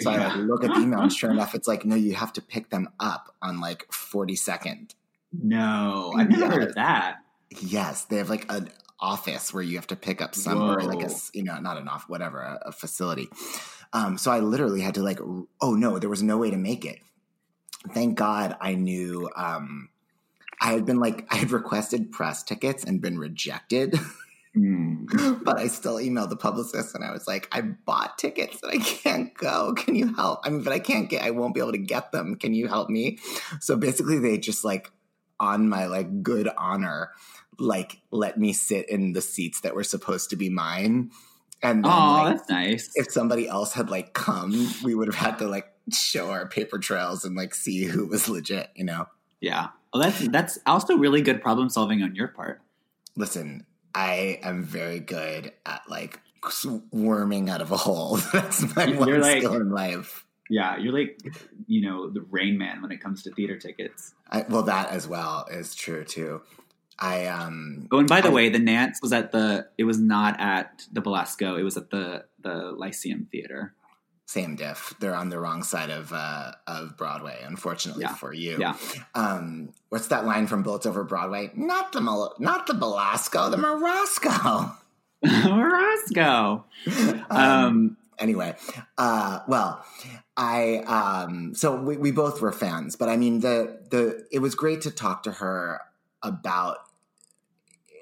So 0.00 0.10
I 0.10 0.16
like 0.16 0.36
look 0.36 0.64
at 0.64 0.74
the 0.74 0.80
email, 0.80 1.00
and 1.00 1.12
sure 1.12 1.30
enough, 1.32 1.54
it's 1.54 1.68
like, 1.68 1.84
no, 1.84 1.94
you 1.94 2.14
have 2.14 2.32
to 2.34 2.42
pick 2.42 2.70
them 2.70 2.88
up 2.98 3.34
on 3.40 3.60
like 3.60 3.86
42nd. 3.90 4.94
No, 5.32 6.12
I've 6.16 6.28
never 6.28 6.46
heard 6.52 6.62
of 6.64 6.74
that. 6.74 7.18
Yes, 7.60 8.04
they 8.06 8.16
have 8.16 8.30
like 8.30 8.50
an 8.50 8.70
office 8.98 9.54
where 9.54 9.62
you 9.62 9.76
have 9.76 9.86
to 9.88 9.96
pick 9.96 10.20
up 10.20 10.34
some, 10.34 10.60
or 10.60 10.82
like 10.82 11.02
a, 11.08 11.10
you 11.34 11.44
know, 11.44 11.58
not 11.60 11.76
an 11.76 11.88
off, 11.88 12.08
whatever, 12.08 12.40
a, 12.40 12.60
a 12.66 12.72
facility. 12.72 13.28
Um, 13.92 14.16
so 14.18 14.30
I 14.30 14.40
literally 14.40 14.80
had 14.80 14.94
to 14.94 15.02
like, 15.02 15.20
oh 15.20 15.74
no, 15.74 15.98
there 15.98 16.08
was 16.08 16.22
no 16.22 16.38
way 16.38 16.50
to 16.50 16.56
make 16.56 16.84
it. 16.84 16.98
Thank 17.90 18.16
God 18.16 18.56
I 18.60 18.74
knew. 18.74 19.28
Um, 19.34 19.88
I 20.60 20.72
had 20.72 20.86
been 20.86 21.00
like, 21.00 21.26
I 21.32 21.36
had 21.36 21.50
requested 21.50 22.12
press 22.12 22.42
tickets 22.42 22.84
and 22.84 23.00
been 23.00 23.18
rejected. 23.18 23.98
Mm. 24.56 25.42
but 25.44 25.58
I 25.58 25.66
still 25.66 25.96
emailed 25.96 26.28
the 26.28 26.36
publicist 26.36 26.94
and 26.94 27.02
I 27.04 27.10
was 27.10 27.26
like, 27.26 27.48
I 27.50 27.62
bought 27.62 28.18
tickets 28.18 28.62
and 28.62 28.72
I 28.72 28.84
can't 28.84 29.34
go. 29.34 29.72
Can 29.74 29.94
you 29.94 30.14
help? 30.14 30.40
I 30.44 30.50
mean, 30.50 30.62
but 30.62 30.72
I 30.72 30.78
can't 30.78 31.08
get, 31.10 31.22
I 31.22 31.30
won't 31.30 31.54
be 31.54 31.60
able 31.60 31.72
to 31.72 31.78
get 31.78 32.12
them. 32.12 32.36
Can 32.36 32.54
you 32.54 32.68
help 32.68 32.88
me? 32.90 33.18
So 33.60 33.76
basically, 33.76 34.18
they 34.18 34.38
just 34.38 34.64
like, 34.64 34.90
on 35.40 35.68
my 35.68 35.86
like 35.86 36.22
good 36.22 36.48
honor, 36.56 37.10
like 37.58 38.00
let 38.12 38.38
me 38.38 38.52
sit 38.52 38.88
in 38.88 39.12
the 39.12 39.20
seats 39.20 39.62
that 39.62 39.74
were 39.74 39.82
supposed 39.82 40.30
to 40.30 40.36
be 40.36 40.48
mine. 40.48 41.10
And 41.62 41.84
then, 41.84 41.90
Oh, 41.92 42.22
like, 42.24 42.36
that's 42.36 42.48
nice. 42.50 42.90
if 42.94 43.10
somebody 43.10 43.48
else 43.48 43.72
had 43.72 43.90
like 43.90 44.12
come, 44.12 44.68
we 44.84 44.94
would 44.94 45.08
have 45.08 45.16
had 45.16 45.38
to 45.38 45.48
like 45.48 45.71
show 45.92 46.30
our 46.30 46.46
paper 46.46 46.78
trails 46.78 47.24
and 47.24 47.34
like 47.36 47.54
see 47.54 47.84
who 47.84 48.06
was 48.06 48.28
legit, 48.28 48.70
you 48.74 48.84
know? 48.84 49.06
yeah. 49.40 49.68
Well, 49.92 50.02
that's 50.02 50.26
that's 50.28 50.58
also 50.64 50.96
really 50.96 51.20
good 51.20 51.42
problem 51.42 51.68
solving 51.68 52.02
on 52.02 52.14
your 52.14 52.28
part. 52.28 52.62
Listen, 53.14 53.66
I 53.94 54.40
am 54.42 54.62
very 54.62 55.00
good 55.00 55.52
at 55.66 55.82
like 55.86 56.18
swarming 56.48 57.50
out 57.50 57.60
of 57.60 57.70
a 57.72 57.76
hole. 57.76 58.16
That's 58.32 58.74
my 58.74 58.86
You're 58.86 58.98
one 58.98 59.20
like- 59.20 59.38
skill 59.42 59.56
in 59.56 59.70
life. 59.70 60.24
Yeah, 60.50 60.76
you're 60.76 60.92
like, 60.92 61.18
you 61.66 61.80
know, 61.82 62.10
the 62.10 62.20
Rain 62.30 62.58
Man 62.58 62.82
when 62.82 62.90
it 62.92 63.00
comes 63.00 63.22
to 63.22 63.30
theater 63.30 63.56
tickets. 63.58 64.12
I, 64.30 64.44
well, 64.48 64.64
that 64.64 64.90
as 64.90 65.08
well 65.08 65.46
is 65.50 65.74
true 65.74 66.04
too. 66.04 66.42
I 66.98 67.26
um. 67.26 67.88
Oh, 67.90 67.98
and 68.00 68.08
by 68.08 68.20
the 68.20 68.28
I- 68.28 68.32
way, 68.32 68.48
the 68.48 68.58
Nance 68.58 68.98
was 69.02 69.12
at 69.12 69.32
the. 69.32 69.68
It 69.78 69.84
was 69.84 69.98
not 69.98 70.38
at 70.40 70.86
the 70.92 71.00
Belasco. 71.00 71.56
It 71.56 71.62
was 71.62 71.76
at 71.76 71.90
the 71.90 72.24
the 72.40 72.72
Lyceum 72.76 73.28
Theater. 73.30 73.74
Same 74.26 74.56
diff. 74.56 74.94
They're 75.00 75.14
on 75.14 75.28
the 75.28 75.38
wrong 75.38 75.62
side 75.62 75.90
of 75.90 76.12
uh, 76.12 76.52
of 76.66 76.96
Broadway, 76.96 77.38
unfortunately 77.44 78.02
Yeah. 78.02 78.14
for 78.14 78.32
you. 78.32 78.56
Yeah. 78.58 78.76
Um, 79.14 79.72
what's 79.90 80.08
that 80.08 80.24
line 80.24 80.46
from 80.46 80.62
Bullets 80.62 80.86
Over 80.86 81.04
Broadway? 81.04 81.50
Not 81.54 81.92
the 81.92 82.00
Mol- 82.00 82.34
not 82.38 82.66
the 82.66 82.74
Belasco, 82.74 83.50
the 83.50 83.56
Morosco. 83.58 84.72
Roscoe. 85.24 86.64
um, 87.30 87.30
Um, 87.30 87.96
anyway, 88.18 88.56
uh, 88.98 89.40
well, 89.48 89.84
I 90.36 90.78
um, 90.86 91.54
so 91.54 91.76
we, 91.76 91.96
we 91.96 92.10
both 92.10 92.40
were 92.40 92.52
fans, 92.52 92.96
but 92.96 93.08
I 93.08 93.16
mean 93.16 93.40
the 93.40 93.80
the 93.90 94.26
it 94.32 94.38
was 94.40 94.54
great 94.54 94.80
to 94.82 94.90
talk 94.90 95.22
to 95.24 95.32
her 95.32 95.80
about. 96.22 96.78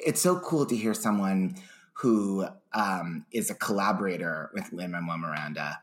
It's 0.02 0.20
so 0.20 0.38
cool 0.40 0.64
to 0.66 0.74
hear 0.76 0.94
someone 0.94 1.56
who 1.94 2.46
um, 2.72 3.26
is 3.32 3.50
a 3.50 3.54
collaborator 3.54 4.50
with 4.54 4.72
Lin 4.72 4.92
Manuel 4.92 5.18
Miranda, 5.18 5.80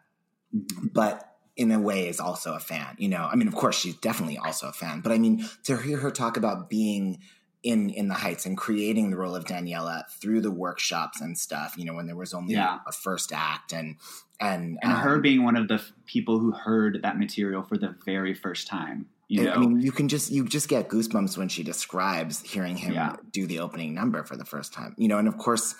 but 0.93 1.23
in 1.55 1.71
a 1.71 1.79
way 1.79 2.07
is 2.07 2.19
also 2.19 2.53
a 2.53 2.59
fan. 2.59 2.95
You 2.99 3.09
know, 3.09 3.27
I 3.31 3.35
mean, 3.35 3.47
of 3.47 3.55
course, 3.55 3.77
she's 3.79 3.95
definitely 3.95 4.37
also 4.37 4.67
a 4.67 4.73
fan, 4.73 5.01
but 5.01 5.11
I 5.11 5.17
mean, 5.17 5.47
to 5.63 5.77
hear 5.77 5.97
her 5.97 6.11
talk 6.11 6.37
about 6.37 6.69
being 6.69 7.19
in 7.63 7.89
in 7.89 8.07
the 8.07 8.13
Heights 8.13 8.45
and 8.45 8.55
creating 8.55 9.09
the 9.09 9.17
role 9.17 9.35
of 9.35 9.43
Daniela 9.45 10.03
through 10.21 10.41
the 10.41 10.51
workshops 10.51 11.19
and 11.21 11.37
stuff. 11.37 11.73
You 11.77 11.85
know, 11.85 11.95
when 11.95 12.05
there 12.05 12.15
was 12.15 12.33
only 12.33 12.53
Yeah. 12.53 12.79
a 12.87 12.91
first 12.91 13.33
act 13.33 13.73
and 13.73 13.95
and 14.39 14.77
and 14.83 14.91
her 14.91 15.15
um, 15.15 15.21
being 15.23 15.43
one 15.43 15.55
of 15.55 15.67
the 15.67 15.75
f- 15.75 15.91
people 16.05 16.37
who 16.39 16.51
heard 16.51 16.99
that 17.01 17.17
material 17.17 17.63
for 17.63 17.77
the 17.77 17.95
very 18.05 18.35
first 18.35 18.67
time. 18.67 19.07
You 19.27 19.43
know, 19.43 19.51
I 19.53 19.57
mean, 19.57 19.81
you 19.81 19.91
can 19.91 20.07
just 20.07 20.31
you 20.31 20.45
just 20.47 20.69
get 20.69 20.87
goosebumps 20.87 21.37
when 21.37 21.49
she 21.49 21.63
describes 21.63 22.41
hearing 22.43 22.77
him 22.77 22.93
Yeah. 22.93 23.15
do 23.33 23.47
the 23.47 23.59
opening 23.59 23.93
number 23.95 24.23
for 24.23 24.37
the 24.37 24.45
first 24.45 24.71
time. 24.71 24.93
You 24.97 25.07
know, 25.07 25.17
and 25.17 25.27
of 25.27 25.37
course, 25.37 25.73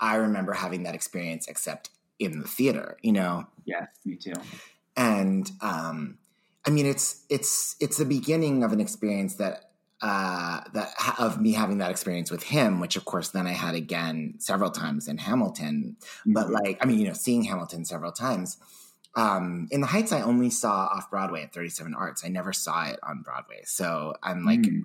I 0.00 0.14
remember 0.16 0.52
having 0.52 0.84
that 0.84 0.94
experience, 0.94 1.46
except 1.48 1.90
in 2.18 2.40
the 2.40 2.48
theater, 2.48 2.96
you 3.02 3.12
know? 3.12 3.46
Yes, 3.64 3.88
me 4.04 4.16
too. 4.16 4.34
And 4.96 5.50
um, 5.60 6.18
I 6.66 6.70
mean, 6.70 6.86
it's 6.86 7.24
it's 7.28 7.76
it's 7.80 7.98
the 7.98 8.04
beginning 8.04 8.62
of 8.62 8.72
an 8.72 8.80
experience 8.80 9.36
that 9.36 9.70
uh, 10.00 10.60
that 10.72 10.92
of 11.18 11.40
me 11.40 11.52
having 11.52 11.78
that 11.78 11.90
experience 11.90 12.30
with 12.30 12.42
him, 12.42 12.80
which 12.80 12.96
of 12.96 13.04
course 13.04 13.30
then 13.30 13.46
I 13.46 13.52
had 13.52 13.74
again 13.74 14.34
several 14.38 14.70
times 14.70 15.08
in 15.08 15.18
Hamilton. 15.18 15.96
Mm-hmm. 16.00 16.32
But 16.32 16.50
like, 16.50 16.78
I 16.80 16.86
mean, 16.86 16.98
you 16.98 17.08
know, 17.08 17.14
seeing 17.14 17.44
Hamilton 17.44 17.84
several 17.84 18.12
times. 18.12 18.58
Um, 19.16 19.68
in 19.70 19.80
the 19.80 19.86
Heights, 19.86 20.12
I 20.12 20.22
only 20.22 20.50
saw 20.50 20.86
off 20.86 21.10
Broadway 21.10 21.44
at 21.44 21.52
37 21.52 21.94
Arts. 21.94 22.24
I 22.24 22.28
never 22.28 22.52
saw 22.52 22.86
it 22.86 22.98
on 23.02 23.22
Broadway. 23.22 23.62
So 23.64 24.14
I'm 24.22 24.44
like 24.44 24.60
mm. 24.60 24.82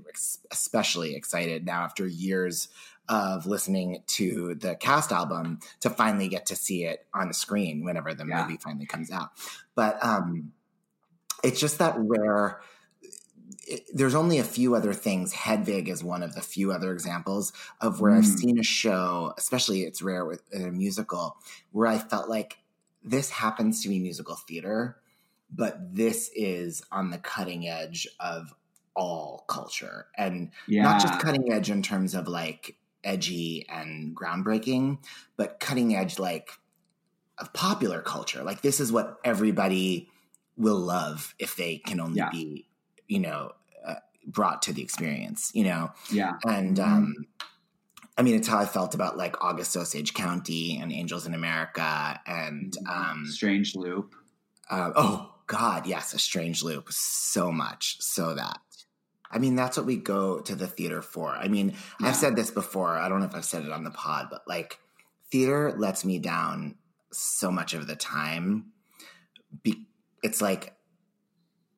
especially 0.52 1.16
excited 1.16 1.66
now 1.66 1.82
after 1.82 2.06
years 2.06 2.68
of 3.08 3.48
listening 3.48 4.04
to 4.06 4.54
the 4.54 4.76
cast 4.76 5.12
album 5.12 5.60
to 5.80 5.90
finally 5.90 6.28
get 6.28 6.46
to 6.46 6.56
see 6.56 6.84
it 6.86 7.08
on 7.12 7.28
the 7.28 7.34
screen 7.34 7.84
whenever 7.84 8.14
the 8.14 8.26
yeah. 8.26 8.44
movie 8.44 8.58
finally 8.58 8.86
comes 8.86 9.10
out. 9.12 9.30
But 9.76 10.04
um, 10.06 10.52
it's 11.44 11.60
just 11.60 11.80
that 11.80 11.96
rare. 11.98 12.62
It, 13.68 13.86
there's 13.92 14.14
only 14.14 14.38
a 14.38 14.44
few 14.44 14.76
other 14.76 14.94
things. 14.94 15.34
Hedwig 15.34 15.90
is 15.90 16.04
one 16.04 16.22
of 16.22 16.36
the 16.36 16.42
few 16.42 16.72
other 16.72 16.94
examples 16.94 17.52
of 17.82 18.00
where 18.00 18.12
mm. 18.12 18.20
I've 18.20 18.28
seen 18.28 18.60
a 18.60 18.64
show, 18.64 19.34
especially 19.40 19.82
it's 19.82 20.04
rare 20.04 20.24
with 20.24 20.44
a 20.54 20.70
musical, 20.70 21.38
where 21.72 21.88
I 21.88 21.98
felt 21.98 22.30
like 22.30 22.60
this 23.04 23.30
happens 23.30 23.82
to 23.84 23.90
be 23.90 24.00
musical 24.00 24.36
theater, 24.36 24.98
but 25.52 25.96
this 25.96 26.30
is 26.36 26.82
on 26.92 27.10
the 27.12 27.18
cutting 27.18 27.68
edge 27.68 28.08
of 28.20 28.54
all 28.96 29.46
culture 29.48 30.08
and 30.18 30.52
yeah. 30.68 30.84
not 30.84 31.02
just 31.02 31.20
cutting 31.20 31.52
edge 31.52 31.70
in 31.70 31.82
terms 31.82 32.14
of 32.14 32.28
like 32.28 32.76
edgy 33.04 33.66
and 33.70 34.16
groundbreaking, 34.16 34.98
but 35.38 35.60
cutting 35.60 35.96
edge 35.96 36.20
like 36.20 36.52
of 37.38 37.54
popular 37.54 38.02
culture. 38.02 38.44
Like 38.44 38.62
this 38.62 38.80
is 38.80 38.92
what 38.92 39.18
everybody 39.24 40.10
will 40.58 40.80
love 40.80 41.34
if 41.40 41.56
they 41.56 41.78
can 41.78 42.00
only 42.00 42.18
yeah. 42.18 42.30
be, 42.30 42.68
you 43.08 43.20
know, 43.20 43.54
uh, 43.86 43.96
brought 44.28 44.62
to 44.64 44.74
the 44.74 44.82
experience, 44.82 45.52
you 45.54 45.64
know? 45.64 45.92
Yeah. 46.12 46.34
And, 46.46 46.76
mm-hmm. 46.76 47.12
I 48.20 48.22
mean, 48.22 48.36
it's 48.36 48.50
how 48.50 48.60
I 48.60 48.66
felt 48.66 48.94
about 48.96 49.18
like 49.18 49.42
August 49.42 49.78
Osage 49.78 50.14
County 50.14 50.78
and 50.82 50.92
Angels 50.92 51.26
in 51.26 51.34
America 51.34 52.20
and, 52.28 52.74
mm-hmm. 52.74 53.12
um, 53.12 53.26
Strange 53.26 53.78
Loop. 53.78 54.14
Uh, 54.70 54.92
oh 54.94 55.36
God, 55.48 55.88
yes, 55.88 56.14
a 56.14 56.20
strange 56.20 56.62
loop. 56.62 56.88
So 56.92 57.52
much. 57.52 57.98
So 58.02 58.36
that. 58.36 58.60
I 59.32 59.40
mean, 59.40 59.56
that's 59.56 59.78
what 59.78 59.86
we 59.86 59.96
go 59.96 60.42
to 60.42 60.54
the 60.54 60.68
theater 60.68 61.02
for. 61.02 61.30
I 61.30 61.48
mean, 61.48 61.76
yeah. 62.00 62.08
I've 62.08 62.16
said 62.16 62.36
this 62.36 62.52
before. 62.52 62.98
I 62.98 63.10
don't 63.10 63.20
know 63.20 63.26
if 63.26 63.36
I've 63.36 63.46
said 63.46 63.64
it 63.64 63.72
on 63.72 63.84
the 63.84 63.92
pod, 63.92 64.28
but 64.30 64.42
like 64.48 64.80
theater 65.32 65.74
lets 65.78 66.04
me 66.04 66.20
down 66.20 66.76
so 67.12 67.52
much 67.52 67.74
of 67.74 67.88
the 67.88 67.96
time. 67.96 68.74
Be- 69.64 69.88
it's 70.22 70.42
like, 70.42 70.76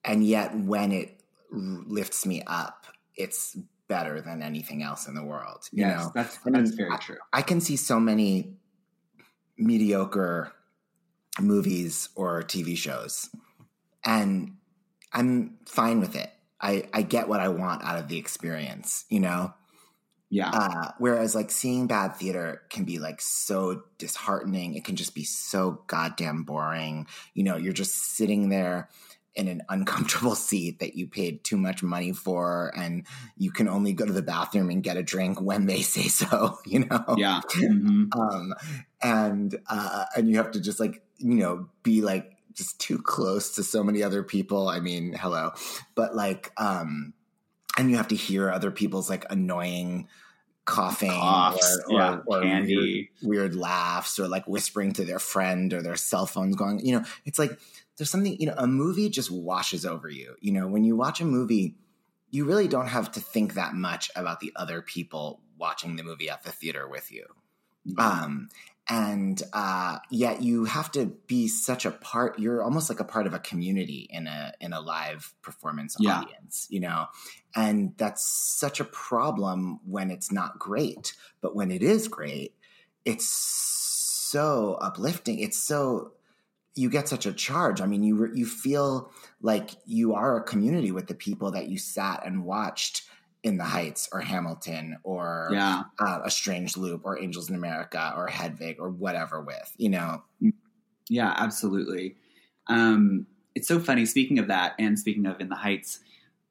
and 0.04 0.26
yet 0.26 0.58
when 0.58 0.92
it 0.92 1.22
lifts 1.52 2.26
me 2.26 2.42
up, 2.48 2.88
it's 3.16 3.58
better 3.92 4.22
than 4.22 4.42
anything 4.42 4.82
else 4.82 5.06
in 5.06 5.16
the 5.16 5.24
world. 5.24 5.68
You 5.74 5.86
yes, 5.86 6.00
know, 6.00 6.12
that's, 6.16 6.38
that's 6.38 6.72
I 6.72 6.76
very 6.78 6.98
true. 6.98 7.18
I, 7.34 7.40
I 7.40 7.42
can 7.42 7.60
see 7.60 7.76
so 7.76 8.00
many 8.00 8.54
mediocre 9.58 10.54
movies 11.42 12.08
or 12.16 12.42
TV 12.42 12.78
shows, 12.78 13.30
and 14.06 14.56
I'm 15.12 15.58
fine 15.66 16.00
with 16.00 16.16
it. 16.16 16.32
I, 16.62 16.84
I 16.94 17.02
get 17.02 17.28
what 17.28 17.42
I 17.42 17.50
want 17.50 17.84
out 17.84 18.00
of 18.00 18.08
the 18.08 18.18
experience, 18.18 19.04
you 19.10 19.20
know? 19.20 19.54
Yeah. 20.30 20.52
Uh, 20.52 20.92
whereas 20.98 21.36
like 21.36 21.52
seeing 21.52 21.88
bad 21.88 22.16
theater 22.16 22.62
can 22.70 22.86
be 22.86 23.00
like 23.00 23.20
so 23.20 23.84
disheartening. 23.98 24.76
It 24.76 24.86
can 24.86 24.96
just 24.96 25.14
be 25.14 25.26
so 25.26 25.82
goddamn 25.88 26.44
boring. 26.44 27.08
You 27.34 27.44
know, 27.44 27.58
you're 27.58 27.74
just 27.74 28.16
sitting 28.16 28.48
there 28.48 28.88
in 29.36 29.48
an 29.48 29.62
uncomfortable 29.70 30.36
seat 30.36 30.80
that 30.80 30.96
you 30.96 31.08
paid 31.08 31.44
too 31.44 31.58
much 31.58 31.84
money 31.84 32.12
for 32.12 32.72
and 32.76 33.06
you 33.38 33.52
can 33.52 33.68
only 33.68 33.94
go 33.94 34.06
to 34.06 34.14
the 34.14 34.22
bathroom 34.22 34.70
and 34.70 34.84
get 34.84 34.98
a 34.98 35.04
drink 35.04 35.40
when 35.42 35.66
they 35.66 35.82
say 35.82 36.08
so, 36.08 36.58
you 36.66 36.80
know? 36.80 37.16
Yeah. 37.18 37.42
Mm-hmm. 37.56 38.20
Um, 38.20 38.54
and, 39.02 39.56
uh, 39.68 40.06
and 40.16 40.30
you 40.30 40.38
have 40.38 40.52
to 40.52 40.62
just 40.62 40.80
like, 40.80 41.02
you 41.18 41.36
know, 41.36 41.70
be 41.84 42.02
like 42.02 42.38
just 42.54 42.80
too 42.80 42.98
close 42.98 43.56
to 43.56 43.64
so 43.64 43.84
many 43.84 44.04
other 44.04 44.24
people. 44.24 44.68
I 44.68 44.80
mean, 44.80 45.14
hello. 45.14 45.52
But 45.96 46.16
like, 46.16 46.52
um, 46.58 47.14
and 47.78 47.90
you 47.90 47.98
have 47.98 48.10
to 48.10 48.16
hear 48.16 48.52
other 48.52 48.72
people's 48.72 49.10
like 49.10 49.26
annoying 49.30 50.08
coughing 50.66 51.10
Coughs, 51.10 51.82
or, 51.90 51.94
yeah, 51.94 52.20
or 52.26 52.42
weird, 52.42 53.08
weird, 53.22 53.56
laughs 53.56 54.20
or 54.20 54.28
like 54.28 54.48
whispering 54.48 54.94
to 54.94 55.04
their 55.04 55.20
friend 55.20 55.74
or 55.74 55.82
their 55.82 55.96
cell 55.96 56.26
phones 56.26 56.56
going, 56.56 56.86
you 56.86 56.98
know, 56.98 57.06
it's 57.26 57.40
like 57.40 57.58
there's 57.98 58.10
something, 58.10 58.38
you 58.40 58.48
know, 58.48 58.56
a 58.58 58.68
movie 58.68 59.10
just 59.10 59.32
washes 59.32 59.86
over 59.86 60.10
you. 60.10 60.36
You 60.40 60.52
know, 60.52 60.68
when 60.68 60.84
you 60.84 60.96
watch 60.96 61.20
a 61.22 61.26
movie, 61.26 61.76
you 62.30 62.46
really 62.46 62.68
don't 62.68 62.88
have 62.88 63.12
to 63.14 63.20
think 63.20 63.56
that 63.56 63.74
much 63.74 64.10
about 64.16 64.40
the 64.40 64.54
other 64.56 64.82
people 64.82 65.42
watching 65.58 65.96
the 65.96 66.04
movie 66.04 66.30
at 66.30 66.44
the 66.44 66.52
theater 66.52 66.88
with 66.88 67.12
you. 67.12 67.26
Mm-hmm. 67.88 68.00
Um, 68.00 68.50
and 68.92 69.42
uh, 69.54 70.00
yet 70.10 70.42
you 70.42 70.66
have 70.66 70.92
to 70.92 71.06
be 71.26 71.48
such 71.48 71.86
a 71.86 71.92
part 71.92 72.38
you're 72.38 72.62
almost 72.62 72.90
like 72.90 73.00
a 73.00 73.06
part 73.06 73.26
of 73.26 73.34
a 73.34 73.40
community 73.40 74.06
in 74.10 74.28
a 74.28 74.54
in 74.60 74.74
a 74.74 74.82
live 74.82 75.34
performance 75.42 75.96
yeah. 75.98 76.20
audience 76.20 76.68
you 76.70 76.82
know? 76.82 77.06
And 77.56 77.94
that's 77.98 78.24
such 78.24 78.80
a 78.80 78.86
problem 78.86 79.80
when 79.86 80.12
it's 80.12 80.32
not 80.32 80.60
great. 80.60 81.14
But 81.42 81.56
when 81.56 81.72
it 81.72 81.82
is 81.82 82.10
great 82.10 82.54
it's 83.06 83.28
so 83.28 84.78
uplifting. 84.82 85.40
It's 85.40 85.58
so 85.58 86.12
you 86.76 86.90
get 86.90 87.08
such 87.08 87.26
a 87.26 87.34
charge. 87.34 87.80
I 87.80 87.86
mean 87.86 88.04
you 88.04 88.30
you 88.34 88.46
feel 88.46 89.10
like 89.42 89.72
you 89.86 90.16
are 90.16 90.38
a 90.38 90.44
community 90.44 90.92
with 90.92 91.08
the 91.08 91.16
people 91.16 91.52
that 91.52 91.70
you 91.70 91.78
sat 91.78 92.26
and 92.26 92.44
watched 92.44 93.04
in 93.44 93.58
the 93.58 93.64
Heights 93.64 94.08
or 94.12 94.22
Hamilton 94.22 94.98
or 95.04 95.50
yeah. 95.52 95.84
uh, 96.00 96.20
A 96.24 96.30
Strange 96.30 96.78
Loop 96.78 97.02
or 97.06 97.20
Angels 97.20 97.50
in 97.50 97.56
America 97.56 98.14
or 98.16 98.28
Hedwig 98.28 98.78
or 98.80 98.90
whatever 98.90 99.42
with, 99.42 99.74
you 99.78 99.90
know? 99.90 100.24
Yeah, 101.10 101.34
absolutely. 101.38 102.18
Um, 102.68 103.26
it's 103.56 103.68
so 103.68 103.80
funny. 103.80 104.06
Speaking 104.06 104.38
of 104.38 104.48
that, 104.48 104.74
and 104.78 104.98
speaking 104.98 105.26
of 105.26 105.42
In 105.42 105.50
the 105.50 105.56
Heights, 105.56 106.00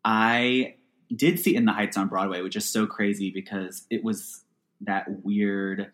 I 0.04 0.74
did 1.14 1.38
see 1.38 1.54
In 1.54 1.64
the 1.64 1.72
Heights 1.72 1.96
on 1.96 2.08
Broadway, 2.08 2.42
which 2.42 2.56
is 2.56 2.68
so 2.68 2.86
crazy 2.86 3.30
because 3.30 3.86
it 3.90 4.02
was 4.02 4.42
that 4.80 5.06
weird 5.24 5.92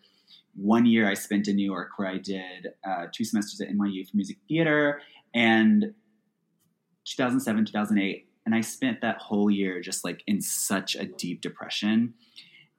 one 0.55 0.85
year 0.85 1.07
I 1.07 1.13
spent 1.13 1.47
in 1.47 1.55
New 1.55 1.65
York 1.65 1.91
where 1.97 2.07
I 2.07 2.17
did 2.17 2.69
uh, 2.83 3.05
two 3.11 3.23
semesters 3.23 3.61
at 3.61 3.69
NYU 3.69 4.09
for 4.09 4.17
music 4.17 4.37
theater 4.47 5.01
and 5.33 5.93
2007, 7.05 7.65
2008 7.65 8.26
and 8.47 8.55
I 8.55 8.61
spent 8.61 9.01
that 9.01 9.17
whole 9.17 9.51
year 9.51 9.81
just 9.81 10.05
like 10.05 10.23
in 10.25 10.39
such 10.41 10.95
a 10.95 11.03
deep 11.03 11.41
depression. 11.41 12.13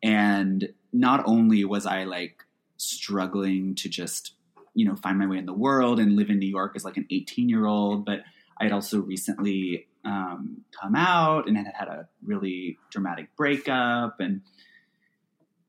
And 0.02 0.72
not 0.94 1.22
only 1.26 1.62
was 1.66 1.85
I 1.85 2.04
like 2.04 2.42
struggling 2.78 3.74
to 3.74 3.90
just, 3.90 4.33
you 4.72 4.87
know, 4.87 4.96
find 4.96 5.18
my 5.18 5.26
way 5.26 5.37
in 5.37 5.44
the 5.44 5.52
world 5.52 6.00
and 6.00 6.16
live 6.16 6.31
in 6.31 6.38
New 6.38 6.48
York 6.48 6.72
as 6.74 6.87
like 6.87 6.96
an 6.96 7.07
18 7.11 7.50
year 7.50 7.66
old, 7.66 8.07
but 8.07 8.20
I 8.59 8.64
had 8.64 8.72
also 8.72 9.02
recently 9.02 9.88
um, 10.07 10.64
come 10.81 10.94
out 10.96 11.48
and 11.48 11.59
had 11.59 11.66
had 11.74 11.88
a 11.88 12.09
really 12.24 12.78
dramatic 12.90 13.37
breakup. 13.37 14.20
And 14.20 14.40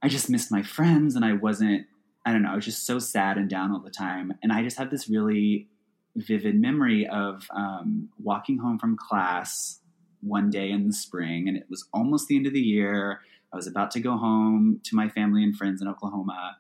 I 0.01 0.07
just 0.07 0.29
missed 0.29 0.49
my 0.49 0.63
friends 0.63 1.17
and 1.17 1.25
I 1.25 1.33
wasn't, 1.33 1.87
I 2.25 2.31
don't 2.31 2.43
know, 2.43 2.53
I 2.53 2.55
was 2.55 2.63
just 2.63 2.85
so 2.85 2.99
sad 2.99 3.37
and 3.37 3.49
down 3.49 3.73
all 3.73 3.81
the 3.81 3.91
time. 3.91 4.35
And 4.41 4.53
I 4.53 4.63
just 4.63 4.77
had 4.77 4.91
this 4.91 5.09
really 5.09 5.67
vivid 6.15 6.55
memory 6.55 7.05
of 7.05 7.47
um, 7.51 8.07
walking 8.23 8.59
home 8.59 8.79
from 8.79 8.95
class 8.95 9.78
one 10.21 10.49
day 10.49 10.69
in 10.69 10.87
the 10.87 10.93
spring, 10.93 11.47
and 11.47 11.57
it 11.57 11.65
was 11.69 11.85
almost 11.93 12.27
the 12.27 12.35
end 12.35 12.47
of 12.47 12.53
the 12.53 12.59
year. 12.59 13.21
I 13.51 13.55
was 13.55 13.67
about 13.67 13.91
to 13.91 13.99
go 13.99 14.17
home 14.17 14.79
to 14.83 14.95
my 14.95 15.09
family 15.09 15.43
and 15.43 15.55
friends 15.55 15.81
in 15.81 15.87
Oklahoma. 15.87 16.57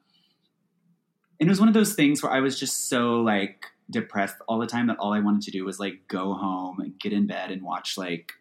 And 1.39 1.47
it 1.47 1.51
was 1.51 1.59
one 1.59 1.67
of 1.67 1.73
those 1.73 1.93
things 1.93 2.21
where 2.21 2.31
I 2.31 2.39
was 2.39 2.59
just 2.59 2.89
so 2.89 3.21
like 3.21 3.65
depressed 3.89 4.35
all 4.47 4.59
the 4.59 4.67
time 4.67 4.87
that 4.87 4.97
all 4.99 5.13
I 5.13 5.19
wanted 5.19 5.41
to 5.43 5.51
do 5.51 5.65
was 5.65 5.79
like 5.79 6.07
go 6.07 6.33
home, 6.33 6.79
and 6.79 6.99
get 6.99 7.13
in 7.13 7.27
bed, 7.27 7.51
and 7.51 7.61
watch 7.61 7.97
like, 7.97 8.31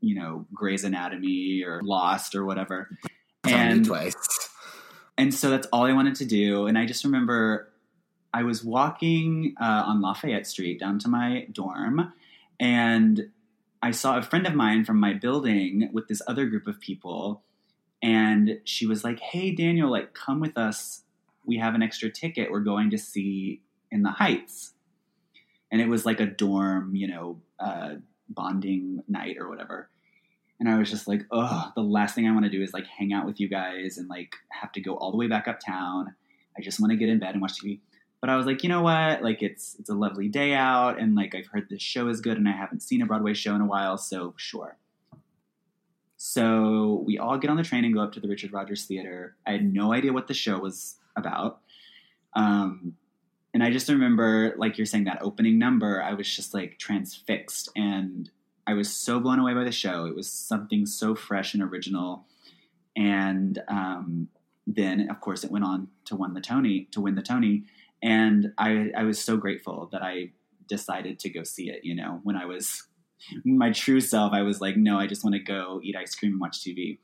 you 0.00 0.14
know, 0.14 0.46
Grey's 0.54 0.84
Anatomy 0.84 1.62
or 1.64 1.80
Lost 1.82 2.34
or 2.34 2.44
whatever. 2.44 2.88
and 3.44 3.84
twice. 3.84 4.14
And 5.16 5.34
so 5.34 5.50
that's 5.50 5.66
all 5.72 5.84
I 5.84 5.92
wanted 5.92 6.14
to 6.16 6.24
do. 6.24 6.66
And 6.66 6.78
I 6.78 6.86
just 6.86 7.04
remember 7.04 7.72
I 8.32 8.44
was 8.44 8.62
walking 8.62 9.54
uh, 9.60 9.82
on 9.86 10.00
Lafayette 10.00 10.46
Street 10.46 10.78
down 10.78 10.98
to 11.00 11.08
my 11.08 11.46
dorm, 11.50 12.12
and 12.60 13.28
I 13.82 13.92
saw 13.92 14.18
a 14.18 14.22
friend 14.22 14.46
of 14.46 14.54
mine 14.54 14.84
from 14.84 14.98
my 14.98 15.12
building 15.12 15.90
with 15.92 16.08
this 16.08 16.22
other 16.26 16.46
group 16.46 16.66
of 16.66 16.80
people, 16.80 17.42
and 18.02 18.60
she 18.64 18.86
was 18.86 19.04
like, 19.04 19.20
"Hey, 19.20 19.52
Daniel, 19.52 19.90
like, 19.90 20.14
come 20.14 20.40
with 20.40 20.58
us. 20.58 21.04
We 21.44 21.58
have 21.58 21.74
an 21.74 21.82
extra 21.82 22.10
ticket. 22.10 22.50
We're 22.50 22.60
going 22.60 22.90
to 22.90 22.98
see 22.98 23.62
in 23.90 24.02
the 24.02 24.10
Heights." 24.10 24.74
And 25.70 25.80
it 25.80 25.88
was 25.88 26.06
like 26.06 26.20
a 26.20 26.26
dorm, 26.26 26.94
you 26.94 27.08
know, 27.08 27.40
uh, 27.60 27.96
bonding 28.28 29.02
night 29.06 29.36
or 29.38 29.48
whatever. 29.48 29.90
And 30.58 30.68
I 30.68 30.78
was 30.78 30.90
just 30.90 31.06
like, 31.06 31.22
"Oh, 31.30 31.70
the 31.76 31.82
last 31.82 32.14
thing 32.14 32.26
I 32.26 32.32
want 32.32 32.44
to 32.44 32.50
do 32.50 32.62
is 32.62 32.72
like 32.72 32.86
hang 32.86 33.12
out 33.12 33.26
with 33.26 33.38
you 33.38 33.48
guys 33.48 33.96
and 33.98 34.08
like 34.08 34.34
have 34.50 34.72
to 34.72 34.80
go 34.80 34.96
all 34.96 35.12
the 35.12 35.16
way 35.16 35.28
back 35.28 35.46
uptown. 35.46 36.14
I 36.56 36.62
just 36.62 36.80
want 36.80 36.90
to 36.90 36.96
get 36.96 37.08
in 37.08 37.20
bed 37.20 37.34
and 37.34 37.42
watch 37.42 37.60
TV." 37.62 37.80
But 38.20 38.30
I 38.30 38.36
was 38.36 38.46
like, 38.46 38.62
you 38.62 38.68
know 38.68 38.82
what? 38.82 39.22
Like 39.22 39.42
it's 39.42 39.76
it's 39.78 39.90
a 39.90 39.94
lovely 39.94 40.28
day 40.28 40.54
out, 40.54 40.98
and 40.98 41.14
like 41.14 41.34
I've 41.34 41.46
heard 41.46 41.68
this 41.68 41.82
show 41.82 42.08
is 42.08 42.20
good, 42.20 42.36
and 42.36 42.48
I 42.48 42.52
haven't 42.52 42.82
seen 42.82 43.02
a 43.02 43.06
Broadway 43.06 43.34
show 43.34 43.54
in 43.54 43.60
a 43.60 43.66
while, 43.66 43.96
so 43.96 44.34
sure. 44.36 44.76
So 46.16 47.04
we 47.06 47.16
all 47.16 47.38
get 47.38 47.48
on 47.48 47.56
the 47.56 47.62
train 47.62 47.84
and 47.84 47.94
go 47.94 48.00
up 48.00 48.12
to 48.12 48.20
the 48.20 48.28
Richard 48.28 48.52
Rodgers 48.52 48.84
Theater. 48.84 49.36
I 49.46 49.52
had 49.52 49.72
no 49.72 49.92
idea 49.92 50.12
what 50.12 50.26
the 50.26 50.34
show 50.34 50.58
was 50.58 50.96
about. 51.16 51.60
Um, 52.34 52.94
and 53.54 53.62
I 53.62 53.70
just 53.70 53.88
remember, 53.88 54.54
like 54.58 54.76
you're 54.78 54.86
saying, 54.86 55.04
that 55.04 55.22
opening 55.22 55.58
number, 55.60 56.02
I 56.02 56.14
was 56.14 56.28
just 56.28 56.54
like 56.54 56.78
transfixed. 56.78 57.70
And 57.76 58.28
I 58.66 58.74
was 58.74 58.92
so 58.92 59.20
blown 59.20 59.38
away 59.38 59.54
by 59.54 59.62
the 59.62 59.72
show. 59.72 60.06
It 60.06 60.16
was 60.16 60.30
something 60.30 60.86
so 60.86 61.14
fresh 61.14 61.54
and 61.54 61.62
original. 61.62 62.26
And 62.96 63.62
um, 63.68 64.28
then, 64.66 65.08
of 65.10 65.20
course, 65.20 65.44
it 65.44 65.52
went 65.52 65.64
on 65.64 65.88
to 66.06 66.16
win 66.16 66.34
the 66.34 66.40
Tony, 66.40 66.88
to 66.90 67.00
win 67.00 67.14
the 67.14 67.22
Tony. 67.22 67.64
And 68.02 68.52
I, 68.58 68.90
I 68.96 69.04
was 69.04 69.18
so 69.22 69.36
grateful 69.36 69.88
that 69.92 70.02
I 70.02 70.32
decided 70.68 71.18
to 71.20 71.30
go 71.30 71.42
see 71.42 71.70
it. 71.70 71.80
You 71.82 71.96
know, 71.96 72.20
when 72.22 72.36
I 72.36 72.46
was 72.46 72.86
my 73.44 73.70
true 73.70 74.00
self, 74.00 74.32
I 74.32 74.42
was 74.42 74.60
like, 74.60 74.76
no, 74.76 74.98
I 74.98 75.06
just 75.06 75.24
want 75.24 75.34
to 75.34 75.42
go 75.42 75.80
eat 75.82 75.96
ice 75.96 76.14
cream 76.14 76.32
and 76.32 76.40
watch 76.40 76.60
TV. 76.64 76.98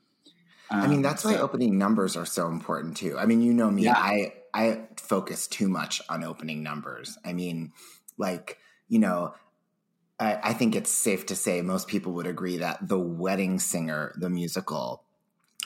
Um, 0.70 0.80
I 0.80 0.86
mean, 0.86 1.02
that's 1.02 1.22
so, 1.22 1.30
why 1.30 1.38
opening 1.38 1.78
numbers 1.78 2.16
are 2.16 2.26
so 2.26 2.46
important 2.48 2.96
too. 2.96 3.18
I 3.18 3.26
mean, 3.26 3.42
you 3.42 3.52
know 3.52 3.70
me, 3.70 3.84
Yeah. 3.84 3.96
I 3.96 4.34
I 4.54 4.82
focus 4.98 5.48
too 5.48 5.68
much 5.68 6.00
on 6.08 6.22
opening 6.24 6.62
numbers. 6.62 7.18
I 7.24 7.32
mean, 7.32 7.72
like 8.16 8.58
you 8.88 8.98
know, 8.98 9.34
I, 10.18 10.38
I 10.42 10.52
think 10.52 10.76
it's 10.76 10.90
safe 10.90 11.26
to 11.26 11.36
say 11.36 11.60
most 11.62 11.88
people 11.88 12.12
would 12.12 12.26
agree 12.26 12.58
that 12.58 12.88
the 12.88 12.98
Wedding 12.98 13.58
Singer, 13.58 14.14
the 14.16 14.30
musical, 14.30 15.04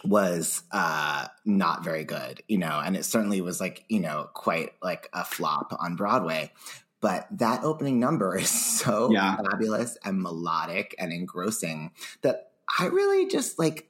was 0.05 0.63
uh 0.71 1.27
not 1.45 1.83
very 1.83 2.05
good 2.05 2.43
you 2.49 2.57
know 2.59 2.81
and 2.85 2.97
it 2.97 3.05
certainly 3.05 3.41
was 3.41 3.61
like 3.61 3.85
you 3.89 3.99
know 4.01 4.29
quite 4.35 4.71
like 4.83 5.09
a 5.13 5.25
flop 5.25 5.75
on 5.81 5.97
broadway 5.97 6.51
but 7.01 7.27
that 7.31 7.63
opening 7.65 7.99
number 7.99 8.37
is 8.39 8.49
so 8.49 9.11
Yeah. 9.13 9.37
fabulous 9.37 9.97
and 10.05 10.23
melodic 10.23 10.95
and 10.99 11.13
engrossing 11.13 11.91
that 12.23 12.53
i 12.79 12.87
really 12.87 13.27
just 13.29 13.59
like 13.59 13.89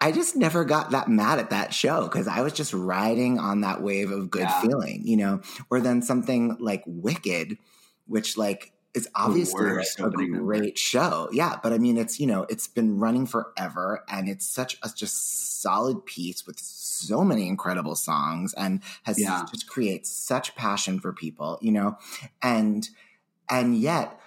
i 0.00 0.10
just 0.10 0.36
never 0.36 0.64
got 0.64 0.90
that 0.92 1.08
mad 1.08 1.38
at 1.38 1.50
that 1.50 1.74
show 1.74 2.04
because 2.04 2.26
i 2.26 2.40
was 2.40 2.52
just 2.52 2.72
riding 2.72 3.38
on 3.38 3.60
that 3.60 3.82
wave 3.82 4.10
of 4.10 4.30
good 4.30 4.42
Yeah. 4.42 4.60
feeling 4.62 5.02
you 5.06 5.16
know 5.16 5.40
or 5.70 5.80
then 5.80 6.00
something 6.02 6.56
like 6.60 6.82
wicked 6.86 7.58
which 8.06 8.36
like 8.38 8.72
is 8.94 9.08
obviously 9.14 9.64
like 9.72 9.86
a 9.98 10.10
great 10.10 10.78
show. 10.78 11.28
Yeah, 11.32 11.58
but 11.62 11.72
I 11.72 11.78
mean, 11.78 11.96
it's 11.96 12.20
you 12.20 12.26
know, 12.26 12.46
it's 12.48 12.66
been 12.68 12.98
running 12.98 13.26
forever, 13.26 14.04
and 14.08 14.28
it's 14.28 14.46
such 14.46 14.76
a 14.82 14.90
just 14.94 15.60
solid 15.62 16.04
piece 16.04 16.46
with 16.46 16.58
so 16.58 17.24
many 17.24 17.48
incredible 17.48 17.94
songs, 17.96 18.52
and 18.54 18.80
has 19.04 19.18
Yeah. 19.18 19.44
just 19.50 19.66
creates 19.68 20.10
such 20.10 20.54
passion 20.56 21.00
for 21.00 21.12
people, 21.12 21.58
you 21.62 21.72
know, 21.72 21.96
and 22.42 22.88
and 23.48 23.76
yet. 23.76 24.18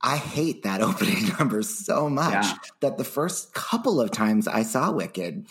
I 0.00 0.16
hate 0.16 0.62
that 0.62 0.80
opening 0.88 1.26
number 1.40 1.60
so 1.64 2.08
much 2.08 2.32
Yeah. 2.32 2.54
that 2.82 2.98
the 2.98 3.04
first 3.04 3.52
couple 3.52 4.00
of 4.00 4.12
times 4.12 4.46
I 4.46 4.62
saw 4.62 4.92
Wicked, 4.92 5.44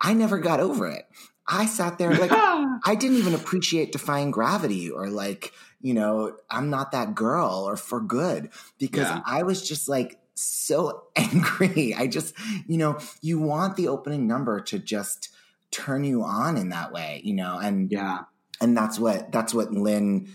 I 0.00 0.14
never 0.14 0.38
got 0.38 0.58
over 0.58 0.86
it. 0.86 1.04
I 1.46 1.66
sat 1.66 1.98
there 1.98 2.14
like 2.14 2.30
I 2.86 2.94
didn't 2.98 3.18
even 3.18 3.34
appreciate 3.34 3.92
Defying 3.92 4.30
Gravity 4.30 4.88
or 4.90 5.10
like, 5.10 5.52
you 5.84 5.92
know, 5.92 6.34
I'm 6.50 6.70
not 6.70 6.92
that 6.92 7.14
girl 7.14 7.64
or 7.68 7.76
For 7.76 8.00
Good 8.00 8.50
because 8.78 9.06
Yeah. 9.10 9.20
I 9.26 9.42
was 9.42 9.68
just 9.68 9.86
like 9.86 10.18
so 10.34 11.04
angry. 11.16 11.94
I 11.94 12.06
just, 12.06 12.34
you 12.66 12.78
know, 12.78 12.98
you 13.20 13.38
want 13.38 13.76
the 13.76 13.88
opening 13.88 14.26
number 14.26 14.60
to 14.62 14.78
just 14.78 15.28
turn 15.70 16.02
you 16.02 16.22
on 16.24 16.56
in 16.56 16.70
that 16.70 16.90
way, 16.90 17.20
you 17.22 17.34
know, 17.34 17.58
and 17.58 17.92
yeah, 17.92 18.20
and 18.62 18.74
that's 18.74 18.98
what 18.98 19.30
that's 19.30 19.52
what 19.52 19.72
Lin, 19.72 20.32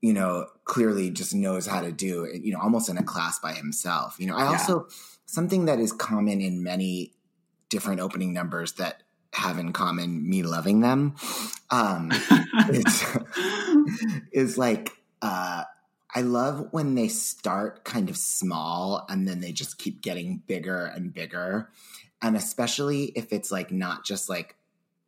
you 0.00 0.14
know, 0.14 0.46
clearly 0.64 1.10
just 1.10 1.34
knows 1.34 1.66
how 1.66 1.82
to 1.82 1.92
do, 1.92 2.26
eh, 2.26 2.38
you 2.42 2.52
know, 2.54 2.60
almost 2.60 2.88
in 2.88 2.96
a 2.96 3.02
class 3.04 3.38
by 3.38 3.52
himself. 3.52 4.16
You 4.18 4.28
know, 4.28 4.36
I 4.36 4.44
Yeah. 4.44 4.52
also 4.52 4.88
something 5.26 5.66
that 5.66 5.78
is 5.78 5.92
common 5.92 6.40
in 6.40 6.62
many 6.62 7.12
different 7.68 8.00
opening 8.00 8.32
numbers 8.32 8.72
that 8.74 9.02
have 9.32 9.58
in 9.58 9.72
common 9.72 10.28
me 10.28 10.42
loving 10.42 10.80
them 10.80 11.14
um 11.70 12.10
is, 12.70 13.04
is 14.32 14.58
like 14.58 14.90
uh 15.22 15.64
I 16.16 16.22
love 16.22 16.68
when 16.70 16.94
they 16.94 17.08
start 17.08 17.84
kind 17.84 18.08
of 18.08 18.16
small 18.16 19.04
and 19.10 19.28
then 19.28 19.42
they 19.42 19.52
just 19.52 19.76
keep 19.76 20.00
getting 20.00 20.42
bigger 20.46 20.86
and 20.86 21.12
bigger. 21.12 21.68
And 22.22 22.38
especially 22.38 23.12
if 23.14 23.34
it's 23.34 23.52
like 23.52 23.70
not 23.70 24.02
just 24.02 24.30
like 24.30 24.56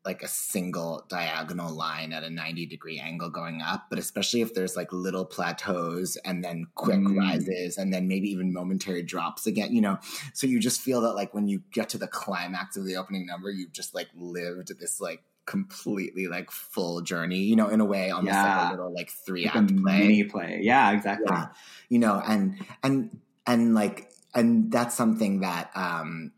like 0.09 0.23
a 0.23 0.29
single 0.29 1.05
diagonal 1.09 1.71
line 1.73 2.13
at 2.13 2.25
a 2.25 2.31
90 2.31 2.65
degree 2.67 2.99
angle 2.99 3.29
going 3.29 3.61
up, 3.61 3.87
but 3.91 3.99
especially 3.99 4.41
if 4.41 4.55
there's 4.55 4.75
like 4.75 4.91
little 4.93 5.27
plateaus 5.27 6.17
and 6.25 6.43
then 6.43 6.67
quick 6.75 6.99
Mm. 6.99 7.17
rises 7.19 7.77
and 7.77 7.93
then 7.93 8.09
maybe 8.09 8.29
even 8.31 8.53
momentary 8.53 9.03
drops 9.03 9.47
again, 9.47 9.75
you 9.75 9.83
know. 9.83 9.99
So 10.33 10.47
you 10.47 10.59
just 10.59 10.81
feel 10.81 11.03
that 11.03 11.13
like 11.13 11.35
when 11.35 11.47
you 11.47 11.63
get 11.71 11.91
to 11.91 11.99
the 11.99 12.09
climax 12.09 12.77
of 12.79 12.87
the 12.87 12.97
opening 12.97 13.27
number, 13.27 13.51
you've 13.51 13.73
just 13.73 13.95
like 13.95 14.09
lived 14.17 14.73
this 14.81 15.01
like 15.01 15.23
completely 15.45 16.27
like 16.27 16.51
full 16.51 17.01
journey, 17.03 17.41
you 17.41 17.57
know, 17.57 17.69
in 17.69 17.81
a 17.81 17.85
way, 17.85 18.11
almost 18.11 18.35
like 18.35 18.69
a 18.69 18.71
little 18.73 18.93
like 18.95 19.11
three 19.11 19.45
like 19.45 19.57
act 19.57 19.77
play 19.83 19.99
mini 20.01 20.25
play. 20.25 20.61
Yeah, 20.63 20.91
exactly. 20.93 21.27
yeah 21.31 21.49
you 21.91 21.99
know 21.99 22.23
and 22.27 22.57
and 22.83 23.21
and 23.47 23.75
like 23.75 24.11
and 24.35 24.71
that's 24.71 24.95
something 24.95 25.41
that 25.41 25.71
um 25.75 26.33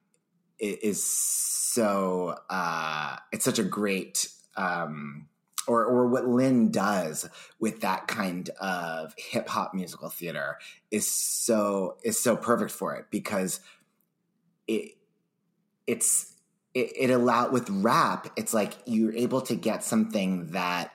is 0.61 1.05
so 1.05 2.37
uh 2.49 3.17
it's 3.33 3.45
such 3.45 3.59
a 3.59 3.65
great 3.65 4.29
um 4.57 5.27
or 5.67 5.85
or 5.85 6.07
what 6.09 6.27
Lin 6.27 6.71
does 6.71 7.29
with 7.59 7.81
that 7.83 8.09
kind 8.09 8.51
of 8.61 9.15
hip 9.17 9.49
hop 9.49 9.75
musical 9.75 10.09
theater 10.09 10.59
is 10.91 11.11
so 11.11 11.97
is 12.03 12.19
so 12.19 12.37
perfect 12.37 12.73
for 12.73 12.95
it 12.97 13.07
because 13.11 13.61
it 14.67 14.97
it's 15.87 16.35
it, 16.75 16.93
it 16.97 17.11
allow 17.11 17.51
with 17.51 17.69
rap 17.71 18.29
it's 18.37 18.55
like 18.55 18.75
you're 18.87 19.15
able 19.15 19.41
to 19.43 19.55
get 19.55 19.85
something 19.85 20.53
that 20.53 20.93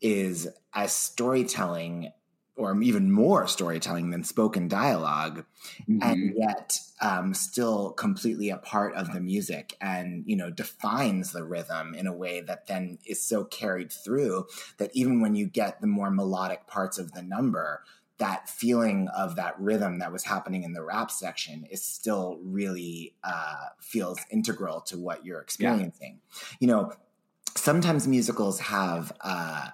is 0.00 0.48
as 0.74 0.92
storytelling 0.92 2.12
or 2.56 2.80
even 2.82 3.10
more 3.10 3.46
storytelling 3.46 4.10
than 4.10 4.22
spoken 4.24 4.68
dialogue 4.68 5.44
Mhm. 5.88 6.00
and 6.02 6.34
yet 6.36 6.78
um, 7.00 7.34
still 7.34 7.92
completely 7.92 8.50
a 8.50 8.58
part 8.58 8.94
of 8.94 9.12
the 9.12 9.20
music 9.20 9.76
and 9.80 10.24
you 10.26 10.36
know 10.36 10.50
defines 10.50 11.32
the 11.32 11.44
rhythm 11.44 11.94
in 11.94 12.06
a 12.06 12.12
way 12.12 12.40
that 12.40 12.66
then 12.66 12.98
is 13.06 13.20
so 13.22 13.44
carried 13.44 13.92
through 13.92 14.46
that 14.78 14.90
even 14.94 15.20
when 15.20 15.34
you 15.34 15.46
get 15.46 15.80
the 15.80 15.86
more 15.86 16.10
melodic 16.10 16.66
parts 16.66 16.98
of 16.98 17.12
the 17.12 17.22
number 17.22 17.84
that 18.18 18.48
feeling 18.48 19.08
of 19.08 19.34
that 19.36 19.58
rhythm 19.58 19.98
that 19.98 20.12
was 20.12 20.24
happening 20.24 20.62
in 20.62 20.72
the 20.72 20.82
rap 20.84 21.10
section 21.10 21.64
is 21.64 21.82
still 21.84 22.38
really 22.42 23.16
uh, 23.24 23.66
feels 23.80 24.18
integral 24.30 24.80
to 24.80 24.96
what 24.98 25.24
you're 25.24 25.40
experiencing 25.40 26.20
you 26.60 26.68
know 26.68 26.92
sometimes 27.56 28.06
musicals 28.08 28.60
have 28.60 29.12
uh, 29.20 29.70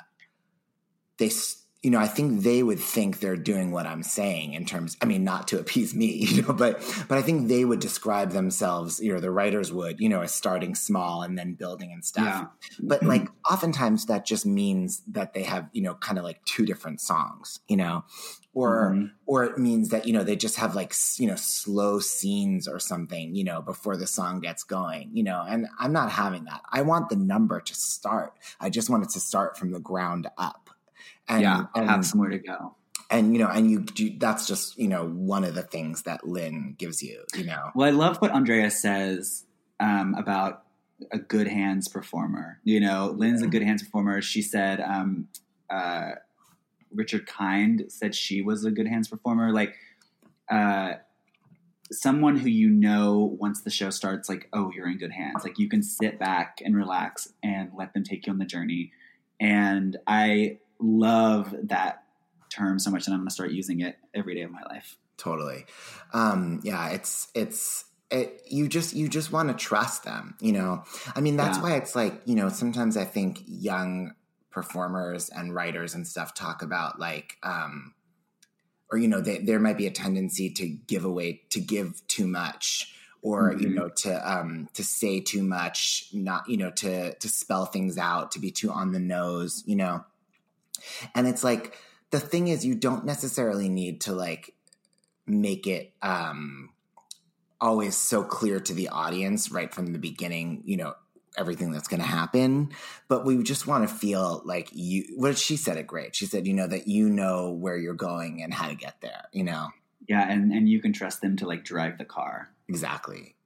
they 1.18 1.26
s- 1.26 1.66
you 1.82 1.90
know 1.90 1.98
i 1.98 2.06
think 2.06 2.42
they 2.42 2.62
would 2.62 2.78
think 2.78 3.20
they're 3.20 3.36
doing 3.36 3.70
what 3.72 3.86
i'm 3.86 4.02
saying 4.02 4.52
in 4.54 4.64
terms 4.64 4.96
i 5.00 5.04
mean 5.06 5.24
not 5.24 5.48
to 5.48 5.58
appease 5.58 5.94
me 5.94 6.06
you 6.28 6.42
know 6.42 6.52
but 6.52 6.80
but 7.08 7.16
i 7.18 7.22
think 7.22 7.48
they 7.48 7.64
would 7.64 7.80
describe 7.80 8.32
themselves 8.32 9.00
you 9.00 9.12
know 9.12 9.20
the 9.20 9.30
writers 9.30 9.72
would 9.72 10.00
you 10.00 10.08
know 10.08 10.20
as 10.20 10.34
starting 10.34 10.74
small 10.74 11.22
and 11.22 11.38
then 11.38 11.54
building 11.54 11.92
and 11.92 12.04
stuff 12.04 12.24
Yeah. 12.24 12.46
but 12.80 13.02
like 13.02 13.28
oftentimes 13.50 14.06
that 14.06 14.26
just 14.26 14.44
means 14.44 15.02
that 15.08 15.32
they 15.34 15.42
have 15.44 15.68
you 15.72 15.82
know 15.82 15.94
kind 15.94 16.18
of 16.18 16.24
like 16.24 16.44
two 16.44 16.66
different 16.66 17.00
songs 17.00 17.60
you 17.68 17.76
know 17.76 18.04
or 18.52 18.90
Mhm. 18.92 19.10
or 19.26 19.44
it 19.44 19.58
means 19.58 19.90
that 19.90 20.06
you 20.06 20.12
know 20.12 20.24
they 20.24 20.34
just 20.36 20.56
have 20.56 20.74
like 20.74 20.92
you 21.18 21.26
know 21.28 21.36
slow 21.36 22.00
scenes 22.00 22.66
or 22.66 22.78
something 22.80 23.34
you 23.34 23.44
know 23.44 23.62
before 23.62 23.96
the 23.96 24.06
song 24.08 24.40
gets 24.40 24.64
going 24.64 25.10
you 25.14 25.22
know 25.22 25.44
and 25.48 25.66
i'm 25.78 25.92
not 25.92 26.10
having 26.10 26.44
that 26.44 26.60
i 26.72 26.82
want 26.82 27.08
the 27.10 27.16
number 27.16 27.60
to 27.60 27.74
start 27.74 28.34
i 28.60 28.68
just 28.68 28.90
want 28.90 29.04
it 29.04 29.10
to 29.10 29.20
start 29.20 29.56
from 29.56 29.70
the 29.70 29.78
ground 29.78 30.26
up 30.36 30.68
and 31.28 31.42
yeah, 31.42 31.64
and, 31.74 31.88
have 31.88 32.04
somewhere 32.04 32.30
to 32.30 32.38
go. 32.38 32.76
and 33.10 33.32
you 33.32 33.38
know 33.38 33.48
and 33.48 33.70
you 33.70 33.80
do 33.80 34.16
that's 34.18 34.46
just 34.46 34.78
you 34.78 34.88
know 34.88 35.06
one 35.06 35.44
of 35.44 35.54
the 35.54 35.62
things 35.62 36.02
that 36.02 36.26
lin 36.26 36.74
gives 36.78 37.02
you 37.02 37.22
you 37.36 37.44
know 37.44 37.70
Well, 37.74 37.86
I 37.88 37.90
love 37.90 38.18
what 38.18 38.30
Andrea 38.30 38.70
says 38.70 39.44
um, 39.78 40.14
about 40.14 40.62
a 41.10 41.18
good 41.18 41.48
hands 41.48 41.88
performer. 41.88 42.60
You 42.64 42.80
know, 42.80 43.14
Lin's 43.16 43.42
a 43.42 43.46
good 43.46 43.62
hands 43.62 43.82
performer. 43.82 44.20
She 44.20 44.42
said 44.42 44.80
um, 44.80 45.28
uh, 45.70 46.12
Richard 46.92 47.26
Kind 47.26 47.84
said 47.88 48.14
she 48.14 48.42
was 48.42 48.64
a 48.64 48.70
good 48.70 48.86
hands 48.86 49.08
performer. 49.08 49.52
Like 49.52 49.74
uh, 50.50 50.94
someone 51.90 52.36
who 52.36 52.48
you 52.48 52.68
know 52.68 53.36
once 53.38 53.62
the 53.62 53.70
show 53.70 53.90
starts, 53.90 54.28
like, 54.28 54.48
oh, 54.52 54.70
you're 54.74 54.88
in 54.88 54.98
good 54.98 55.12
hands. 55.12 55.44
Like 55.44 55.58
you 55.58 55.68
can 55.68 55.82
sit 55.82 56.18
back 56.18 56.58
and 56.64 56.76
relax 56.76 57.32
and 57.42 57.70
let 57.76 57.94
them 57.94 58.04
take 58.04 58.26
you 58.26 58.32
on 58.32 58.38
the 58.38 58.44
journey. 58.44 58.92
And 59.40 59.96
I 60.06 60.58
love 60.80 61.54
that 61.64 62.04
term 62.50 62.78
so 62.78 62.90
much 62.90 63.04
that 63.06 63.12
I'm 63.12 63.18
going 63.18 63.28
to 63.28 63.34
start 63.34 63.52
using 63.52 63.80
it 63.80 63.96
every 64.14 64.34
day 64.34 64.42
of 64.42 64.50
my 64.50 64.62
life. 64.68 64.96
totally 65.16 65.66
um 66.14 66.60
yeah 66.64 66.88
it's 66.88 67.28
it's 67.34 67.84
it, 68.10 68.42
you 68.50 68.66
just 68.68 68.94
you 68.94 69.06
just 69.08 69.30
want 69.30 69.48
to 69.50 69.54
trust 69.54 70.02
them 70.02 70.34
you 70.40 70.50
know 70.50 70.82
i 71.14 71.20
mean 71.20 71.36
that's 71.36 71.58
Yeah. 71.58 71.62
why 71.62 71.76
it's 71.76 71.94
like 71.94 72.22
you 72.24 72.34
know 72.34 72.48
sometimes 72.48 72.96
i 72.96 73.04
think 73.04 73.42
young 73.46 74.14
performers 74.50 75.28
and 75.28 75.54
writers 75.54 75.94
and 75.94 76.08
stuff 76.08 76.34
talk 76.34 76.62
about 76.62 76.98
like 76.98 77.36
um 77.42 77.94
or 78.90 78.98
you 78.98 79.06
know 79.08 79.20
they, 79.20 79.38
there 79.38 79.60
might 79.60 79.76
be 79.78 79.86
a 79.86 79.90
tendency 79.92 80.50
to 80.50 80.66
give 80.66 81.04
away 81.04 81.42
to 81.50 81.60
give 81.60 82.04
too 82.08 82.26
much 82.26 82.94
or 83.22 83.52
Mhm. 83.52 83.60
you 83.60 83.68
know 83.68 83.88
to 83.90 84.10
um 84.32 84.68
to 84.72 84.82
say 84.82 85.20
too 85.20 85.42
much 85.42 86.08
not 86.12 86.48
you 86.48 86.56
know 86.56 86.70
to 86.70 87.14
to 87.14 87.28
spell 87.28 87.66
things 87.66 87.98
out 87.98 88.32
to 88.32 88.38
be 88.40 88.50
too 88.50 88.70
on 88.70 88.92
the 88.92 88.98
nose 88.98 89.62
you 89.66 89.76
know 89.76 90.04
and 91.14 91.26
it's 91.26 91.44
like 91.44 91.76
the 92.10 92.20
thing 92.20 92.48
is 92.48 92.64
you 92.64 92.74
don't 92.74 93.04
necessarily 93.04 93.68
need 93.68 94.00
to 94.02 94.12
like 94.12 94.54
make 95.26 95.66
it 95.66 95.92
um 96.02 96.70
always 97.60 97.96
so 97.96 98.24
clear 98.24 98.58
to 98.58 98.72
the 98.72 98.88
audience 98.88 99.50
right 99.50 99.74
from 99.74 99.92
the 99.92 99.98
beginning 99.98 100.62
you 100.64 100.76
know 100.76 100.94
everything 101.36 101.70
that's 101.70 101.88
going 101.88 102.00
to 102.00 102.06
happen. 102.06 102.70
But 103.08 103.24
we 103.24 103.42
just 103.42 103.66
want 103.66 103.88
to 103.88 103.94
feel 103.94 104.42
like 104.44 104.68
you 104.72 105.04
well 105.16 105.32
she 105.34 105.56
said 105.56 105.76
it 105.76 105.86
great. 105.86 106.14
She 106.16 106.26
said 106.26 106.46
you 106.46 106.54
know 106.54 106.66
that 106.66 106.88
you 106.88 107.08
know 107.08 107.50
where 107.52 107.76
you're 107.76 107.94
going 107.94 108.42
and 108.42 108.52
how 108.52 108.68
to 108.68 108.74
get 108.74 109.00
there 109.00 109.24
you 109.32 109.44
know? 109.44 109.68
Yeah, 110.08 110.28
and 110.28 110.52
and 110.52 110.68
you 110.68 110.80
can 110.80 110.92
trust 110.92 111.20
them 111.20 111.36
to 111.36 111.46
like 111.46 111.64
drive 111.64 111.98
the 111.98 112.04
car. 112.04 112.50
exactly 112.68 113.36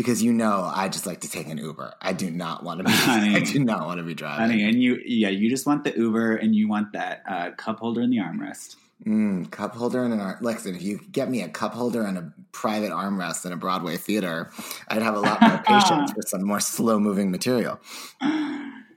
because 0.00 0.22
you 0.22 0.32
know 0.32 0.70
i 0.74 0.88
just 0.88 1.04
like 1.04 1.20
to 1.20 1.28
take 1.28 1.46
an 1.48 1.58
uber 1.58 1.92
i 2.00 2.12
do 2.12 2.30
not 2.30 2.64
want 2.64 2.78
to 2.78 2.84
be 2.84 2.90
Honey. 2.94 3.36
i 3.36 3.40
do 3.40 3.58
not 3.58 3.86
want 3.86 3.98
to 3.98 4.04
be 4.04 4.14
driving 4.14 4.48
Honey, 4.48 4.64
and 4.64 4.82
you 4.82 4.98
yeah, 5.04 5.28
you 5.28 5.50
just 5.50 5.66
want 5.66 5.84
the 5.84 5.92
Uber 5.94 6.36
and 6.36 6.54
you 6.54 6.66
want 6.68 6.92
that 6.92 7.22
uh, 7.28 7.50
cup 7.56 7.78
holder 7.78 8.00
in 8.00 8.10
the 8.10 8.18
armrest. 8.18 8.76
Mm, 9.04 9.50
cup 9.50 9.74
holder 9.74 10.02
and 10.04 10.12
an 10.12 10.20
arm. 10.20 10.38
Listen, 10.40 10.74
if 10.74 10.82
you 10.82 11.00
get 11.10 11.30
me 11.30 11.42
a 11.42 11.48
cup 11.48 11.74
holder 11.74 12.02
and 12.02 12.16
a 12.16 12.32
private 12.52 12.90
armrest 12.90 13.44
in 13.44 13.52
a 13.52 13.56
Broadway 13.56 13.96
theater, 13.96 14.50
I'd 14.88 15.02
have 15.02 15.14
a 15.14 15.20
lot 15.20 15.40
more 15.42 15.58
patience 15.66 16.12
for 16.12 16.22
some 16.22 16.44
more 16.44 16.60
slow 16.60 16.98
moving 16.98 17.30
material. 17.30 17.80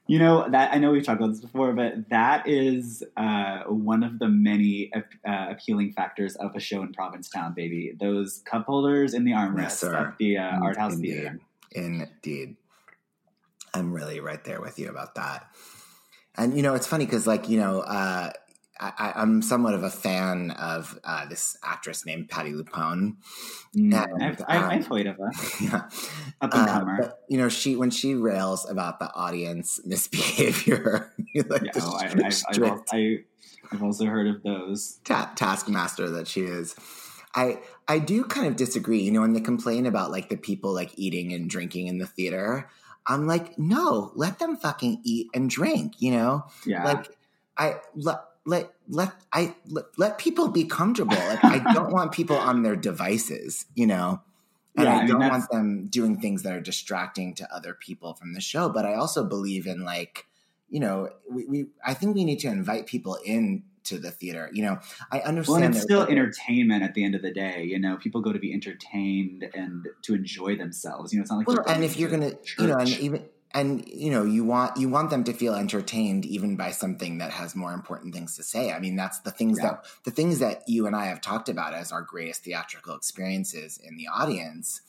You 0.05 0.19
know 0.19 0.49
that 0.49 0.73
I 0.73 0.79
know 0.79 0.91
we've 0.91 1.05
talked 1.05 1.21
about 1.21 1.31
this 1.31 1.39
before, 1.39 1.71
but 1.71 2.09
that 2.09 2.47
is 2.47 3.03
uh, 3.15 3.63
one 3.67 4.03
of 4.03 4.19
the 4.19 4.27
many 4.27 4.91
uh, 4.93 5.47
appealing 5.49 5.93
factors 5.93 6.35
of 6.35 6.53
a 6.55 6.59
show 6.59 6.81
in 6.81 6.91
Provincetown, 6.91 7.53
baby. 7.53 7.93
Those 7.97 8.41
cup 8.45 8.65
holders 8.65 9.13
in 9.13 9.23
the 9.23 9.31
armrest 9.31 9.81
Yes, 9.81 9.83
at 9.85 10.17
the 10.17 10.37
uh, 10.37 10.59
Art 10.61 10.77
House 10.77 10.95
Indeed. 10.95 11.11
Theater. 11.11 11.39
Indeed. 11.71 12.57
I'm 13.73 13.93
really 13.93 14.19
right 14.19 14.43
there 14.43 14.59
with 14.59 14.77
you 14.77 14.89
about 14.89 15.15
that. 15.15 15.47
And, 16.35 16.55
you 16.55 16.63
know, 16.63 16.73
it's 16.73 16.87
funny 16.87 17.05
because, 17.05 17.25
like, 17.25 17.47
you 17.47 17.57
know, 17.57 17.79
uh, 17.81 18.31
I, 18.97 19.13
I'm 19.15 19.41
somewhat 19.41 19.73
of 19.73 19.83
a 19.83 19.89
fan 19.89 20.51
of 20.51 20.99
uh, 21.03 21.25
this 21.27 21.57
actress 21.63 22.05
named 22.05 22.29
Patti 22.29 22.51
LuPone. 22.51 23.15
Mm, 23.75 23.93
And, 23.93 24.23
I've, 24.23 24.41
I've, 24.47 24.63
um, 24.63 24.69
I've 24.69 24.87
heard 24.87 25.07
of 25.07 25.17
her. 25.17 25.31
yeah. 25.61 25.75
Up 26.41 26.53
and 26.53 26.69
Uh, 26.69 26.85
but, 26.99 27.19
you 27.29 27.37
know, 27.37 27.49
she 27.49 27.75
when 27.75 27.89
she 27.91 28.15
rails 28.15 28.69
about 28.69 28.99
the 28.99 29.13
audience 29.13 29.79
misbehavior, 29.85 31.13
like 31.47 31.63
Yeah, 31.63 31.71
oh, 31.81 31.97
I, 31.97 32.05
I've, 32.05 32.19
I've, 32.25 32.33
strict 32.33 32.63
al- 32.93 32.99
I, 32.99 33.17
I've 33.71 33.83
also 33.83 34.05
heard 34.05 34.27
of 34.27 34.43
those. 34.43 34.99
ta- 35.03 35.31
taskmaster 35.35 36.09
that 36.09 36.27
she 36.27 36.41
is. 36.41 36.75
I 37.35 37.61
I 37.87 37.99
do 37.99 38.23
kind 38.25 38.47
of 38.47 38.55
disagree. 38.55 38.99
You 39.01 39.11
know, 39.11 39.21
when 39.21 39.33
they 39.33 39.41
complain 39.41 39.85
about 39.85 40.11
like 40.11 40.29
the 40.29 40.37
people 40.37 40.71
like 40.73 40.91
eating 40.97 41.33
and 41.33 41.49
drinking 41.49 41.87
in 41.87 41.97
the 41.97 42.05
theater, 42.05 42.69
I'm 43.07 43.25
like, 43.27 43.57
no, 43.57 44.11
let 44.15 44.37
them 44.39 44.55
fucking 44.55 45.01
eat 45.03 45.27
and 45.33 45.49
drink. 45.49 45.93
You 45.99 46.11
know, 46.11 46.43
Yeah. 46.65 46.83
like 46.83 47.09
I 47.57 47.77
let 48.45 48.73
let 48.89 49.13
I 49.31 49.55
let, 49.67 49.85
let 49.97 50.17
people 50.17 50.49
be 50.49 50.65
comfortable. 50.65 51.15
Like, 51.15 51.43
I 51.43 51.73
don't 51.73 51.91
want 51.97 52.11
people 52.11 52.35
on 52.37 52.63
their 52.63 52.75
devices. 52.75 53.65
You 53.75 53.87
know. 53.87 54.21
And 54.75 54.85
Yeah, 54.85 54.91
I 54.91 54.95
I 54.95 54.99
mean, 55.01 55.07
don't 55.07 55.19
that's- 55.19 55.39
want 55.41 55.51
them 55.51 55.87
doing 55.87 56.19
things 56.19 56.41
that 56.43 56.53
are 56.53 56.61
distracting 56.61 57.35
to 57.35 57.53
other 57.55 57.73
people 57.75 58.15
from 58.15 58.33
the 58.33 58.41
show. 58.41 58.69
But 58.69 58.85
I 58.85 58.95
also 58.95 59.23
believe 59.23 59.67
in 59.67 59.85
like, 59.85 60.25
you 60.67 60.79
know, 60.79 61.09
we, 61.29 61.45
we 61.45 61.65
I 61.85 61.93
think 61.93 62.15
we 62.15 62.25
need 62.25 62.39
to 62.39 62.47
invite 62.47 62.87
people 62.87 63.19
in 63.23 63.63
to 63.83 63.99
the 63.99 64.09
theater. 64.11 64.49
You 64.51 64.63
know, 64.63 64.79
I 65.11 65.19
understand. 65.19 65.55
Well, 65.59 65.65
and 65.65 65.75
it's 65.75 65.83
still 65.83 65.99
like, 65.99 66.09
entertainment 66.09 66.81
at 66.83 66.95
the 66.95 67.03
end 67.03 67.13
of 67.15 67.21
the 67.21 67.31
day. 67.31 67.63
You 67.65 67.77
know, 67.79 67.97
people 67.97 68.21
go 68.21 68.33
to 68.33 68.39
be 68.39 68.51
entertained 68.51 69.45
and 69.53 69.87
to 70.03 70.15
enjoy 70.15 70.55
themselves. 70.57 71.13
You 71.13 71.19
know, 71.19 71.21
it's 71.21 71.31
not 71.31 71.37
like 71.37 71.47
well, 71.47 71.63
and 71.67 71.83
if 71.83 71.97
you're 71.97 72.09
gonna, 72.09 72.31
you 72.57 72.67
know, 72.67 72.77
and 72.77 72.89
even 72.89 73.25
and 73.53 73.87
you 73.87 74.09
know, 74.11 74.23
you 74.23 74.43
want 74.43 74.77
you 74.77 74.89
want 74.89 75.09
them 75.09 75.23
to 75.25 75.33
feel 75.33 75.53
entertained 75.53 76.25
even 76.25 76.55
by 76.55 76.71
something 76.71 77.19
that 77.19 77.31
has 77.31 77.55
more 77.55 77.73
important 77.73 78.13
things 78.13 78.35
to 78.37 78.43
say. 78.43 78.71
I 78.71 78.79
mean, 78.79 78.95
that's 78.95 79.19
the 79.19 79.31
things 79.31 79.59
Yeah. 79.59 79.69
that 79.71 79.85
the 80.03 80.11
things 80.11 80.39
that 80.39 80.63
you 80.67 80.87
and 80.87 80.95
I 80.95 81.05
have 81.05 81.21
talked 81.21 81.49
about 81.49 81.73
as 81.73 81.91
our 81.91 82.01
greatest 82.01 82.43
theatrical 82.43 82.95
experiences 82.95 83.77
in 83.77 83.97
the 83.97 84.07
audience. 84.07 84.81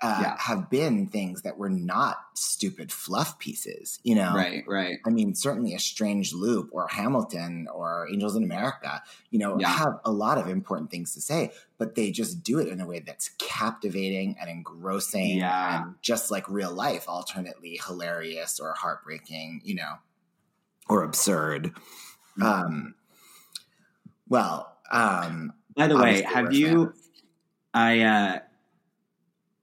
Uh, 0.00 0.18
Yeah. 0.22 0.36
have 0.38 0.70
been 0.70 1.08
things 1.08 1.42
that 1.42 1.58
were 1.58 1.68
not 1.68 2.18
stupid 2.34 2.92
fluff 2.92 3.36
pieces, 3.40 3.98
you 4.04 4.14
know. 4.14 4.32
right, 4.32 4.62
right. 4.68 4.98
I 5.04 5.10
mean, 5.10 5.34
certainly 5.34 5.74
a 5.74 5.80
Strange 5.80 6.32
Loop 6.32 6.68
or 6.70 6.86
Hamilton 6.86 7.66
or 7.74 8.06
Angels 8.08 8.36
in 8.36 8.44
America, 8.44 9.02
you 9.30 9.40
know, 9.40 9.58
Yeah. 9.58 9.70
have 9.70 9.98
a 10.04 10.12
lot 10.12 10.38
of 10.38 10.46
important 10.46 10.92
things 10.92 11.14
to 11.14 11.20
say, 11.20 11.50
but 11.78 11.96
they 11.96 12.12
just 12.12 12.44
do 12.44 12.60
it 12.60 12.68
in 12.68 12.80
a 12.80 12.86
way 12.86 13.00
that's 13.00 13.30
captivating 13.38 14.36
and 14.40 14.48
engrossing 14.48 15.38
Yeah. 15.38 15.82
and 15.86 15.94
just 16.00 16.30
like 16.30 16.48
real 16.48 16.72
life, 16.72 17.08
alternately 17.08 17.80
hilarious 17.84 18.60
or 18.60 18.74
heartbreaking, 18.74 19.62
you 19.64 19.74
know, 19.74 19.94
or 20.88 21.02
absurd. 21.02 21.72
Mm-hmm. 22.38 22.42
Um, 22.44 22.94
well, 24.28 24.76
um, 24.92 25.52
By 25.74 25.88
the 25.88 25.96
way, 25.96 26.22
have 26.22 26.52
you? 26.52 26.86
fans. 26.92 27.10
I 27.74 28.00
uh, 28.00 28.38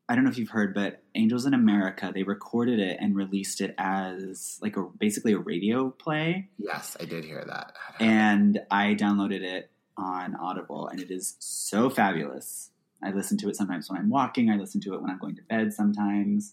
I 0.07 0.15
don't 0.15 0.23
know 0.23 0.29
if 0.29 0.37
you've 0.37 0.49
heard, 0.49 0.73
but 0.75 1.01
Angels 1.15 1.45
in 1.45 1.53
America 1.53 2.11
they 2.13 2.23
recorded 2.23 2.79
it 2.79 2.97
and 2.99 3.15
released 3.15 3.59
it 3.61 3.73
as 3.77 4.59
like 4.61 4.77
a 4.77 4.83
basically 4.83 5.33
a 5.33 5.39
radio 5.39 5.89
play, 5.89 6.49
Yes, 6.57 6.95
I 6.99 7.05
did 7.05 7.25
hear 7.25 7.43
that. 7.47 7.73
and 7.99 8.59
I 8.69 8.93
downloaded 8.95 9.41
it 9.41 9.71
on 9.97 10.35
Audible, 10.35 10.87
and 10.87 10.99
it 10.99 11.09
is 11.09 11.35
so 11.39 11.89
fabulous. 11.89 12.69
I 13.03 13.11
listen 13.11 13.37
to 13.39 13.49
it 13.49 13.55
sometimes 13.55 13.89
when 13.89 13.99
I'm 13.99 14.09
walking. 14.09 14.49
I 14.49 14.57
listen 14.57 14.81
to 14.81 14.93
it 14.93 15.01
when 15.01 15.09
I'm 15.09 15.19
going 15.19 15.35
to 15.37 15.41
bed 15.43 15.73
sometimes. 15.73 16.51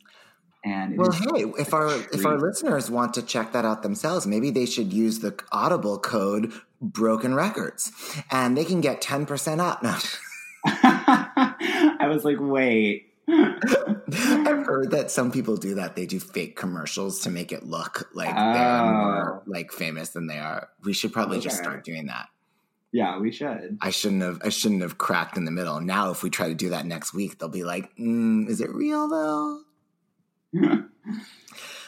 And 0.64 0.96
Well, 0.96 1.10
hey, 1.10 1.44
if 1.58 1.74
our 1.74 1.88
if 2.12 2.24
our 2.24 2.38
listeners 2.38 2.88
want 2.90 3.14
to 3.14 3.22
check 3.22 3.52
that 3.52 3.64
out 3.64 3.82
themselves, 3.82 4.26
maybe 4.26 4.50
they 4.50 4.64
should 4.66 4.92
use 4.92 5.18
the 5.18 5.38
Audible 5.50 5.98
code 5.98 6.52
Broken 6.80 7.34
Records, 7.34 7.90
and 8.30 8.56
they 8.56 8.64
can 8.64 8.80
get 8.80 9.00
ten 9.00 9.26
percent 9.26 9.60
off. 9.60 9.82
No, 9.82 9.96
I 10.64 12.06
was 12.08 12.24
like, 12.24 12.38
wait. 12.40 13.11
I've 13.28 14.66
heard 14.66 14.90
that 14.90 15.10
some 15.10 15.30
people 15.30 15.56
do 15.56 15.74
that. 15.76 15.96
They 15.96 16.06
do 16.06 16.18
fake 16.20 16.56
commercials 16.56 17.20
to 17.20 17.30
make 17.30 17.52
it 17.52 17.64
look 17.64 18.08
like 18.14 18.34
they're 18.34 18.92
more 18.92 19.42
Oh. 19.46 19.50
like 19.50 19.72
famous 19.72 20.10
than 20.10 20.26
they 20.26 20.38
are. 20.38 20.68
We 20.84 20.92
should 20.92 21.12
probably 21.12 21.40
just 21.40 21.56
start 21.58 21.84
doing 21.84 22.06
that. 22.06 22.28
Yeah, 22.90 23.18
we 23.18 23.32
should. 23.32 23.78
I 23.80 23.90
shouldn't 23.90 24.22
have. 24.22 24.40
I 24.44 24.50
shouldn't 24.50 24.82
have 24.82 24.98
cracked 24.98 25.36
in 25.38 25.44
the 25.46 25.50
middle. 25.50 25.80
Now, 25.80 26.10
if 26.10 26.22
we 26.22 26.28
try 26.30 26.48
to 26.48 26.54
do 26.54 26.68
that 26.70 26.84
next 26.84 27.14
week, 27.14 27.38
they'll 27.38 27.48
be 27.48 27.64
like, 27.64 27.94
mm, 27.96 28.46
"Is 28.48 28.60
it 28.60 28.70
real 28.70 29.08
though?" 29.08 29.62
oh 30.62 30.82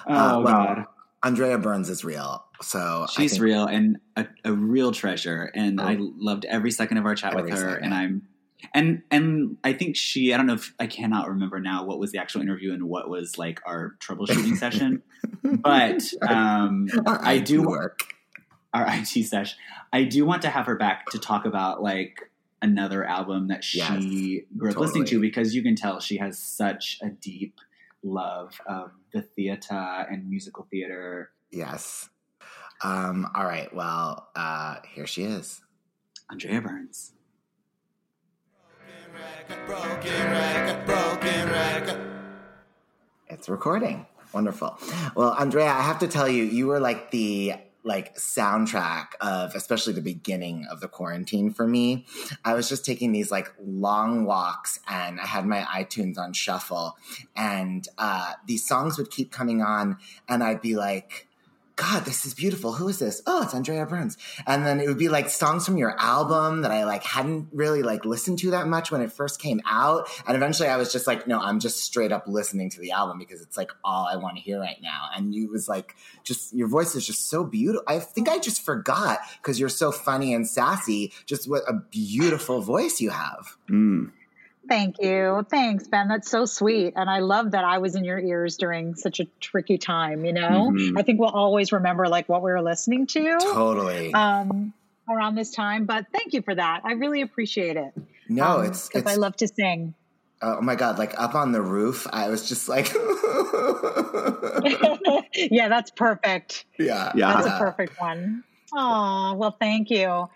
Uh, 0.07 0.41
well, 0.41 0.43
God, 0.43 0.85
Andrea 1.23 1.59
Burns 1.59 1.91
is 1.91 2.05
real, 2.05 2.45
so 2.63 3.07
she's 3.13 3.33
think- 3.33 3.43
real 3.43 3.67
and 3.67 3.99
a, 4.17 4.27
a 4.45 4.53
real 4.53 4.93
treasure, 4.93 5.51
and 5.55 5.81
I 5.81 5.97
loved 5.99 6.45
every 6.47 6.71
second 6.71 6.97
of 6.99 7.05
our 7.07 7.15
chat 7.15 7.35
with 7.37 7.51
her. 7.51 7.57
second. 7.57 7.85
And 7.85 7.93
I'm, 7.95 8.23
and 8.73 9.03
and 9.11 9.57
I 9.65 9.73
think 9.73 9.97
she. 9.97 10.33
I 10.33 10.37
don't 10.37 10.47
know 10.47 10.55
if 10.55 10.73
I 10.79 10.87
cannot 10.87 11.29
remember 11.29 11.61
now 11.61 11.85
what 11.85 11.99
was 11.99 12.13
the 12.13 12.19
actual 12.19 12.41
interview 12.41 12.73
and 12.73 12.85
what 12.89 13.09
was 13.09 13.37
like 13.39 13.61
our 13.67 13.97
troubleshooting 14.01 14.57
session, 14.57 15.03
but 15.43 16.03
um, 16.23 16.89
Our 17.07 17.23
I 17.25 17.39
do 17.39 17.63
work. 17.63 18.05
our 18.73 18.87
IT 18.89 19.07
sesh. 19.27 19.57
I 19.93 20.05
do 20.05 20.25
want 20.25 20.43
to 20.43 20.49
have 20.51 20.67
her 20.67 20.77
back 20.77 21.07
to 21.07 21.19
talk 21.19 21.45
about 21.47 21.83
like 21.83 22.31
another 22.63 23.05
album 23.05 23.49
that 23.49 23.63
she 23.63 23.79
Yes, 23.79 24.45
grew 24.57 24.71
up 24.71 24.77
listening 24.77 25.05
to 25.07 25.21
because 25.21 25.55
you 25.55 25.63
can 25.63 25.77
tell 25.77 26.01
she 26.01 26.17
has 26.17 26.39
such 26.39 26.99
a 27.03 27.11
deep 27.11 27.61
love 28.03 28.61
of 28.67 28.91
the 29.13 29.23
theater 29.23 30.07
and 30.11 30.29
musical 30.29 30.67
theater. 30.71 31.31
Yes. 31.51 32.09
Um, 32.83 33.31
all 33.35 33.45
right. 33.45 33.73
Well, 33.75 34.29
uh, 34.37 34.77
here 34.95 35.07
she 35.07 35.23
is. 35.25 35.63
Andrea 36.31 36.61
Burns. 36.61 37.13
It's 43.29 43.49
recording. 43.49 44.07
Wonderful. 44.33 44.79
Well, 45.15 45.35
Andrea, 45.39 45.67
I 45.71 45.83
have 45.83 45.99
to 46.01 46.09
tell 46.09 46.29
you, 46.29 46.45
you 46.45 46.67
were 46.67 46.81
like 46.81 47.11
the 47.11 47.55
like 47.85 48.17
soundtrack 48.17 49.09
of 49.21 49.55
especially 49.55 49.93
the 49.93 50.01
beginning 50.01 50.67
of 50.71 50.81
the 50.81 50.89
quarantine 50.89 51.53
for 51.53 51.67
me. 51.67 52.07
I 52.45 52.55
was 52.55 52.69
just 52.69 52.85
taking 52.85 53.13
these 53.13 53.31
like 53.31 53.53
long 53.63 54.25
walks 54.25 54.81
and 54.89 55.21
I 55.21 55.27
had 55.27 55.47
my 55.47 55.61
iTunes 55.63 56.17
on 56.17 56.33
shuffle 56.33 56.97
and 57.37 57.87
uh 57.99 58.33
these 58.47 58.67
songs 58.67 58.97
would 58.97 59.11
keep 59.11 59.31
coming 59.31 59.61
on 59.61 59.99
and 60.29 60.43
I'd 60.43 60.63
be 60.63 60.77
like 60.77 61.29
God, 61.77 62.05
this 62.05 62.25
is 62.25 62.35
beautiful. 62.35 62.73
Who 62.73 62.89
is 62.89 63.01
this? 63.01 63.21
Oh, 63.27 63.43
it's 63.43 63.55
Andrea 63.55 63.85
Burns. 63.85 64.17
And 64.47 64.65
then 64.65 64.79
it 64.79 64.87
would 64.87 64.99
be 64.99 65.09
like 65.09 65.29
songs 65.29 65.67
from 65.67 65.77
your 65.77 65.99
album 65.99 66.63
that 66.63 66.71
I 66.71 66.85
like 66.85 67.03
hadn't 67.03 67.49
really 67.53 67.83
like 67.83 68.05
listened 68.05 68.39
to 68.41 68.53
that 68.53 68.69
much 68.69 68.93
when 68.93 69.01
it 69.01 69.11
first 69.11 69.41
came 69.41 69.61
out. 69.67 70.09
And 70.27 70.37
eventually 70.37 70.69
I 70.69 70.77
was 70.77 70.93
just 70.93 71.09
like, 71.09 71.27
no, 71.27 71.41
I'm 71.41 71.59
just 71.59 71.81
straight 71.81 72.13
up 72.13 72.29
listening 72.29 72.71
to 72.71 72.81
the 72.81 72.93
album 72.93 73.19
because 73.19 73.41
it's 73.41 73.57
like 73.57 73.73
all 73.83 74.07
I 74.07 74.17
want 74.17 74.37
to 74.37 74.43
hear 74.43 74.61
right 74.61 74.79
now. 74.81 75.09
And 75.17 75.35
you 75.35 75.51
was 75.51 75.69
like, 75.69 75.97
just 76.23 76.55
your 76.55 76.69
voice 76.69 76.95
is 76.95 77.05
just 77.05 77.29
so 77.29 77.43
beautiful. 77.43 77.85
I 77.89 77.99
think 77.99 78.29
I 78.29 78.39
just 78.39 78.63
forgot 78.63 79.19
because 79.43 79.59
you're 79.59 79.69
so 79.69 79.91
funny 79.91 80.33
and 80.33 80.47
sassy, 80.47 81.13
just 81.27 81.51
what 81.51 81.63
a 81.67 81.73
beautiful 81.73 82.61
voice 82.61 83.01
you 83.01 83.11
have. 83.11 83.57
Mm. 83.69 84.13
Thank 84.69 84.97
you. 85.01 85.45
Thanks, 85.51 85.87
Ben. 85.89 86.09
That's 86.09 86.31
so 86.31 86.45
sweet. 86.47 86.95
And 86.97 87.11
I 87.11 87.19
love 87.19 87.51
that 87.53 87.65
I 87.65 87.79
was 87.79 87.97
in 87.97 88.05
your 88.05 88.19
ears 88.19 88.57
during 88.57 88.95
such 88.95 89.21
a 89.21 89.25
tricky 89.41 89.77
time, 89.79 90.25
you 90.25 90.33
know? 90.33 90.71
Mhm. 90.73 90.99
I 90.99 91.03
think 91.03 91.21
we'll 91.21 91.29
always 91.31 91.73
remember 91.73 92.09
like 92.09 92.29
what 92.29 92.43
we 92.43 92.51
were 92.51 92.63
listening 92.63 93.07
to. 93.09 93.37
Totally. 93.41 94.13
Um 94.15 94.73
around 95.09 95.35
this 95.35 95.51
time, 95.51 95.85
but 95.85 96.07
thank 96.15 96.33
you 96.33 96.41
for 96.41 96.55
that. 96.55 96.81
I 96.85 96.93
really 96.93 97.21
appreciate 97.21 97.77
it. 97.77 97.93
no, 98.29 98.61
it's, 98.61 98.89
because 98.89 99.05
I 99.05 99.17
love 99.17 99.37
to 99.37 99.47
sing. 99.49 99.93
oh 100.41 100.63
my 100.63 100.77
God, 100.77 100.99
like 100.99 101.13
up 101.21 101.35
on 101.35 101.53
the 101.53 101.61
roof, 101.61 102.07
I 102.11 102.29
was 102.31 102.49
just 102.49 102.71
like, 102.71 102.91
yeah, 105.35 105.69
that's 105.69 105.91
perfect. 105.91 106.65
yeah. 106.79 107.13
Yeah, 107.15 107.35
that's 107.35 107.47
a 107.47 107.59
perfect 107.59 108.01
one. 108.01 108.45
Oh, 108.73 109.35
well, 109.35 109.57
thank 109.61 109.91
you. 109.91 110.29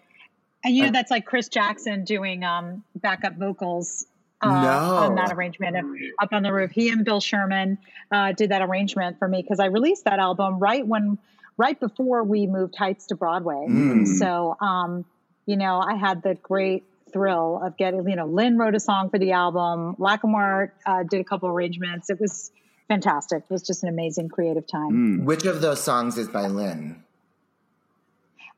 And 0.65 0.77
you 0.77 0.85
know, 0.85 0.91
that's 0.93 1.11
like 1.11 1.25
Chris 1.25 1.49
Jackson 1.49 2.05
doing 2.05 2.45
um, 2.45 2.85
backup 2.97 3.37
vocals 3.37 4.07
uh, 4.41 4.49
No. 4.49 4.97
on 4.97 5.15
that 5.17 5.33
arrangement 5.33 5.77
of 5.77 5.85
Up 6.21 6.33
on 6.33 6.43
the 6.43 6.53
Roof. 6.53 6.71
He 6.71 6.91
and 6.91 7.05
Bill 7.05 7.21
Sherman 7.21 7.79
uh, 8.11 8.33
did 8.33 8.51
that 8.51 8.63
arrangement 8.63 9.19
for 9.19 9.29
me 9.29 9.43
because 9.43 9.61
I 9.61 9.67
released 9.67 10.05
that 10.05 10.19
album 10.19 10.59
right 10.59 10.87
when, 10.87 11.19
right 11.57 11.79
before 11.79 12.23
we 12.25 12.47
moved 12.47 12.77
Heights 12.77 13.07
to 13.07 13.17
Broadway. 13.17 13.67
Mm. 13.69 14.07
So, 14.07 14.57
um, 14.61 15.05
you 15.47 15.57
know, 15.57 15.81
I 15.81 15.97
had 15.97 16.23
the 16.23 16.35
great 16.35 16.85
thrill 17.13 17.61
of 17.63 17.77
getting, 17.77 18.09
you 18.09 18.17
know, 18.17 18.27
Lin 18.27 18.59
wrote 18.59 18.75
a 18.75 18.81
song 18.81 19.11
for 19.11 19.19
the 19.19 19.33
album, 19.33 19.97
Lacamoire 19.97 20.71
uh, 20.85 21.03
did 21.05 21.21
a 21.21 21.25
couple 21.25 21.49
arrangements. 21.49 22.11
It 22.11 22.21
was 22.21 22.53
fantastic. 22.87 23.45
It 23.49 23.53
was 23.53 23.63
just 23.63 23.83
an 23.83 23.89
amazing 23.89 24.29
creative 24.29 24.67
time. 24.67 25.21
Mm. 25.21 25.25
Which 25.25 25.47
of 25.47 25.61
those 25.61 25.83
songs 25.83 26.19
is 26.19 26.29
by 26.29 26.47
Lin? 26.47 27.03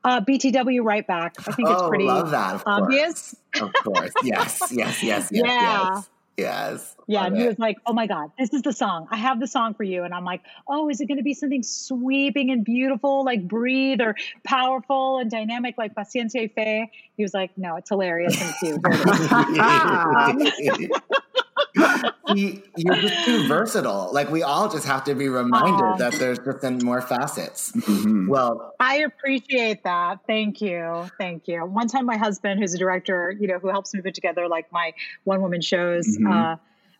Uh, 0.03 0.21
BTW 0.21 0.83
Right 0.83 1.05
Back. 1.05 1.35
I 1.47 1.51
think 1.51 1.69
it's 1.69 1.81
oh, 1.81 1.89
pretty 1.89 2.05
love 2.05 2.31
that. 2.31 2.55
Of 2.55 2.63
obvious. 2.65 3.35
course. 3.53 3.71
Of 3.75 3.83
course. 3.83 4.11
Yes. 4.23 4.71
Yes. 4.71 5.03
Yes. 5.03 5.03
Yes. 5.03 5.29
Yeah. 5.31 5.95
Yes. 5.95 6.09
Yes. 6.37 6.95
Yeah, 7.07 7.25
and 7.25 7.37
he 7.37 7.45
was 7.45 7.59
like, 7.59 7.77
"Oh 7.85 7.93
my 7.93 8.07
God, 8.07 8.31
this 8.39 8.53
is 8.53 8.61
the 8.61 8.71
song. 8.71 9.07
I 9.11 9.17
have 9.17 9.39
the 9.39 9.47
song 9.47 9.73
for 9.73 9.83
you." 9.83 10.03
And 10.03 10.13
I'm 10.13 10.23
like, 10.23 10.41
"Oh, 10.67 10.89
is 10.89 11.01
it 11.01 11.07
going 11.07 11.17
to 11.17 11.23
be 11.23 11.33
something 11.33 11.61
sweeping 11.61 12.51
and 12.51 12.63
beautiful, 12.63 13.25
like 13.25 13.47
breathe, 13.47 14.01
or 14.01 14.15
powerful 14.45 15.19
and 15.19 15.29
dynamic, 15.29 15.77
like 15.77 15.93
Paciencia 15.93 16.41
y 16.41 16.47
Fe?" 16.47 16.89
He 17.17 17.23
was 17.23 17.33
like, 17.33 17.57
"No, 17.57 17.75
it's 17.75 17.89
hilarious 17.89 18.41
and 18.41 18.53
cute." 18.59 18.81
it 22.37 22.55
is." 22.55 22.59
You're 22.77 22.95
just 22.95 23.25
too 23.25 23.47
versatile. 23.49 24.09
Like 24.13 24.29
we 24.29 24.43
all 24.43 24.69
just 24.69 24.85
have 24.85 25.03
to 25.05 25.15
be 25.15 25.29
reminded 25.29 25.83
Aw. 25.83 25.95
that 25.97 26.13
there's 26.13 26.39
just 26.39 26.63
in 26.63 26.79
more 26.83 27.01
facets. 27.01 27.71
Mhm. 27.73 28.27
Well, 28.27 28.73
I 28.79 28.97
appreciate 28.97 29.83
that. 29.83 30.19
Thank 30.27 30.61
you. 30.61 31.09
Thank 31.17 31.47
you. 31.47 31.65
One 31.65 31.87
time, 31.87 32.05
my 32.05 32.17
husband, 32.17 32.59
who's 32.59 32.73
a 32.73 32.77
director, 32.77 33.35
you 33.39 33.47
know, 33.47 33.59
who 33.59 33.69
helps 33.69 33.93
me 33.93 34.01
put 34.01 34.13
together 34.13 34.47
like 34.47 34.71
my 34.71 34.93
one 35.23 35.41
woman 35.41 35.61
shows, 35.61 36.17
Mhm. 36.17 36.31
uh, 36.53 36.55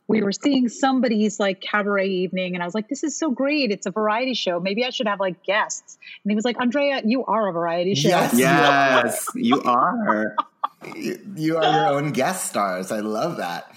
we 0.08 0.22
were 0.22 0.34
seeing 0.34 0.68
somebody's 0.68 1.40
like 1.40 1.62
cabaret 1.62 2.08
evening, 2.10 2.54
and 2.54 2.62
I 2.62 2.66
was 2.66 2.76
like, 2.76 2.90
"This 2.90 3.02
is 3.02 3.18
so 3.18 3.32
great! 3.32 3.72
It's 3.72 3.86
a 3.86 3.92
variety 3.92 4.34
show. 4.34 4.60
Maybe 4.60 4.84
I 4.84 4.90
should 4.90 5.08
have 5.08 5.22
like 5.22 5.42
guests." 5.44 5.98
And 6.26 6.32
he 6.32 6.36
was 6.36 6.44
like, 6.44 6.60
"Andrea, 6.60 7.02
you 7.06 7.24
are 7.26 7.48
a 7.48 7.54
variety 7.54 7.96
show." 7.96 8.10
Yes. 8.10 8.34
Yes, 8.38 9.28
you 9.36 9.62
are. 9.62 10.36
you, 10.96 11.18
you 11.38 11.58
are 11.58 11.64
your 11.64 11.88
own 11.94 12.12
guest 12.12 12.48
stars. 12.50 12.92
I 12.92 13.00
love 13.00 13.38
that. 13.38 13.72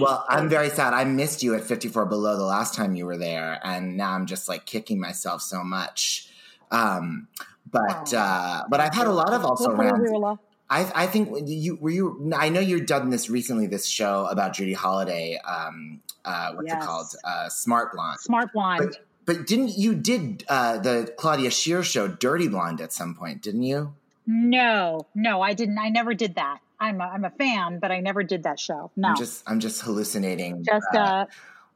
Well, 0.00 0.24
I'm 0.28 0.48
very 0.48 0.68
sad. 0.70 0.92
I 0.92 1.04
missed 1.04 1.42
you 1.42 1.54
at 1.54 1.64
54 1.64 2.06
Below 2.06 2.36
the 2.36 2.44
last 2.44 2.74
time 2.74 2.94
you 2.94 3.06
were 3.06 3.16
there, 3.16 3.58
and 3.64 3.96
now 3.96 4.12
I'm 4.12 4.26
just 4.26 4.48
like 4.48 4.66
kicking 4.66 5.00
myself 5.00 5.40
so 5.42 5.62
much. 5.64 6.28
Um, 6.70 7.28
but 7.70 8.12
uh, 8.12 8.64
but 8.68 8.80
I've 8.80 8.94
had 8.94 9.06
a 9.06 9.12
lot 9.12 9.32
of 9.32 9.44
also 9.44 9.66
Hopefully 9.70 9.86
rounds. 9.86 10.02
we 10.02 10.10
will, 10.10 10.24
uh, 10.26 10.36
I, 10.68 10.90
I 10.94 11.06
think 11.06 11.30
you 11.48 11.76
were 11.76 11.90
you. 11.90 12.32
I 12.36 12.48
know 12.50 12.60
you've 12.60 12.86
done 12.86 13.10
this 13.10 13.30
recently. 13.30 13.66
This 13.66 13.86
show 13.86 14.26
about 14.26 14.52
Judy 14.54 14.72
Holliday. 14.74 15.38
Um, 15.46 16.00
uh, 16.24 16.52
what's 16.54 16.68
Yes. 16.68 16.82
it 16.82 16.86
called? 16.86 17.06
Uh, 17.24 17.48
Smart 17.48 17.92
Blonde. 17.92 18.20
Smart 18.20 18.52
blonde. 18.52 18.96
But, 19.24 19.36
but 19.38 19.46
didn't 19.46 19.78
you 19.78 19.94
did 19.94 20.44
uh, 20.48 20.78
the 20.78 21.12
Claudia 21.16 21.50
Shear 21.50 21.82
show, 21.82 22.06
Dirty 22.08 22.48
Blonde, 22.48 22.80
at 22.80 22.92
some 22.92 23.14
point? 23.14 23.42
Didn't 23.42 23.62
you? 23.62 23.94
No, 24.26 25.06
no, 25.14 25.40
I 25.40 25.54
didn't. 25.54 25.78
I 25.78 25.88
never 25.88 26.12
did 26.14 26.34
that. 26.34 26.58
I'm 26.78 27.00
a, 27.00 27.04
I'm 27.04 27.24
a 27.24 27.30
fan, 27.30 27.78
but 27.80 27.90
I 27.90 28.00
never 28.00 28.22
did 28.22 28.42
that 28.44 28.60
show. 28.60 28.90
No, 28.96 29.08
I'm 29.08 29.16
just 29.16 29.42
I'm 29.48 29.60
just 29.60 29.82
hallucinating. 29.82 30.64
just 30.64 30.86
uh, 30.94 30.98
uh, 30.98 31.26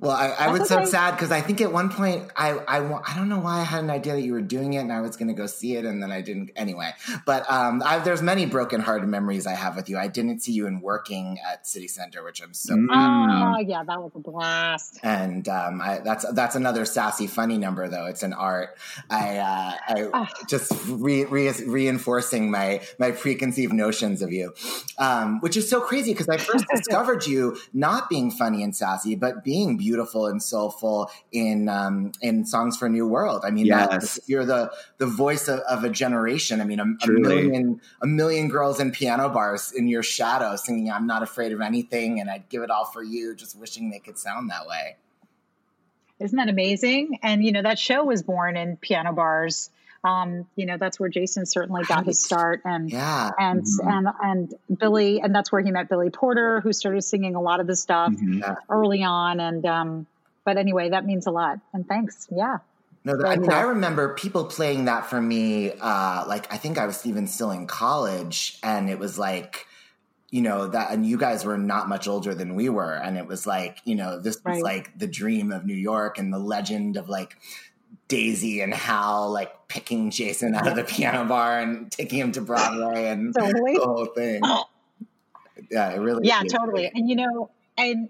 Well, 0.01 0.13
I, 0.13 0.29
I 0.39 0.49
was 0.51 0.67
so 0.69 0.85
sad 0.87 1.11
because 1.13 1.31
I 1.31 1.41
think 1.43 1.61
at 1.61 1.73
one 1.73 1.91
point 1.91 2.31
I, 2.35 2.53
I 2.53 2.79
I 3.03 3.15
don't 3.17 3.29
know 3.29 3.39
why 3.41 3.61
I 3.61 3.65
had 3.65 3.85
an 3.85 3.91
idea 3.91 4.15
that 4.15 4.23
you 4.23 4.33
were 4.33 4.41
doing 4.41 4.73
it 4.73 4.79
and 4.79 4.91
I 4.93 5.03
was 5.03 5.17
going 5.17 5.29
to 5.29 5.35
go 5.35 5.47
see 5.47 5.77
it 5.77 5.85
and 5.85 6.03
then 6.03 6.11
I 6.11 6.23
didn't 6.23 6.53
anyway. 6.57 6.93
But 7.27 7.51
um, 7.53 7.83
I, 7.85 7.99
there's 7.99 8.23
many 8.23 8.47
broken 8.47 8.81
hearted 8.81 9.09
memories 9.09 9.47
I 9.47 9.53
have 9.55 9.77
with 9.77 9.91
you. 9.91 9.99
I 9.99 10.09
didn't 10.09 10.41
see 10.41 10.53
you 10.53 10.67
in 10.67 10.81
working 10.81 11.39
at 11.47 11.67
City 11.67 11.87
Center, 11.87 12.25
which 12.25 12.43
I'm 12.43 12.55
so 12.55 12.75
oh 12.91 13.59
yeah, 13.59 13.85
that 13.85 14.01
was 14.03 14.13
a 14.15 14.21
blast. 14.21 14.99
and 15.03 15.47
um, 15.49 15.83
I, 15.83 15.99
that's 15.99 16.25
that's 16.33 16.57
another 16.57 16.87
sassy 16.87 17.27
funny 17.27 17.59
number 17.59 17.87
though. 17.89 18.07
It's 18.07 18.23
an 18.23 18.33
art. 18.33 18.79
I 19.11 19.37
uh, 19.37 19.73
I 19.87 20.09
Ah. 20.15 20.29
just 20.49 20.73
re, 20.89 21.25
re, 21.27 21.53
reinforcing 21.67 22.51
my 22.51 22.81
my 22.99 23.11
preconceived 23.11 23.75
notions 23.75 24.23
of 24.23 24.33
you, 24.33 24.55
um, 24.97 25.41
which 25.41 25.59
is 25.59 25.69
so 25.69 25.83
crazy 25.83 26.13
because 26.15 26.29
I 26.31 26.39
first 26.39 26.65
discovered 26.75 27.27
you 27.27 27.59
not 27.75 28.09
being 28.09 28.31
funny 28.31 28.63
and 28.63 28.75
sassy, 28.75 29.15
but 29.15 29.45
being 29.45 29.77
beautiful 29.77 29.90
and 30.27 30.43
soulful 30.43 31.11
in 31.33 31.69
um, 31.69 32.13
in 32.21 32.45
songs 32.45 32.77
for 32.77 32.87
a 32.87 32.89
new 32.89 33.07
world. 33.07 33.43
I 33.45 33.51
mean, 33.51 33.67
that- 33.69 34.19
you're 34.27 34.45
the 34.45 34.71
the 34.99 35.07
voice 35.07 35.49
of, 35.49 35.61
of 35.61 35.85
a 35.85 35.91
generation. 35.91 36.61
I 36.61 36.65
mean, 36.65 36.81
a, 36.81 36.85
a 36.85 37.09
million 37.09 37.81
a 38.03 38.07
million 38.07 38.49
girls 38.49 38.81
in 38.81 38.91
piano 38.91 39.29
bars 39.29 39.73
in 39.73 39.89
your 39.89 40.03
shadow 40.03 40.57
singing 40.57 40.91
"I'm 40.91 41.07
not 41.07 41.23
afraid 41.23 41.53
of 41.53 41.61
anything" 41.61 42.21
and 42.21 42.31
I'd 42.31 42.49
give 42.49 42.63
it 42.63 42.71
all 42.71 42.85
for 42.85 43.03
you, 43.03 43.35
just 43.35 43.59
wishing 43.59 43.91
they 43.91 43.99
could 43.99 44.19
sound 44.19 44.51
that 44.51 44.67
way. 44.67 44.97
Isn't 46.19 46.37
that 46.37 46.49
amazing? 46.49 47.19
And 47.23 47.43
you 47.43 47.53
know 47.53 47.63
that 47.63 47.79
show 47.79 48.05
was 48.05 48.23
born 48.23 48.57
in 48.57 48.77
piano 48.77 49.13
bars. 49.13 49.71
Um, 50.03 50.47
you 50.57 50.65
know 50.65 50.79
that's 50.79 50.99
where 50.99 51.11
Jason 51.11 51.45
certainly 51.45 51.83
got 51.85 52.07
his 52.07 52.19
start, 52.19 52.63
and 52.65 52.91
Yeah. 52.91 53.31
and 53.39 53.63
Mhm. 53.63 53.93
and 53.93 54.09
and 54.23 54.79
Billy, 54.79 55.21
and 55.21 55.35
that's 55.35 55.53
where 55.53 55.61
he 55.61 55.71
met 55.71 55.89
Billy 55.91 56.09
Porter, 56.11 56.61
who 56.61 56.73
started 56.73 57.03
singing 57.03 57.35
a 57.35 57.41
lot 57.41 57.61
of 57.61 57.67
the 57.67 57.77
stuff 57.77 58.13
Mhm. 58.13 58.57
early 58.71 59.03
on. 59.03 59.41
And 59.41 59.67
um, 59.67 60.07
but 60.45 60.57
anyway, 60.57 60.89
that 60.91 61.05
means 61.05 61.27
a 61.27 61.31
lot. 61.31 61.59
And 61.75 61.87
thanks. 61.87 62.27
Yeah. 62.31 62.59
No, 63.05 63.15
I 63.27 63.37
mean. 63.37 63.51
I 63.51 63.63
remember 63.63 64.15
people 64.15 64.45
playing 64.45 64.87
that 64.87 65.07
for 65.07 65.21
me. 65.21 65.73
Uh, 65.73 66.25
like, 66.27 66.53
I 66.53 66.57
think 66.59 66.77
I 66.79 66.87
was 66.87 67.07
even 67.07 67.27
still 67.27 67.51
in 67.51 67.67
college, 67.67 68.59
and 68.63 68.91
it 68.91 68.99
was 68.99 69.19
like, 69.19 69.67
you 70.31 70.43
know, 70.43 70.67
that, 70.69 70.93
and 70.93 71.05
you 71.07 71.17
guys 71.17 71.45
were 71.45 71.57
not 71.59 71.89
much 71.89 72.07
older 72.07 72.35
than 72.35 72.55
we 72.55 72.69
were, 72.69 72.93
and 72.93 73.17
it 73.19 73.27
was 73.27 73.47
like, 73.47 73.79
you 73.85 73.95
know, 73.95 74.21
this 74.21 74.39
was 74.45 74.61
like 74.61 74.99
the 74.99 75.07
dream 75.07 75.51
of 75.51 75.65
New 75.65 75.75
York 75.75 76.19
and 76.19 76.31
the 76.33 76.39
legend 76.39 76.97
of 76.99 77.09
like 77.09 77.37
Daisy 78.11 78.61
and 78.61 78.75
Hal, 78.75 79.31
like 79.31 79.51
picking 79.69 80.11
Jason 80.11 80.55
out 80.55 80.67
of 80.67 80.77
the 80.77 80.85
piano 80.85 81.25
bar 81.25 81.59
and 81.61 81.91
taking 81.91 82.19
him 82.19 82.33
to 82.33 82.43
Broadway 82.43 83.07
and 83.07 83.35
Totally. 83.39 83.75
the 83.75 83.81
whole 83.81 84.05
thing. 84.07 84.41
Oh. 84.45 84.65
Yeah, 85.71 85.91
it 85.95 85.99
really, 85.99 86.27
Yeah, 86.29 86.43
is. 86.45 86.53
totally. 86.53 86.91
And 86.95 87.09
you 87.09 87.17
know, 87.17 87.51
and 87.79 88.09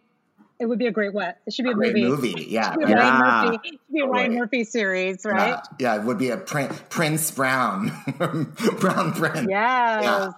it 0.58 0.66
would 0.66 0.78
be 0.78 0.86
a 0.86 0.90
great 0.92 1.12
what? 1.14 1.38
It 1.46 1.52
should 1.54 1.64
be 1.64 1.70
a 1.70 1.74
Great 1.74 1.94
movie. 1.94 2.08
movie, 2.32 2.46
yeah. 2.48 2.72
It 2.72 2.80
should 2.80 2.86
be 2.86 2.90
Yeah. 2.92 2.98
Ryan 2.98 3.18
Murphy. 3.52 3.56
It 3.64 3.68
should 3.72 3.92
be 3.94 4.00
a 4.00 4.06
Ryan 4.06 4.34
Murphy 4.34 4.64
series, 4.64 5.24
right? 5.24 5.48
Yeah, 5.48 5.62
yeah, 5.96 6.00
it 6.00 6.04
would 6.06 6.18
be 6.18 6.30
a 6.30 6.36
Prin- 6.36 6.68
Prince 6.90 7.30
Brown, 7.30 7.92
Brown 8.80 9.12
Prince. 9.12 9.46
Yes. 9.50 10.32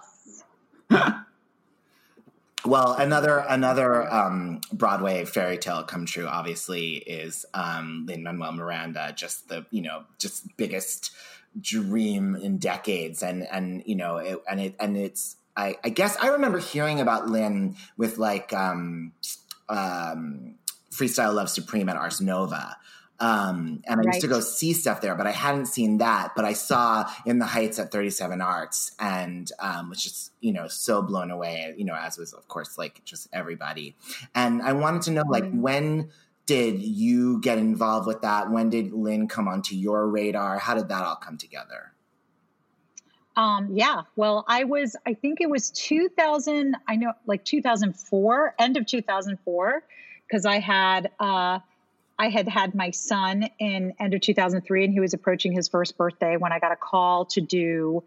Well, 2.65 2.93
another 2.93 3.39
another 3.49 4.11
um, 4.11 4.61
Broadway 4.71 5.25
fairy 5.25 5.57
tale 5.57 5.83
come 5.83 6.05
true, 6.05 6.27
obviously, 6.27 6.95
is 6.95 7.45
um, 7.53 8.05
Lin 8.07 8.23
Manuel 8.23 8.53
Miranda. 8.53 9.13
Just 9.15 9.49
the 9.49 9.65
you 9.69 9.81
know 9.81 10.03
just 10.17 10.55
biggest 10.55 11.11
dream 11.59 12.35
in 12.35 12.59
decades, 12.59 13.21
and 13.21 13.45
and 13.51 13.83
you 13.85 13.95
know 13.95 14.17
it, 14.17 14.41
and 14.49 14.61
it 14.61 14.75
and 14.79 14.95
it's 14.95 15.35
I, 15.57 15.77
I 15.83 15.89
guess 15.89 16.17
I 16.17 16.27
remember 16.27 16.59
hearing 16.59 16.99
about 16.99 17.29
Lin 17.29 17.75
with 17.97 18.17
like 18.17 18.53
um, 18.53 19.11
um, 19.67 20.55
Freestyle 20.91 21.33
Love 21.33 21.49
Supreme 21.49 21.89
at 21.89 21.97
Ars 21.97 22.21
Nova. 22.21 22.77
Um, 23.19 23.81
and 23.85 24.01
I 24.01 24.03
used 24.07 24.21
to 24.21 24.27
go 24.27 24.39
see 24.39 24.73
stuff 24.73 24.99
there, 24.99 25.15
but 25.15 25.27
I 25.27 25.31
hadn't 25.31 25.67
seen 25.67 25.99
that. 25.99 26.33
But 26.35 26.45
I 26.45 26.53
saw 26.53 27.09
In 27.25 27.39
the 27.39 27.45
Heights 27.45 27.79
at 27.79 27.91
37 27.91 28.41
Arts 28.41 28.91
and 28.99 29.49
um, 29.59 29.89
was 29.89 30.03
just, 30.03 30.31
you 30.41 30.51
know, 30.51 30.67
so 30.67 31.01
blown 31.01 31.31
away, 31.31 31.73
you 31.77 31.85
know, 31.85 31.95
as 31.95 32.17
was, 32.17 32.33
of 32.33 32.47
course, 32.47 32.77
like 32.77 33.03
just 33.05 33.27
everybody. 33.31 33.95
And 34.35 34.61
I 34.61 34.73
wanted 34.73 35.03
to 35.03 35.11
know, 35.11 35.23
like, 35.27 35.43
Mm. 35.45 35.61
when 35.61 36.09
did 36.45 36.81
you 36.81 37.39
get 37.39 37.57
involved 37.57 38.07
with 38.07 38.21
that? 38.23 38.49
When 38.49 38.69
did 38.69 38.91
Lin 38.91 39.27
come 39.27 39.47
onto 39.47 39.75
your 39.75 40.07
radar? 40.07 40.57
How 40.57 40.73
did 40.73 40.89
that 40.89 41.03
all 41.03 41.15
come 41.15 41.37
together? 41.37 41.93
Um, 43.35 43.69
yeah, 43.73 44.01
well, 44.15 44.43
I 44.47 44.65
was, 44.65 44.95
I 45.05 45.13
think 45.13 45.41
it 45.41 45.49
was 45.49 45.71
2000, 45.71 46.75
I 46.87 46.97
know 46.97 47.13
like 47.25 47.43
2004, 47.45 48.55
end 48.59 48.77
of 48.77 48.85
2004, 48.85 49.83
because 50.27 50.45
I 50.45 50.59
had, 50.59 51.09
uh, 51.19 51.59
I 52.17 52.29
had 52.29 52.47
had 52.47 52.75
my 52.75 52.91
son 52.91 53.49
in 53.59 53.93
end 53.99 54.13
of 54.13 54.21
2003 54.21 54.83
and 54.85 54.93
he 54.93 54.99
was 54.99 55.13
approaching 55.13 55.51
his 55.51 55.67
first 55.67 55.97
birthday 55.97 56.37
when 56.37 56.51
I 56.51 56.59
got 56.59 56.71
a 56.71 56.75
call 56.75 57.25
to 57.25 57.41
do 57.41 58.03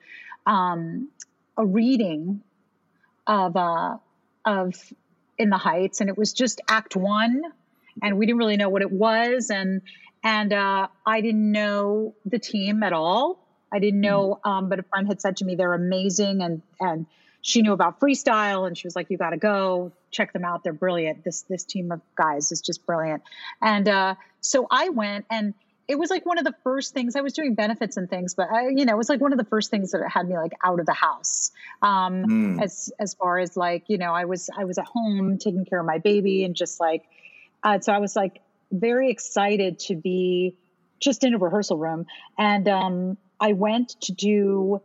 um, 0.46 1.08
a 1.56 1.66
reading 1.66 2.42
of, 3.26 3.56
uh, 3.56 3.96
of 4.44 4.74
In 5.38 5.50
the 5.50 5.58
Heights. 5.58 6.00
And 6.00 6.08
it 6.08 6.16
was 6.16 6.32
just 6.32 6.60
act 6.68 6.96
one. 6.96 7.42
And 8.02 8.18
we 8.18 8.26
didn't 8.26 8.38
really 8.38 8.56
know 8.56 8.68
what 8.68 8.82
it 8.82 8.92
was. 8.92 9.50
And, 9.50 9.82
and 10.22 10.52
uh, 10.52 10.88
I 11.04 11.20
didn't 11.20 11.50
know 11.50 12.14
the 12.24 12.38
team 12.38 12.82
at 12.82 12.92
all. 12.92 13.46
I 13.72 13.78
didn't 13.78 14.00
know, 14.00 14.40
um, 14.44 14.68
but 14.68 14.78
a 14.78 14.82
friend 14.82 15.06
had 15.06 15.20
said 15.20 15.36
to 15.38 15.44
me 15.44 15.54
they're 15.54 15.74
amazing, 15.74 16.42
and 16.42 16.62
and 16.80 17.06
she 17.46 17.62
knew 17.62 17.72
about 17.72 18.00
freestyle, 18.00 18.66
and 18.66 18.76
she 18.76 18.88
was 18.88 18.96
like, 18.96 19.08
"You 19.08 19.16
got 19.16 19.30
to 19.30 19.36
go 19.36 19.92
check 20.10 20.32
them 20.32 20.44
out. 20.44 20.64
They're 20.64 20.72
brilliant. 20.72 21.22
This 21.22 21.42
this 21.42 21.62
team 21.62 21.92
of 21.92 22.00
guys 22.16 22.50
is 22.50 22.60
just 22.60 22.84
brilliant." 22.84 23.22
And 23.62 23.88
uh, 23.88 24.16
so 24.40 24.66
I 24.68 24.88
went, 24.88 25.26
and 25.30 25.54
it 25.86 25.96
was 25.96 26.10
like 26.10 26.26
one 26.26 26.38
of 26.38 26.44
the 26.44 26.54
first 26.64 26.92
things 26.92 27.14
I 27.14 27.20
was 27.20 27.34
doing 27.34 27.54
benefits 27.54 27.96
and 27.96 28.10
things, 28.10 28.34
but 28.34 28.48
I, 28.50 28.70
you 28.70 28.84
know, 28.84 28.94
it 28.94 28.96
was 28.96 29.08
like 29.08 29.20
one 29.20 29.32
of 29.32 29.38
the 29.38 29.44
first 29.44 29.70
things 29.70 29.92
that 29.92 30.02
had 30.12 30.28
me 30.28 30.36
like 30.36 30.54
out 30.64 30.80
of 30.80 30.86
the 30.86 30.92
house. 30.92 31.52
Um, 31.82 32.24
mm. 32.24 32.60
As 32.60 32.92
as 32.98 33.14
far 33.14 33.38
as 33.38 33.56
like 33.56 33.84
you 33.86 33.98
know, 33.98 34.12
I 34.12 34.24
was 34.24 34.50
I 34.58 34.64
was 34.64 34.76
at 34.78 34.86
home 34.86 35.38
taking 35.38 35.64
care 35.64 35.78
of 35.78 35.86
my 35.86 35.98
baby 35.98 36.42
and 36.42 36.56
just 36.56 36.80
like, 36.80 37.04
uh, 37.62 37.78
so 37.78 37.92
I 37.92 37.98
was 37.98 38.16
like 38.16 38.42
very 38.72 39.08
excited 39.08 39.78
to 39.78 39.94
be 39.94 40.56
just 40.98 41.22
in 41.22 41.32
a 41.32 41.38
rehearsal 41.38 41.78
room 41.78 42.06
and 42.36 42.66
um 42.66 43.18
I 43.40 43.52
went 43.52 44.00
to 44.02 44.12
do, 44.12 44.80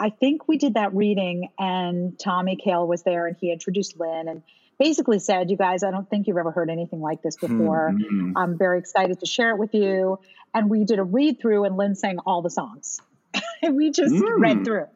I 0.00 0.08
think 0.08 0.48
we 0.48 0.56
did 0.56 0.74
that 0.74 0.94
reading, 0.94 1.50
and 1.58 2.18
Tommy 2.18 2.56
Kail 2.56 2.88
was 2.88 3.02
there, 3.02 3.26
and 3.26 3.36
he 3.38 3.52
introduced 3.52 4.00
Lin 4.00 4.28
and 4.28 4.42
basically 4.78 5.18
said, 5.18 5.50
You 5.50 5.58
guys, 5.58 5.84
I 5.84 5.90
don't 5.90 6.08
think 6.08 6.26
you've 6.26 6.38
ever 6.38 6.50
heard 6.50 6.70
anything 6.70 7.00
like 7.00 7.22
this 7.22 7.36
before. 7.36 7.92
Mm-hmm. 7.92 8.36
I'm 8.36 8.56
very 8.56 8.78
excited 8.78 9.20
to 9.20 9.26
share 9.26 9.50
it 9.50 9.58
with 9.58 9.74
you. 9.74 10.18
And 10.54 10.70
we 10.70 10.84
did 10.84 10.98
a 10.98 11.04
read 11.04 11.38
through, 11.38 11.64
and 11.64 11.76
Lin 11.76 11.94
sang 11.94 12.18
all 12.20 12.40
the 12.40 12.50
songs. 12.50 13.00
we 13.70 13.90
just 13.90 14.14
mm. 14.14 14.40
read 14.40 14.64
through. 14.64 14.86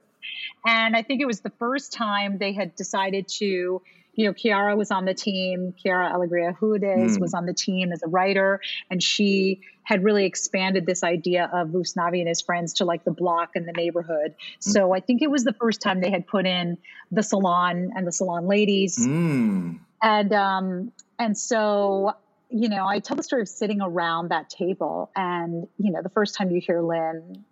And 0.66 0.96
I 0.96 1.02
think 1.02 1.20
it 1.20 1.26
was 1.26 1.40
the 1.40 1.52
first 1.58 1.92
time 1.92 2.38
they 2.38 2.54
had 2.54 2.74
decided 2.74 3.28
to 3.38 3.82
you 4.14 4.26
know, 4.26 4.32
Quiara 4.32 4.76
was 4.76 4.90
on 4.90 5.04
the 5.04 5.14
team. 5.14 5.74
Quiara 5.84 6.12
Alegría 6.12 6.56
Hudes 6.56 7.16
mm. 7.16 7.20
was 7.20 7.34
on 7.34 7.46
the 7.46 7.54
team 7.54 7.92
as 7.92 8.02
a 8.02 8.08
writer, 8.08 8.60
and 8.90 9.02
she 9.02 9.60
had 9.82 10.02
really 10.02 10.24
expanded 10.24 10.86
this 10.86 11.02
idea 11.02 11.48
of 11.52 11.68
Usnavi 11.68 12.20
and 12.20 12.28
his 12.28 12.40
friends 12.40 12.74
to 12.74 12.84
like 12.84 13.04
the 13.04 13.10
block 13.10 13.50
and 13.54 13.68
the 13.68 13.72
neighborhood. 13.72 14.34
Mm. 14.34 14.62
So 14.72 14.94
I 14.94 15.00
think 15.00 15.22
it 15.22 15.30
was 15.30 15.44
the 15.44 15.52
first 15.52 15.80
time 15.80 16.00
they 16.00 16.10
had 16.10 16.26
put 16.26 16.46
in 16.46 16.78
the 17.10 17.22
salon 17.22 17.90
and 17.94 18.06
the 18.06 18.12
salon 18.12 18.46
ladies, 18.46 18.98
mm. 18.98 19.78
and 20.02 20.32
um, 20.32 20.92
and 21.18 21.36
so 21.36 22.14
you 22.50 22.68
know, 22.68 22.86
I 22.86 23.00
tell 23.00 23.16
the 23.16 23.22
story 23.22 23.42
of 23.42 23.48
sitting 23.48 23.80
around 23.80 24.28
that 24.28 24.48
table, 24.48 25.10
and 25.16 25.66
you 25.78 25.92
know, 25.92 26.02
the 26.02 26.10
first 26.10 26.36
time 26.36 26.50
you 26.50 26.60
hear 26.60 26.80
Lin 26.80 27.44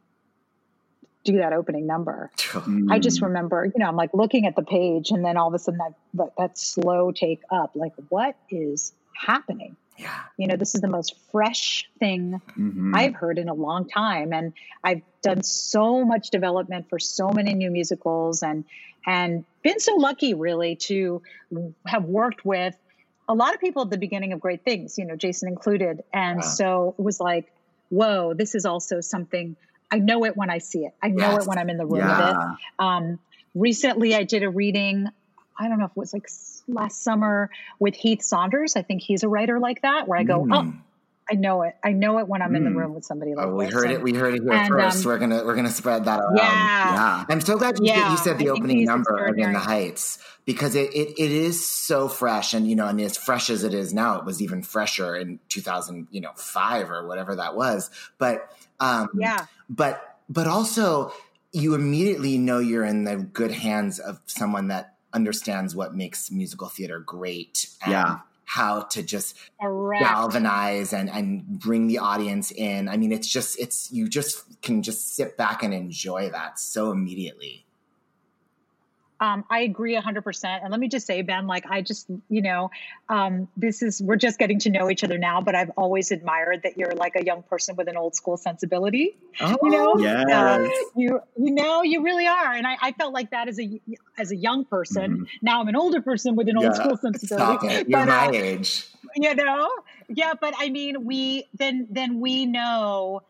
do 1.24 1.38
that 1.38 1.52
opening 1.52 1.86
number. 1.86 2.30
I 2.90 2.98
just 2.98 3.20
mm. 3.20 3.26
remember, 3.26 3.64
you 3.64 3.78
know, 3.78 3.86
I'm 3.86 3.96
like 3.96 4.10
looking 4.14 4.46
at 4.46 4.56
the 4.56 4.62
page 4.62 5.10
and 5.10 5.24
then 5.24 5.36
all 5.36 5.48
of 5.48 5.54
a 5.54 5.58
sudden 5.58 5.78
that, 5.78 5.94
that, 6.14 6.32
that 6.38 6.58
slow 6.58 7.12
take 7.12 7.42
up, 7.50 7.72
like 7.74 7.92
what 8.08 8.36
is 8.50 8.92
happening? 9.14 9.76
Yeah. 9.98 10.20
You 10.36 10.48
know, 10.48 10.56
this 10.56 10.74
is 10.74 10.80
the 10.80 10.88
most 10.88 11.14
fresh 11.30 11.88
thing 11.98 12.40
mm-hmm. 12.58 12.94
I've 12.94 13.14
heard 13.14 13.38
in 13.38 13.48
a 13.48 13.54
long 13.54 13.88
time. 13.88 14.32
And 14.32 14.52
I've 14.82 15.02
done 15.22 15.42
so 15.42 16.04
much 16.04 16.30
development 16.30 16.88
for 16.88 16.98
so 16.98 17.30
many 17.30 17.54
new 17.54 17.70
musicals 17.70 18.42
and, 18.42 18.64
and 19.06 19.44
been 19.62 19.80
so 19.80 19.94
lucky 19.96 20.34
really 20.34 20.76
to 20.76 21.22
have 21.86 22.04
worked 22.04 22.44
with 22.44 22.76
a 23.28 23.34
lot 23.34 23.54
of 23.54 23.60
people 23.60 23.82
at 23.82 23.90
the 23.90 23.98
beginning 23.98 24.32
of 24.32 24.40
great 24.40 24.64
things, 24.64 24.98
you 24.98 25.04
know, 25.04 25.16
Jason 25.16 25.48
included. 25.48 26.02
And 26.12 26.40
wow. 26.40 26.46
so 26.46 26.94
it 26.98 27.02
was 27.02 27.20
like, 27.20 27.52
whoa, 27.88 28.34
this 28.34 28.54
is 28.54 28.64
also 28.64 29.00
something 29.00 29.56
I 29.93 29.99
know 29.99 30.24
it 30.24 30.36
when 30.36 30.49
I 30.49 30.59
see 30.59 30.86
it. 30.86 30.95
I 31.03 31.09
know 31.09 31.32
yes. 31.32 31.43
it 31.43 31.49
when 31.49 31.59
I'm 31.59 31.68
in 31.68 31.76
the 31.76 31.84
room 31.84 32.01
yeah. 32.01 32.18
with 32.18 32.36
it. 32.36 32.59
Um, 32.78 33.18
recently, 33.55 34.14
I 34.14 34.22
did 34.24 34.43
a 34.43 34.49
reading. 34.49 35.07
I 35.59 35.68
don't 35.68 35.78
know 35.78 35.84
if 35.84 35.90
it 35.90 35.97
was 35.97 36.14
like 36.14 36.28
last 36.66 37.03
summer 37.03 37.51
with 37.78 37.95
Heath 37.95 38.22
Saunders. 38.22 38.74
I 38.74 38.82
think 38.82 39.03
he's 39.03 39.22
a 39.22 39.28
writer 39.28 39.61
like 39.61 39.82
that, 39.82 40.09
where 40.09 40.18
I 40.18 40.22
go, 40.24 40.45
mm. 40.45 40.55
oh, 40.55 40.72
I 41.30 41.34
know 41.34 41.62
it. 41.62 41.76
I 41.82 41.92
know 41.92 42.18
it 42.18 42.28
when 42.28 42.42
I'm 42.42 42.52
mm. 42.52 42.56
in 42.56 42.64
the 42.64 42.70
mm. 42.70 42.76
room 42.76 42.94
with 42.94 43.04
somebody 43.04 43.34
like 43.34 43.46
oh, 43.46 43.54
we 43.54 43.66
heard 43.66 43.84
and, 43.84 43.92
it. 43.94 44.02
We 44.02 44.12
heard 44.12 44.34
it 44.34 44.42
here 44.42 44.52
and, 44.52 44.68
first. 44.68 44.98
Um, 44.98 45.04
we're 45.04 45.18
gonna 45.18 45.44
we're 45.44 45.54
gonna 45.54 45.70
spread 45.70 46.04
that 46.06 46.20
around. 46.20 46.36
Yeah, 46.36 46.94
yeah. 46.94 47.24
I'm 47.28 47.40
so 47.40 47.56
glad 47.56 47.78
you, 47.78 47.86
yeah, 47.86 48.10
you 48.10 48.16
said 48.16 48.38
the 48.38 48.48
I 48.48 48.52
opening 48.52 48.84
number 48.84 49.26
of 49.26 49.38
In 49.38 49.52
the 49.52 49.58
Heights 49.58 50.18
because 50.44 50.74
it, 50.74 50.92
it 50.94 51.14
it 51.18 51.30
is 51.30 51.64
so 51.64 52.08
fresh 52.08 52.54
and 52.54 52.68
you 52.68 52.76
know 52.76 52.86
and 52.86 53.00
as 53.00 53.16
fresh 53.16 53.50
as 53.50 53.62
it 53.64 53.72
is 53.72 53.94
now, 53.94 54.18
it 54.18 54.24
was 54.24 54.42
even 54.42 54.62
fresher 54.62 55.14
in 55.14 55.38
2000 55.48 56.08
you 56.10 56.20
know 56.20 56.32
five 56.36 56.90
or 56.90 57.06
whatever 57.06 57.36
that 57.36 57.54
was. 57.54 57.90
But 58.18 58.50
um, 58.80 59.08
yeah, 59.14 59.46
but 59.70 60.18
but 60.28 60.46
also 60.46 61.12
you 61.52 61.74
immediately 61.74 62.38
know 62.38 62.58
you're 62.58 62.84
in 62.84 63.04
the 63.04 63.16
good 63.16 63.52
hands 63.52 63.98
of 63.98 64.20
someone 64.26 64.68
that 64.68 64.96
understands 65.12 65.76
what 65.76 65.94
makes 65.94 66.30
musical 66.30 66.68
theater 66.68 66.98
great 66.98 67.68
yeah 67.86 68.20
how 68.53 68.82
to 68.82 69.03
just 69.03 69.34
Correct. 69.59 70.05
galvanize 70.05 70.92
and 70.92 71.09
and 71.09 71.42
bring 71.59 71.86
the 71.86 71.96
audience 71.96 72.50
in 72.53 72.86
i 72.86 72.98
mean 72.98 73.11
it's 73.11 73.26
just 73.26 73.59
it's 73.59 73.90
you 73.90 74.07
just 74.07 74.61
can 74.61 74.82
just 74.82 75.16
sit 75.16 75.38
back 75.38 75.62
and 75.62 75.72
enjoy 75.72 76.28
that 76.28 76.59
so 76.59 76.90
immediately 76.90 77.64
um, 79.22 79.44
I 79.48 79.60
agree 79.60 79.94
100%. 79.94 80.44
And 80.44 80.72
let 80.72 80.80
me 80.80 80.88
just 80.88 81.06
say, 81.06 81.22
Ben, 81.22 81.46
like, 81.46 81.64
I 81.70 81.80
just, 81.80 82.08
you 82.28 82.42
know, 82.42 82.72
um, 83.08 83.46
this 83.56 83.80
is, 83.80 84.02
we're 84.02 84.16
just 84.16 84.36
getting 84.36 84.58
to 84.60 84.70
know 84.70 84.90
each 84.90 85.04
other 85.04 85.16
now, 85.16 85.40
but 85.40 85.54
I've 85.54 85.70
always 85.76 86.10
admired 86.10 86.62
that 86.64 86.76
you're 86.76 86.92
like 86.96 87.14
a 87.14 87.24
young 87.24 87.44
person 87.44 87.76
with 87.76 87.86
an 87.86 87.96
old 87.96 88.16
school 88.16 88.36
sensibility. 88.36 89.16
Oh, 89.40 89.56
you 89.62 89.70
know, 89.70 89.96
yes. 89.96 90.28
Uh, 90.28 90.68
you, 90.96 91.20
you 91.36 91.52
know, 91.52 91.84
you 91.84 92.02
really 92.02 92.26
are. 92.26 92.52
And 92.52 92.66
I, 92.66 92.76
I, 92.82 92.92
felt 92.92 93.14
like 93.14 93.30
that 93.30 93.46
as 93.46 93.60
a, 93.60 93.80
as 94.18 94.32
a 94.32 94.36
young 94.36 94.64
person. 94.64 95.12
Mm-hmm. 95.12 95.24
Now 95.40 95.60
I'm 95.60 95.68
an 95.68 95.76
older 95.76 96.02
person 96.02 96.34
with 96.34 96.48
an 96.48 96.56
yeah, 96.58 96.66
old 96.66 96.74
school 96.74 96.96
sensibility. 96.96 97.58
Stop 97.58 97.64
it. 97.64 97.88
You're 97.88 98.00
but, 98.00 98.08
my 98.08 98.26
uh, 98.26 98.32
age. 98.32 98.88
You 99.14 99.36
know? 99.36 99.70
Yeah. 100.08 100.32
But 100.40 100.54
I 100.58 100.68
mean, 100.70 101.04
we, 101.04 101.46
then, 101.54 101.86
then 101.90 102.18
we 102.18 102.46
know, 102.46 103.22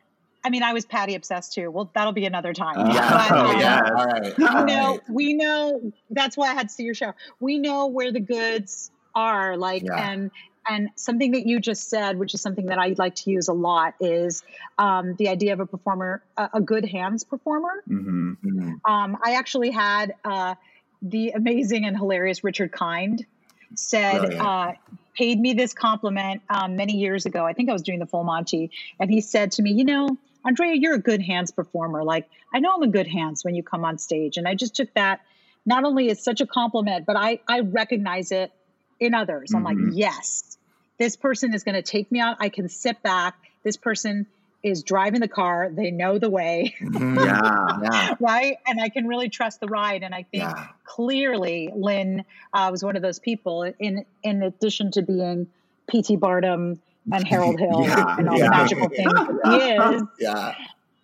I 0.44 0.50
mean, 0.50 0.62
I 0.62 0.72
was 0.72 0.84
Patty 0.84 1.14
obsessed 1.14 1.52
too. 1.52 1.70
Well, 1.70 1.90
that'll 1.94 2.12
be 2.12 2.26
another 2.26 2.52
time. 2.52 2.78
Uh, 2.78 2.92
yeah. 2.92 3.28
But, 3.28 3.38
um, 3.38 3.58
yeah. 3.58 3.90
All 3.96 4.06
right. 4.06 4.38
We 4.38 4.74
know, 4.74 5.00
we 5.08 5.34
know 5.34 5.92
that's 6.10 6.36
why 6.36 6.50
I 6.50 6.54
had 6.54 6.68
to 6.68 6.74
see 6.74 6.84
your 6.84 6.94
show. 6.94 7.12
We 7.40 7.58
know 7.58 7.86
where 7.86 8.12
the 8.12 8.20
goods 8.20 8.90
are 9.14 9.56
like, 9.56 9.82
yeah. 9.84 10.10
and, 10.10 10.30
and 10.68 10.90
something 10.96 11.32
that 11.32 11.46
you 11.46 11.60
just 11.60 11.90
said, 11.90 12.18
which 12.18 12.34
is 12.34 12.40
something 12.40 12.66
that 12.66 12.78
I 12.78 12.94
like 12.98 13.14
to 13.16 13.30
use 13.30 13.48
a 13.48 13.52
lot, 13.52 13.94
is 14.00 14.42
um, 14.78 15.14
the 15.16 15.28
idea 15.28 15.52
of 15.52 15.60
a 15.60 15.66
performer, 15.66 16.22
a, 16.36 16.50
a 16.54 16.60
good 16.60 16.84
hands 16.84 17.24
performer. 17.24 17.82
Mm-hmm. 17.88 18.32
Mm-hmm. 18.44 18.92
Um, 18.92 19.18
I 19.24 19.34
actually 19.34 19.70
had 19.70 20.14
uh, 20.24 20.54
the 21.02 21.30
amazing 21.30 21.84
and 21.84 21.96
hilarious 21.96 22.42
Richard 22.44 22.72
Kind 22.72 23.26
said, 23.74 24.34
uh, 24.34 24.72
paid 25.14 25.38
me 25.38 25.52
this 25.52 25.74
compliment 25.74 26.42
um, 26.48 26.76
many 26.76 26.96
years 26.96 27.26
ago. 27.26 27.44
I 27.44 27.52
think 27.52 27.68
I 27.68 27.72
was 27.72 27.82
doing 27.82 27.98
the 27.98 28.06
full 28.06 28.24
Monty, 28.24 28.70
and 28.98 29.10
he 29.10 29.20
said 29.20 29.52
to 29.52 29.62
me, 29.62 29.72
"You 29.72 29.84
know, 29.84 30.18
Andrea, 30.44 30.74
you're 30.74 30.94
a 30.94 31.00
good 31.00 31.22
hands 31.22 31.50
performer. 31.50 32.02
Like, 32.04 32.28
I 32.52 32.58
know 32.58 32.72
I'm 32.74 32.82
in 32.82 32.90
good 32.90 33.06
hands 33.06 33.44
when 33.44 33.54
you 33.54 33.62
come 33.62 33.84
on 33.84 33.98
stage. 33.98 34.36
And 34.36 34.46
I 34.48 34.54
just 34.54 34.74
took 34.74 34.92
that 34.94 35.20
not 35.64 35.84
only 35.84 36.10
as 36.10 36.22
such 36.22 36.40
a 36.40 36.46
compliment, 36.46 37.06
but 37.06 37.16
I, 37.16 37.40
I 37.48 37.60
recognize 37.60 38.32
it 38.32 38.52
in 38.98 39.14
others. 39.14 39.50
Mm-hmm. 39.50 39.56
I'm 39.56 39.64
like, 39.64 39.76
mm-hmm. 39.76 39.96
yes, 39.96 40.56
this 40.98 41.16
person 41.16 41.54
is 41.54 41.64
going 41.64 41.74
to 41.74 41.82
take 41.82 42.10
me 42.10 42.20
out. 42.20 42.36
I 42.40 42.48
can 42.48 42.68
sit 42.68 43.02
back. 43.02 43.36
This 43.62 43.76
person 43.76 44.26
is 44.62 44.82
driving 44.82 45.20
the 45.20 45.28
car. 45.28 45.70
They 45.70 45.90
know 45.90 46.18
the 46.18 46.30
way. 46.30 46.74
Mm-hmm. 46.80 47.18
yeah, 47.18 47.78
yeah. 47.82 48.14
Right. 48.20 48.56
And 48.66 48.80
I 48.80 48.88
can 48.88 49.06
really 49.06 49.28
trust 49.28 49.60
the 49.60 49.66
ride. 49.66 50.02
And 50.02 50.14
I 50.14 50.24
think 50.24 50.44
yeah. 50.44 50.68
clearly 50.84 51.70
Lin 51.74 52.24
uh, 52.52 52.68
was 52.70 52.84
one 52.84 52.96
of 52.96 53.02
those 53.02 53.18
people 53.18 53.62
in, 53.62 54.04
in 54.22 54.42
addition 54.42 54.90
to 54.92 55.02
being 55.02 55.48
P.T. 55.88 56.16
Barnum 56.16 56.80
and 57.10 57.26
Harold 57.26 57.58
Hill 57.58 57.82
yeah, 57.82 58.16
and 58.18 58.28
all 58.28 58.38
yeah, 58.38 58.44
the 58.44 58.50
magical 58.50 58.88
things 58.88 59.12
yeah, 59.44 59.90
he 59.90 59.96
is. 59.96 60.02
Yeah. 60.18 60.54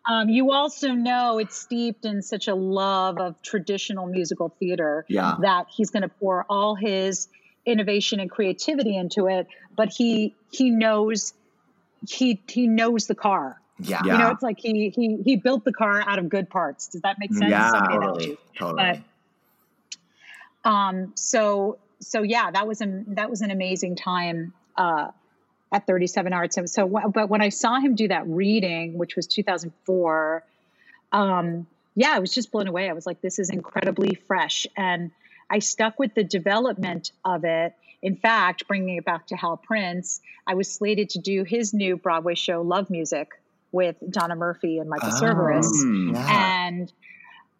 Um, 0.08 0.30
you 0.30 0.52
also 0.52 0.92
know 0.92 1.38
it's 1.38 1.56
steeped 1.56 2.06
in 2.06 2.22
such 2.22 2.48
a 2.48 2.54
love 2.54 3.18
of 3.18 3.40
traditional 3.42 4.06
musical 4.06 4.48
theater 4.58 5.04
yeah. 5.06 5.36
that 5.42 5.66
he's 5.68 5.90
going 5.90 6.02
to 6.02 6.08
pour 6.08 6.46
all 6.48 6.74
his 6.74 7.28
innovation 7.66 8.18
and 8.18 8.30
creativity 8.30 8.96
into 8.96 9.26
it. 9.26 9.48
But 9.76 9.90
he 9.90 10.34
he 10.50 10.70
knows 10.70 11.34
he 12.08 12.40
he 12.48 12.68
knows 12.68 13.06
the 13.06 13.14
car. 13.14 13.60
Yeah. 13.80 14.02
You 14.02 14.16
know, 14.16 14.30
it's 14.30 14.42
like 14.42 14.58
he 14.58 14.88
he 14.88 15.18
he 15.22 15.36
built 15.36 15.64
the 15.64 15.72
car 15.72 16.02
out 16.06 16.18
of 16.18 16.28
good 16.30 16.48
parts. 16.48 16.88
Does 16.88 17.02
that 17.02 17.18
make 17.18 17.34
sense? 17.34 17.50
Yeah, 17.50 17.86
totally. 17.90 18.38
Totally. 18.56 19.02
But, 20.64 20.70
um. 20.70 21.12
So 21.16 21.78
so 22.00 22.22
yeah, 22.22 22.50
that 22.50 22.66
was 22.66 22.80
an 22.80 23.14
that 23.14 23.28
was 23.28 23.42
an 23.42 23.50
amazing 23.50 23.96
time. 23.96 24.54
Uh, 24.76 25.08
at 25.72 25.86
37 25.86 26.32
Arts. 26.32 26.56
And 26.56 26.68
so, 26.68 26.86
but 26.86 27.28
when 27.28 27.42
I 27.42 27.50
saw 27.50 27.78
him 27.78 27.94
do 27.94 28.08
that 28.08 28.26
reading, 28.26 28.96
which 28.96 29.16
was 29.16 29.26
2004, 29.26 30.44
um, 31.12 31.66
yeah, 31.94 32.12
I 32.12 32.18
was 32.20 32.32
just 32.32 32.50
blown 32.52 32.68
away. 32.68 32.88
I 32.88 32.92
was 32.92 33.06
like, 33.06 33.20
this 33.20 33.38
is 33.38 33.50
incredibly 33.50 34.14
fresh. 34.14 34.66
And 34.76 35.10
I 35.50 35.58
stuck 35.58 35.98
with 35.98 36.14
the 36.14 36.24
development 36.24 37.12
of 37.24 37.44
it. 37.44 37.74
In 38.02 38.16
fact, 38.16 38.68
bringing 38.68 38.96
it 38.96 39.04
back 39.04 39.26
to 39.28 39.36
Hal 39.36 39.56
Prince, 39.56 40.20
I 40.46 40.54
was 40.54 40.72
slated 40.72 41.10
to 41.10 41.18
do 41.18 41.42
his 41.44 41.74
new 41.74 41.96
Broadway 41.96 42.34
show, 42.34 42.62
Love 42.62 42.90
Music, 42.90 43.28
with 43.72 43.96
Donna 44.08 44.36
Murphy 44.36 44.78
and 44.78 44.88
Michael 44.88 45.10
oh. 45.12 45.20
Yeah. 46.12 46.66
And 46.68 46.92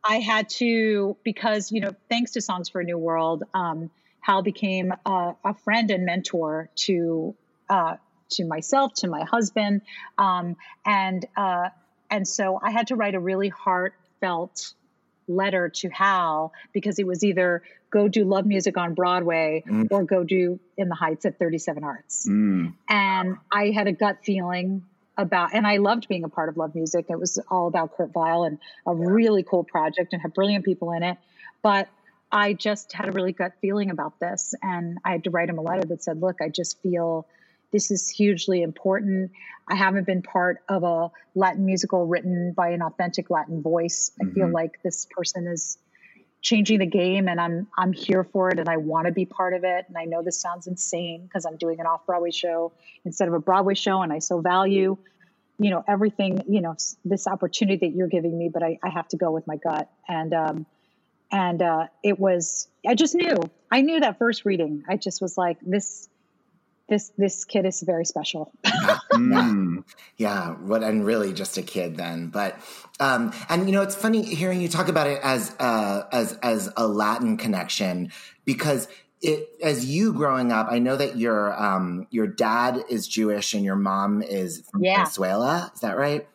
I 0.05 0.21
had 0.21 0.49
to, 0.51 1.17
because, 1.25 1.73
you 1.73 1.81
know, 1.81 1.95
thanks 2.09 2.33
to 2.33 2.41
Songs 2.41 2.69
for 2.69 2.81
a 2.81 2.85
New 2.85 2.97
World, 2.97 3.43
um, 3.53 3.91
Hal 4.21 4.43
became 4.43 4.93
a, 5.05 5.35
a 5.45 5.55
friend 5.55 5.91
and 5.91 6.07
mentor 6.07 6.71
to 6.77 7.35
uh, 7.69 7.97
to 8.31 8.45
myself, 8.45 8.93
to 8.95 9.09
my 9.09 9.23
husband, 9.25 9.83
um, 10.19 10.57
and 10.85 11.27
uh, 11.37 11.69
and 12.11 12.27
so 12.27 12.59
I 12.62 12.71
had 12.71 12.89
to 12.89 12.97
write 12.97 13.14
a 13.14 13.21
really 13.21 13.49
heartfelt 13.49 14.75
letter 15.29 15.69
to 15.69 15.89
Hal 15.91 16.53
because 16.73 16.99
it 16.99 17.07
was 17.07 17.23
either 17.23 17.62
go 17.91 18.09
do 18.09 18.25
love 18.25 18.47
music 18.47 18.77
on 18.77 18.95
Broadway 18.95 19.62
mm. 19.66 19.89
or 19.91 20.05
go 20.05 20.25
do 20.25 20.59
in 20.77 20.89
the 20.89 20.95
Heights 20.95 21.25
at 21.27 21.39
37 21.39 21.85
Arts. 21.85 22.29
Mm. 22.29 22.75
And 22.89 23.37
I 23.53 23.71
had 23.71 23.87
a 23.87 23.93
gut 23.93 24.19
feeling 24.25 24.85
about, 25.16 25.55
and 25.55 25.66
I 25.66 25.79
loved 25.79 26.09
being 26.09 26.25
a 26.25 26.29
part 26.29 26.49
of 26.49 26.57
love 26.57 26.75
music. 26.75 27.07
It 27.09 27.19
was 27.19 27.39
all 27.51 27.66
about 27.66 27.97
Kurt 27.97 28.14
Weill 28.14 28.45
and 28.45 28.59
a 28.87 28.95
really 28.95 29.43
cool 29.43 29.64
project 29.64 30.12
and 30.12 30.23
had 30.23 30.35
brilliant 30.35 30.64
people 30.64 30.93
in 30.93 31.03
it. 31.03 31.19
But 31.62 31.89
I 32.31 32.53
just 32.53 32.93
had 32.93 33.09
a 33.09 33.12
really 33.12 33.33
gut 33.33 33.53
feeling 33.61 33.91
about 33.91 34.21
this. 34.21 34.55
And 34.62 34.99
I 35.05 35.12
had 35.12 35.25
to 35.25 35.31
write 35.31 35.49
him 35.49 35.59
a 35.59 35.62
letter 35.62 35.87
that 35.87 36.03
said, 36.03 36.21
look, 36.21 36.37
I 36.41 36.51
just 36.51 36.81
feel 36.83 37.27
this 37.73 37.91
is 37.91 38.09
hugely 38.09 38.62
important. 38.62 39.33
I 39.69 39.75
haven't 39.75 40.07
been 40.07 40.23
part 40.23 40.59
of 40.69 40.83
a 40.83 41.11
Latin 41.35 41.66
musical 41.66 42.07
written 42.07 42.53
by 42.57 42.71
an 42.71 42.83
authentic 42.83 43.31
Latin 43.31 43.62
voice. 43.62 44.11
Mm-hmm. 44.11 44.31
I 44.31 44.35
feel 44.35 44.45
mm-hmm. 44.47 44.55
like 44.55 44.83
this 44.83 45.07
person 45.11 45.47
is 45.47 45.79
changing 46.41 46.79
the 46.79 46.87
game 46.87 47.29
and 47.29 47.41
I'm 47.41 47.66
I'm 47.77 47.93
here 47.93 48.23
for 48.23 48.49
it 48.49 48.61
and 48.61 48.69
I 48.69 48.77
want 48.77 49.07
to 49.07 49.12
be 49.12 49.27
part 49.27 49.55
of 49.55 49.64
it. 49.64 49.87
And 49.89 49.99
I 49.99 50.05
know 50.05 50.23
this 50.23 50.41
sounds 50.41 50.66
insane 50.66 51.25
because 51.25 51.45
I'm 51.45 51.57
doing 51.57 51.81
an 51.81 51.87
off-Broadway 51.87 52.31
show 52.31 52.73
instead 53.05 53.29
of 53.29 53.35
a 53.35 53.41
Broadway 53.41 53.75
show 53.75 54.03
and 54.03 54.12
I 54.12 54.21
so 54.21 54.41
value 54.41 54.97
you 55.59 55.71
know 55.71 55.85
everything 55.87 56.43
you 56.49 56.61
know 56.61 56.77
this 57.05 57.27
opportunity 57.27 57.89
that 57.89 57.95
you're 57.95 58.09
giving 58.09 58.37
me 58.37 58.49
but 58.53 58.62
I, 58.62 58.79
I 58.83 58.91
have 58.91 59.09
to 59.09 59.16
go 59.16 59.31
with 59.31 59.47
my 59.47 59.57
gut 59.57 59.91
and 60.09 60.33
um 60.33 60.66
and 61.31 61.61
uh 61.61 61.87
it 62.03 62.19
was 62.19 62.69
I 62.87 62.95
just 62.95 63.14
knew 63.14 63.37
I 63.71 63.81
knew 63.81 64.01
that 64.01 64.19
first 64.19 64.45
reading 64.45 64.85
I 64.89 64.97
just 64.97 65.21
was 65.21 65.37
like 65.37 65.59
this 65.61 66.09
this 66.89 67.12
this 67.18 67.45
kid 67.45 67.66
is 67.66 67.82
very 67.82 68.05
special. 68.05 68.51
mm. 69.12 69.84
Yeah, 70.16 70.53
what 70.55 70.82
and 70.82 71.05
really 71.05 71.32
just 71.32 71.59
a 71.59 71.62
kid 71.62 71.97
then. 71.97 72.28
But 72.28 72.59
um 72.99 73.32
and 73.49 73.66
you 73.66 73.72
know 73.72 73.82
it's 73.82 73.95
funny 73.95 74.22
hearing 74.22 74.61
you 74.61 74.68
talk 74.68 74.89
about 74.89 75.07
it 75.07 75.20
as 75.22 75.55
uh 75.61 76.05
as 76.12 76.39
as 76.43 76.72
a 76.76 76.86
Latin 76.86 77.36
connection 77.36 78.11
because 78.45 78.89
it 79.20 79.49
as 79.62 79.84
you 79.84 80.12
growing 80.12 80.51
up, 80.51 80.68
I 80.70 80.78
know 80.78 80.97
that 80.97 81.16
your 81.18 81.61
um 81.61 82.07
your 82.11 82.26
dad 82.26 82.82
is 82.89 83.07
Jewish 83.07 83.55
and 83.55 83.64
your 83.64 83.76
mom 83.76 84.22
is 84.22 84.64
from 84.70 84.82
yeah. 84.82 84.99
Venezuela. 84.99 85.70
Is 85.74 85.80
that 85.80 85.99
right? 85.99 86.26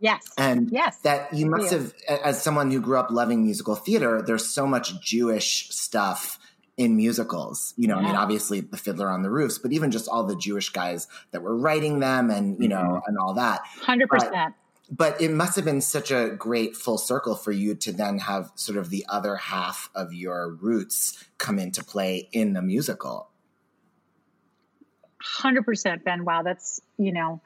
Yes. 0.00 0.30
And 0.38 0.70
yes. 0.70 0.98
that 0.98 1.34
you 1.34 1.46
must 1.46 1.72
have 1.72 1.92
as 2.08 2.40
someone 2.40 2.70
who 2.70 2.80
grew 2.80 2.98
up 2.98 3.10
loving 3.10 3.42
musical 3.42 3.74
theater, 3.74 4.22
there's 4.22 4.46
so 4.46 4.64
much 4.64 5.00
Jewish 5.00 5.70
stuff 5.70 6.38
in 6.78 6.96
musicals. 6.96 7.74
You 7.76 7.88
know, 7.88 7.96
yeah. 7.96 8.06
I 8.06 8.06
mean, 8.06 8.16
obviously 8.16 8.60
the 8.60 8.78
Fiddler 8.78 9.10
on 9.10 9.22
the 9.22 9.30
Roofs, 9.30 9.58
but 9.58 9.72
even 9.72 9.90
just 9.90 10.08
all 10.08 10.24
the 10.24 10.36
Jewish 10.36 10.70
guys 10.70 11.08
that 11.32 11.42
were 11.42 11.56
writing 11.56 11.98
them 11.98 12.30
and, 12.30 12.58
you 12.62 12.68
know, 12.68 12.76
mm-hmm. 12.76 13.08
and 13.08 13.18
all 13.18 13.34
that. 13.34 13.60
100%. 13.82 14.06
But, 14.08 14.52
but 14.90 15.20
it 15.20 15.32
must 15.32 15.56
have 15.56 15.64
been 15.64 15.82
such 15.82 16.10
a 16.10 16.30
great 16.30 16.76
full 16.76 16.96
circle 16.96 17.34
for 17.34 17.52
you 17.52 17.74
to 17.74 17.92
then 17.92 18.18
have 18.20 18.50
sort 18.54 18.78
of 18.78 18.88
the 18.88 19.04
other 19.08 19.36
half 19.36 19.90
of 19.94 20.14
your 20.14 20.54
roots 20.54 21.22
come 21.36 21.58
into 21.58 21.84
play 21.84 22.28
in 22.32 22.54
the 22.54 22.62
musical. 22.62 23.28
100% 25.40 26.04
Ben. 26.04 26.24
Wow, 26.24 26.42
that's, 26.44 26.80
you 26.96 27.12
know, 27.12 27.42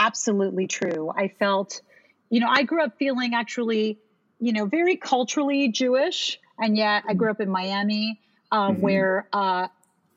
absolutely 0.00 0.66
true. 0.66 1.12
I 1.16 1.28
felt, 1.28 1.80
you 2.28 2.40
know, 2.40 2.48
I 2.50 2.64
grew 2.64 2.82
up 2.82 2.98
feeling 2.98 3.34
actually, 3.34 4.00
you 4.40 4.52
know, 4.52 4.66
very 4.66 4.96
culturally 4.96 5.68
Jewish. 5.68 6.40
And 6.58 6.76
yet 6.76 7.04
I 7.08 7.14
grew 7.14 7.30
up 7.30 7.40
in 7.40 7.48
Miami 7.48 8.20
uh, 8.54 8.70
mm-hmm. 8.70 8.80
where 8.80 9.28
uh, 9.32 9.66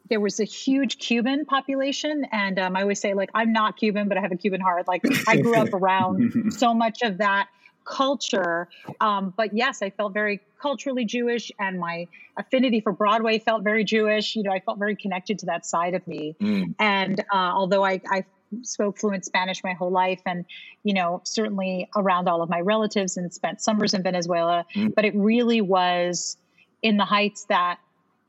there 0.09 0.19
was 0.19 0.39
a 0.39 0.43
huge 0.43 0.99
Cuban 0.99 1.45
population. 1.45 2.23
And 2.31 2.59
um, 2.59 2.75
I 2.75 2.83
always 2.83 3.01
say, 3.01 3.15
like, 3.15 3.31
I'm 3.33 3.51
not 3.51 3.77
Cuban, 3.77 4.07
but 4.07 4.17
I 4.17 4.21
have 4.21 4.31
a 4.31 4.37
Cuban 4.37 4.61
heart. 4.61 4.87
Like, 4.87 5.01
I 5.27 5.37
grew 5.37 5.55
up 5.55 5.73
around 5.73 6.53
so 6.57 6.73
much 6.73 7.01
of 7.01 7.17
that 7.17 7.47
culture. 7.83 8.69
Um, 9.01 9.33
but 9.35 9.55
yes, 9.55 9.81
I 9.81 9.89
felt 9.89 10.13
very 10.13 10.41
culturally 10.61 11.05
Jewish, 11.05 11.51
and 11.59 11.79
my 11.79 12.07
affinity 12.37 12.79
for 12.79 12.91
Broadway 12.91 13.39
felt 13.39 13.63
very 13.63 13.83
Jewish. 13.83 14.35
You 14.35 14.43
know, 14.43 14.51
I 14.51 14.59
felt 14.59 14.77
very 14.77 14.95
connected 14.95 15.39
to 15.39 15.47
that 15.47 15.65
side 15.65 15.95
of 15.95 16.05
me. 16.05 16.35
Mm. 16.39 16.75
And 16.77 17.19
uh, 17.21 17.51
although 17.55 17.83
I, 17.83 18.01
I 18.11 18.25
spoke 18.61 18.99
fluent 18.99 19.25
Spanish 19.25 19.63
my 19.63 19.73
whole 19.73 19.91
life 19.91 20.21
and, 20.27 20.45
you 20.83 20.93
know, 20.93 21.21
certainly 21.23 21.89
around 21.95 22.29
all 22.29 22.43
of 22.43 22.49
my 22.49 22.59
relatives 22.59 23.17
and 23.17 23.33
spent 23.33 23.61
summers 23.61 23.95
in 23.95 24.03
Venezuela. 24.03 24.65
Mm. 24.75 24.93
But 24.93 25.05
it 25.05 25.15
really 25.15 25.61
was 25.61 26.37
in 26.83 26.97
the 26.97 27.05
heights 27.05 27.45
that 27.45 27.79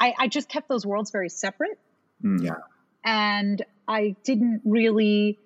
I, 0.01 0.15
I 0.19 0.29
just 0.29 0.49
kept 0.49 0.69
those 0.69 0.87
worlds 0.87 1.11
very 1.11 1.29
separate. 1.29 1.79
Mm. 2.23 2.45
Yeah. 2.45 2.57
And 3.05 3.65
I 3.87 4.17
didn't 4.25 4.63
really, 4.65 5.39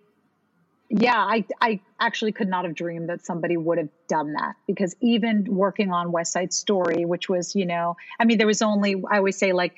yeah, 0.89 1.17
I, 1.17 1.45
I 1.61 1.81
actually 2.01 2.33
could 2.33 2.49
not 2.49 2.65
have 2.65 2.75
dreamed 2.75 3.09
that 3.09 3.25
somebody 3.25 3.57
would 3.57 3.79
have 3.79 3.89
done 4.09 4.35
that 4.35 4.57
because 4.67 4.95
even 5.01 5.47
working 5.49 5.93
on 5.93 6.13
West 6.13 6.33
Side 6.33 6.53
Story, 6.53 7.05
which 7.05 7.29
was, 7.29 7.55
you 7.55 7.67
know, 7.67 7.97
I 8.19 8.25
mean, 8.25 8.39
there 8.39 8.47
was 8.47 8.63
only, 8.63 9.03
I 9.11 9.19
always 9.19 9.39
say, 9.39 9.53
like, 9.53 9.75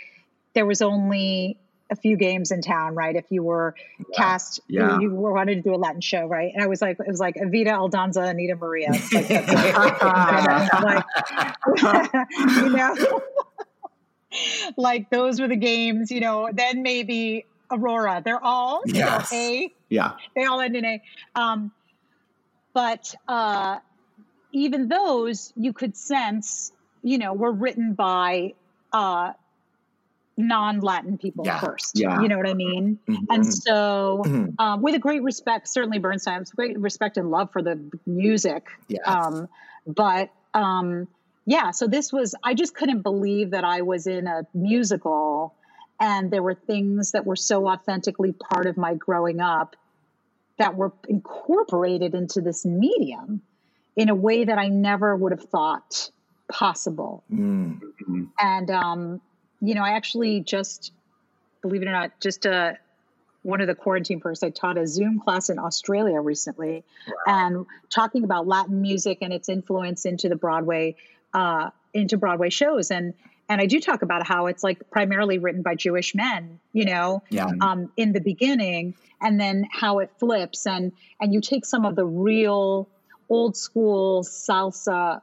there 0.55 0.67
was 0.67 0.83
only 0.83 1.59
a 1.91 1.97
few 1.97 2.17
games 2.17 2.51
in 2.51 2.63
town, 2.63 2.95
right? 2.95 3.15
If 3.15 3.27
you 3.31 3.43
were 3.43 3.75
yeah. 3.99 4.17
cast, 4.17 4.61
yeah. 4.69 4.99
You, 4.99 5.03
you, 5.03 5.15
wanted 5.15 5.57
to 5.57 5.63
do 5.63 5.75
a 5.75 5.77
Latin 5.77 6.01
show, 6.01 6.27
right? 6.27 6.51
And 6.55 6.63
I 6.63 6.67
was 6.67 6.81
like, 6.81 6.99
it 6.99 7.07
was 7.07 7.21
like 7.21 7.37
Evita 7.37 7.69
Aldonza, 7.69 8.27
Anita 8.29 8.57
Maria. 8.57 8.91
Like, 8.91 9.13
like, 11.83 12.11
you 12.39 12.71
know, 12.71 12.95
like 14.77 15.11
those 15.11 15.41
were 15.41 15.49
the 15.49 15.57
games, 15.57 16.11
you 16.11 16.21
know, 16.21 16.49
then 16.53 16.83
maybe 16.83 17.47
Aurora. 17.71 18.23
They're 18.25 18.43
all 18.43 18.83
yes. 18.87 19.33
know, 19.33 19.39
A. 19.39 19.75
Yeah. 19.89 20.13
They 20.35 20.45
all 20.45 20.61
end 20.61 20.77
in 20.77 20.85
A. 20.85 21.03
Um, 21.35 21.73
but 22.73 23.15
uh, 23.29 23.79
even 24.53 24.89
those 24.89 25.53
you 25.57 25.73
could 25.73 25.97
sense, 25.97 26.73
you 27.03 27.19
know, 27.19 27.33
were 27.33 27.53
written 27.53 27.95
by 27.95 28.55
uh, 28.93 29.33
non-Latin 30.37 31.19
people 31.19 31.45
yeah. 31.47 31.61
first. 31.61 31.99
Yeah. 31.99 32.21
You 32.21 32.29
know 32.29 32.37
what 32.37 32.49
I 32.49 32.55
mean? 32.55 32.99
Mm-hmm. 33.09 33.25
And 33.31 33.47
so, 33.47 34.23
mm-hmm. 34.25 34.51
um, 34.59 34.83
with 34.83 34.95
a 34.95 34.99
great 34.99 35.23
respect, 35.23 35.69
certainly 35.69 35.99
Bernstein's 35.99 36.51
great 36.51 36.79
respect 36.79 37.17
and 37.17 37.31
love 37.31 37.53
for 37.53 37.63
the 37.63 37.79
music. 38.07 38.67
Yes. 38.89 39.03
Um, 39.07 39.49
but 39.87 40.31
um, 40.55 41.09
yeah, 41.47 41.71
so 41.71 41.87
this 41.87 42.13
was, 42.13 42.35
I 42.43 42.55
just 42.55 42.75
couldn't 42.75 43.03
believe 43.03 43.51
that 43.51 43.65
I 43.65 43.83
was 43.83 44.07
in 44.07 44.27
a 44.27 44.47
musical 44.55 45.55
and 46.01 46.31
there 46.31 46.43
were 46.43 46.55
things 46.55 47.13
that 47.13 47.25
were 47.27 47.37
so 47.37 47.69
authentically 47.69 48.33
part 48.33 48.67
of 48.67 48.77
my 48.77 48.95
growing 48.95 49.41
up 49.41 49.77
that 50.59 50.77
were 50.77 50.93
incorporated 51.09 52.15
into 52.15 52.41
this 52.41 52.65
medium 52.65 53.43
in 53.97 54.09
a 54.09 54.15
way 54.15 54.45
that 54.45 54.59
I 54.59 54.69
never 54.69 55.15
would 55.15 55.33
have 55.33 55.45
thought 55.45 56.11
possible. 56.51 57.25
Mm-hmm. 57.33 58.25
And, 58.39 58.71
um, 58.71 59.21
you 59.61 59.75
know, 59.75 59.83
I 59.83 59.91
actually 59.91 60.41
just, 60.41 60.93
believe 61.63 61.83
it 61.83 61.89
or 61.89 61.93
not, 61.93 62.21
just 62.21 62.47
uh, 62.47 62.73
one 63.43 63.61
of 63.61 63.67
the 63.67 63.75
quarantine 63.75 64.21
perks, 64.21 64.43
I 64.43 64.51
taught 64.51 64.79
a 64.79 64.87
Zoom 64.87 65.21
class 65.21 65.49
in 65.51 65.59
Australia 65.59 66.21
recently 66.21 66.83
wow. 67.07 67.15
and 67.27 67.67
talking 67.91 68.25
about 68.25 68.47
Latin 68.47 68.81
music 68.83 69.19
and 69.21 69.33
its 69.33 69.49
influence 69.49 70.07
into 70.07 70.29
the 70.29 70.37
Broadway 70.37 70.97
uh, 71.35 71.71
into 71.93 72.17
Broadway 72.17 72.51
shows. 72.51 72.91
And 72.91 73.15
and 73.49 73.61
I 73.61 73.67
do 73.67 73.79
talk 73.79 74.03
about 74.03 74.27
how 74.27 74.47
it's 74.47 74.65
like 74.65 74.91
primarily 74.91 75.39
written 75.39 75.63
by 75.63 75.75
Jewish 75.75 76.15
men, 76.15 76.61
you 76.73 76.87
know, 76.87 77.23
yeah. 77.29 77.51
um, 77.61 77.93
in 77.97 78.13
the 78.13 78.21
beginning, 78.21 78.95
and 79.21 79.39
then 79.39 79.67
how 79.71 79.99
it 79.99 80.11
flips, 80.19 80.67
and 80.67 80.93
and 81.21 81.35
you 81.35 81.41
take 81.41 81.67
some 81.67 81.85
of 81.85 81.95
the 81.95 82.07
real 82.07 82.89
old 83.29 83.57
school 83.57 84.23
salsa, 84.23 85.21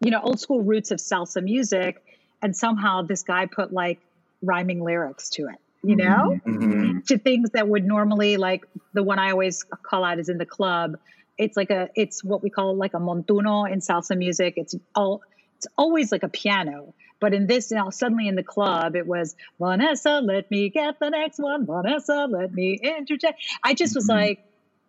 you 0.00 0.10
know, 0.10 0.20
old 0.20 0.38
school 0.38 0.62
roots 0.62 0.90
of 0.90 0.98
salsa 0.98 1.42
music, 1.42 2.02
and 2.42 2.56
somehow 2.56 3.02
this 3.02 3.22
guy 3.22 3.46
put 3.46 3.72
like 3.72 3.98
rhyming 4.42 4.82
lyrics 4.82 5.30
to 5.30 5.48
it, 5.48 5.58
you 5.82 5.96
know, 5.96 6.38
mm-hmm. 6.46 6.58
mm-hmm. 6.58 6.98
to 7.00 7.18
things 7.18 7.50
that 7.50 7.66
would 7.66 7.84
normally 7.84 8.36
like 8.36 8.64
the 8.92 9.02
one 9.02 9.18
I 9.18 9.30
always 9.32 9.64
call 9.82 10.04
out 10.04 10.20
is 10.20 10.28
in 10.28 10.38
the 10.38 10.46
club. 10.46 10.96
It's 11.36 11.56
like 11.56 11.70
a, 11.70 11.88
it's 11.94 12.22
what 12.24 12.42
we 12.42 12.50
call 12.50 12.76
like 12.76 12.94
a 12.94 12.98
montuno 12.98 13.70
in 13.70 13.80
salsa 13.80 14.16
music. 14.16 14.54
It's 14.56 14.74
all 14.94 15.22
it's 15.58 15.66
always 15.76 16.10
like 16.12 16.22
a 16.22 16.28
piano, 16.28 16.94
But 17.20 17.34
in 17.34 17.48
this, 17.48 17.72
now 17.72 17.90
suddenly 17.90 18.28
in 18.28 18.36
the 18.36 18.44
club, 18.44 18.94
it 18.94 19.06
was 19.06 19.34
Vanessa, 19.58 20.20
let 20.22 20.48
me 20.52 20.68
get 20.70 21.00
the 21.00 21.10
next 21.10 21.38
one. 21.38 21.66
Vanessa, 21.66 22.26
let 22.30 22.54
me 22.54 22.78
interject. 22.80 23.42
I 23.64 23.74
just 23.74 23.96
was 23.96 24.08
Mm-hmm. 24.08 24.18
like, 24.20 24.44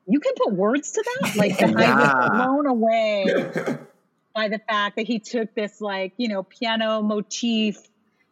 you 0.06 0.20
can 0.20 0.34
put 0.36 0.54
words 0.54 0.92
to 0.92 1.04
that. 1.22 1.36
Like 1.36 1.62
I 1.62 1.96
was 1.96 2.30
blown 2.30 2.66
away 2.68 3.26
by 4.36 4.48
the 4.48 4.60
fact 4.60 4.96
that 4.98 5.08
he 5.08 5.20
took 5.20 5.54
this 5.56 5.82
like 5.82 6.14
you 6.18 6.28
know 6.30 6.44
piano 6.44 7.02
motif, 7.02 7.78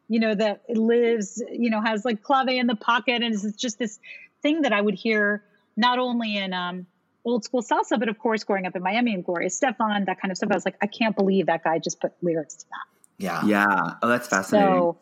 you 0.07 0.19
know 0.19 0.33
that 0.35 0.61
lives, 0.69 1.41
you 1.51 1.69
know 1.71 1.81
has 1.81 2.05
like 2.05 2.21
clave 2.21 2.49
in 2.49 2.67
the 2.67 2.75
pocket, 2.75 3.23
and 3.23 3.33
it's 3.33 3.51
just 3.55 3.77
this 3.79 3.99
thing 4.43 4.61
that 4.61 4.73
I 4.73 4.81
would 4.81 4.95
hear 4.95 5.43
not 5.75 5.97
only 5.99 6.37
in 6.37 6.53
um, 6.53 6.85
old 7.27 7.43
school 7.43 7.61
salsa, 7.61 7.99
but 7.99 8.09
of 8.09 8.17
course 8.17 8.43
growing 8.43 8.65
up 8.65 8.75
in 8.75 8.81
Miami 8.81 9.13
and 9.13 9.23
Gloria 9.23 9.49
Estefan, 9.49 10.05
that 10.05 10.19
kind 10.21 10.31
of 10.31 10.37
stuff. 10.37 10.51
I 10.51 10.55
was 10.55 10.65
like, 10.65 10.77
I 10.81 10.87
can't 10.87 11.15
believe 11.15 11.47
that 11.47 11.63
guy 11.63 11.79
just 11.79 11.99
put 11.99 12.13
lyrics 12.21 12.55
to 12.55 12.65
that. 12.69 13.23
Yeah. 13.23 13.45
Yeah. 13.45 13.93
Oh, 14.01 14.07
that's 14.07 14.27
fascinating. 14.27 14.73
So 14.73 14.97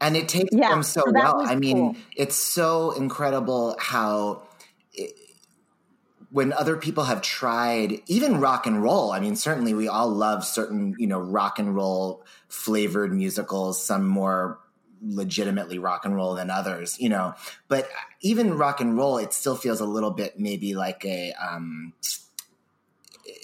and 0.00 0.16
it 0.16 0.28
takes 0.28 0.54
Yeah, 0.54 0.70
them 0.70 0.82
so, 0.82 1.02
so 1.04 1.12
well. 1.12 1.42
I 1.46 1.56
mean, 1.56 1.76
cool. 1.76 1.96
it's 2.16 2.36
so 2.36 2.92
incredible 2.92 3.76
how 3.78 4.42
it, 4.94 5.12
when 6.30 6.52
other 6.52 6.76
people 6.76 7.04
have 7.04 7.22
tried 7.22 8.00
even 8.06 8.40
rock 8.40 8.66
and 8.66 8.82
roll. 8.82 9.12
I 9.12 9.20
mean, 9.20 9.36
certainly 9.36 9.74
we 9.74 9.88
all 9.88 10.08
love 10.08 10.44
certain 10.44 10.94
you 10.98 11.06
know 11.06 11.20
rock 11.20 11.58
and 11.58 11.74
roll 11.74 12.24
flavored 12.48 13.12
musicals. 13.12 13.84
Some 13.84 14.06
more 14.06 14.58
legitimately 15.02 15.78
rock 15.78 16.04
and 16.04 16.14
roll 16.14 16.34
than 16.34 16.50
others, 16.50 16.98
you 17.00 17.08
know. 17.08 17.34
But 17.68 17.88
even 18.20 18.56
rock 18.56 18.80
and 18.80 18.96
roll, 18.96 19.18
it 19.18 19.32
still 19.32 19.56
feels 19.56 19.80
a 19.80 19.86
little 19.86 20.10
bit 20.10 20.38
maybe 20.38 20.74
like 20.74 21.04
a. 21.04 21.32
Um, 21.32 21.92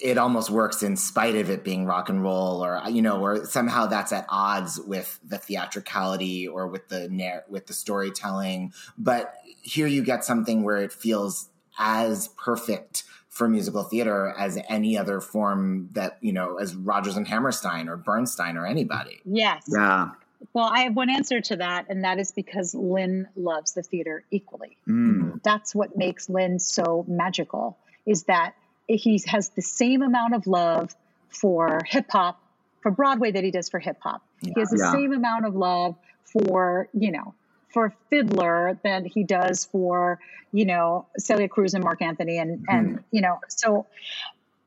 it 0.02 0.18
almost 0.18 0.50
works 0.50 0.82
in 0.82 0.96
spite 0.96 1.36
of 1.36 1.48
it 1.48 1.64
being 1.64 1.86
rock 1.86 2.08
and 2.08 2.22
roll 2.22 2.62
or 2.64 2.82
you 2.88 3.00
know 3.00 3.20
or 3.20 3.46
somehow 3.46 3.86
that's 3.86 4.12
at 4.12 4.26
odds 4.28 4.80
with 4.80 5.18
the 5.24 5.38
theatricality 5.38 6.46
or 6.46 6.66
with 6.66 6.88
the 6.88 7.08
narr- 7.08 7.44
with 7.48 7.66
the 7.66 7.72
storytelling 7.72 8.72
but 8.98 9.34
here 9.62 9.86
you 9.86 10.02
get 10.02 10.24
something 10.24 10.64
where 10.64 10.78
it 10.78 10.92
feels 10.92 11.48
as 11.78 12.28
perfect 12.36 13.04
for 13.28 13.48
musical 13.48 13.82
theater 13.82 14.34
as 14.38 14.58
any 14.68 14.96
other 14.96 15.20
form 15.20 15.88
that 15.92 16.18
you 16.20 16.32
know 16.32 16.56
as 16.56 16.74
Rodgers 16.74 17.16
and 17.16 17.28
Hammerstein 17.28 17.88
or 17.88 17.96
Bernstein 17.96 18.56
or 18.56 18.66
anybody 18.66 19.20
yes, 19.24 19.62
Yeah. 19.68 20.10
Well, 20.52 20.68
I 20.72 20.80
have 20.80 20.96
one 20.96 21.10
answer 21.10 21.40
to 21.40 21.56
that, 21.56 21.86
and 21.88 22.04
that 22.04 22.18
is 22.18 22.32
because 22.32 22.74
Lin 22.74 23.28
loves 23.36 23.72
the 23.72 23.82
theater 23.82 24.24
equally. 24.30 24.76
Mm. 24.88 25.42
that's 25.42 25.74
what 25.74 25.96
makes 25.96 26.28
Lin 26.28 26.58
so 26.58 27.04
magical 27.08 27.76
is 28.06 28.24
that 28.24 28.54
he 28.88 29.20
has 29.26 29.50
the 29.50 29.62
same 29.62 30.02
amount 30.02 30.34
of 30.34 30.46
love 30.46 30.94
for 31.28 31.82
hip 31.86 32.06
hop 32.10 32.40
for 32.82 32.90
Broadway 32.90 33.32
that 33.32 33.42
he 33.44 33.50
does 33.50 33.68
for 33.68 33.78
hip 33.80 33.98
hop. 34.00 34.22
he 34.40 34.52
has 34.60 34.70
the 34.70 34.78
Yeah. 34.78 34.92
same 34.92 35.12
amount 35.12 35.44
of 35.44 35.56
love 35.56 35.96
for, 36.24 36.88
you 36.92 37.10
know, 37.10 37.34
for 37.70 37.92
Fiddler 38.10 38.78
that 38.84 39.06
he 39.06 39.24
does 39.24 39.64
for, 39.66 40.18
you 40.52 40.64
know, 40.64 41.06
Celia 41.18 41.48
Cruz 41.48 41.74
and 41.74 41.82
Marc 41.84 42.00
Anthony 42.00 42.38
and 42.38 42.64
and 42.68 43.02
you 43.10 43.20
know, 43.20 43.40
so 43.48 43.86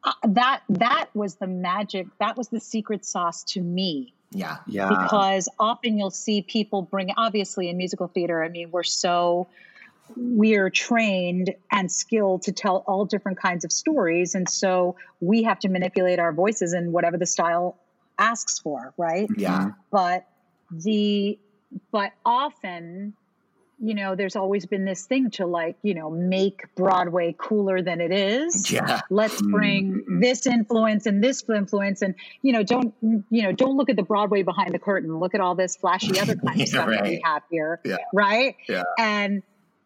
uh, 0.04 0.12
that 0.28 0.62
that 0.70 1.08
was 1.14 1.36
the 1.36 1.48
magic, 1.48 2.08
that 2.20 2.38
was 2.38 2.50
the 2.50 2.60
secret 2.60 3.06
sauce 3.06 3.44
to 3.44 3.62
me 3.62 4.14
yeah. 4.32 4.58
Yeah. 4.68 4.90
because 4.90 5.50
often 5.60 5.98
you'll 5.98 6.12
see 6.12 6.42
people 6.42 6.82
bring 6.82 7.10
obviously 7.18 7.70
in 7.70 7.78
musical 7.78 8.08
theater 8.08 8.44
i 8.44 8.50
mean 8.50 8.72
we're 8.72 8.84
so 8.84 9.48
we're 10.16 10.70
trained 10.70 11.54
and 11.72 11.92
skilled 11.92 12.44
to 12.44 12.52
tell 12.52 12.84
all 12.88 13.06
different 13.06 13.40
kinds 13.40 13.66
of 13.66 13.72
stories. 13.72 14.36
And 14.36 14.50
so 14.50 14.96
we 15.20 15.44
have 15.44 15.60
to 15.60 15.70
manipulate 15.70 16.20
our 16.20 16.34
voices 16.34 16.74
in 16.74 16.92
whatever 16.92 17.18
the 17.18 17.26
style 17.26 17.78
asks 18.18 18.60
for 18.60 18.94
right? 18.98 19.30
Yeah. 19.38 19.60
Mm-hmm. 19.60 19.70
But 19.92 20.28
the 20.72 21.40
but 21.92 22.12
often 22.26 23.14
you 23.82 23.94
know 23.94 24.16
there's 24.16 24.36
always 24.36 24.66
been 24.66 24.86
this 24.86 25.06
thing 25.06 25.32
to 25.32 25.46
like 25.46 25.78
you 25.84 25.94
know 25.94 26.10
make 26.10 26.64
broadway 26.76 27.34
cooler 27.38 27.82
than 27.82 28.02
it 28.02 28.12
is. 28.12 28.72
Yeah. 28.72 29.02
Let's 29.10 29.42
bring 29.42 30.04
this 30.20 30.46
influence 30.46 31.06
and 31.06 31.24
this 31.24 31.44
influence 31.50 32.02
and 32.02 32.16
you 32.42 32.52
know 32.54 32.64
don't 32.64 32.94
you 33.02 33.44
know 33.44 33.52
don't 33.52 33.78
look 33.78 33.90
at 33.90 33.96
the 33.96 34.04
broadway 34.04 34.44
behind 34.44 34.74
the 34.74 34.80
curtain. 34.80 35.18
Look 35.20 35.34
at 35.36 35.42
all 35.42 35.56
this 35.56 35.76
flashy 35.78 36.20
other 36.20 36.36
kind 36.46 36.58
Yeah, 36.58 36.64
of 36.64 36.70
stuff 36.70 36.90
that 36.90 37.04
we 37.04 37.22
have 37.24 37.44
here 37.50 37.80
Yeah. 37.86 37.98
right? 38.14 38.56
Yeah. 38.68 38.84
and 38.98 39.44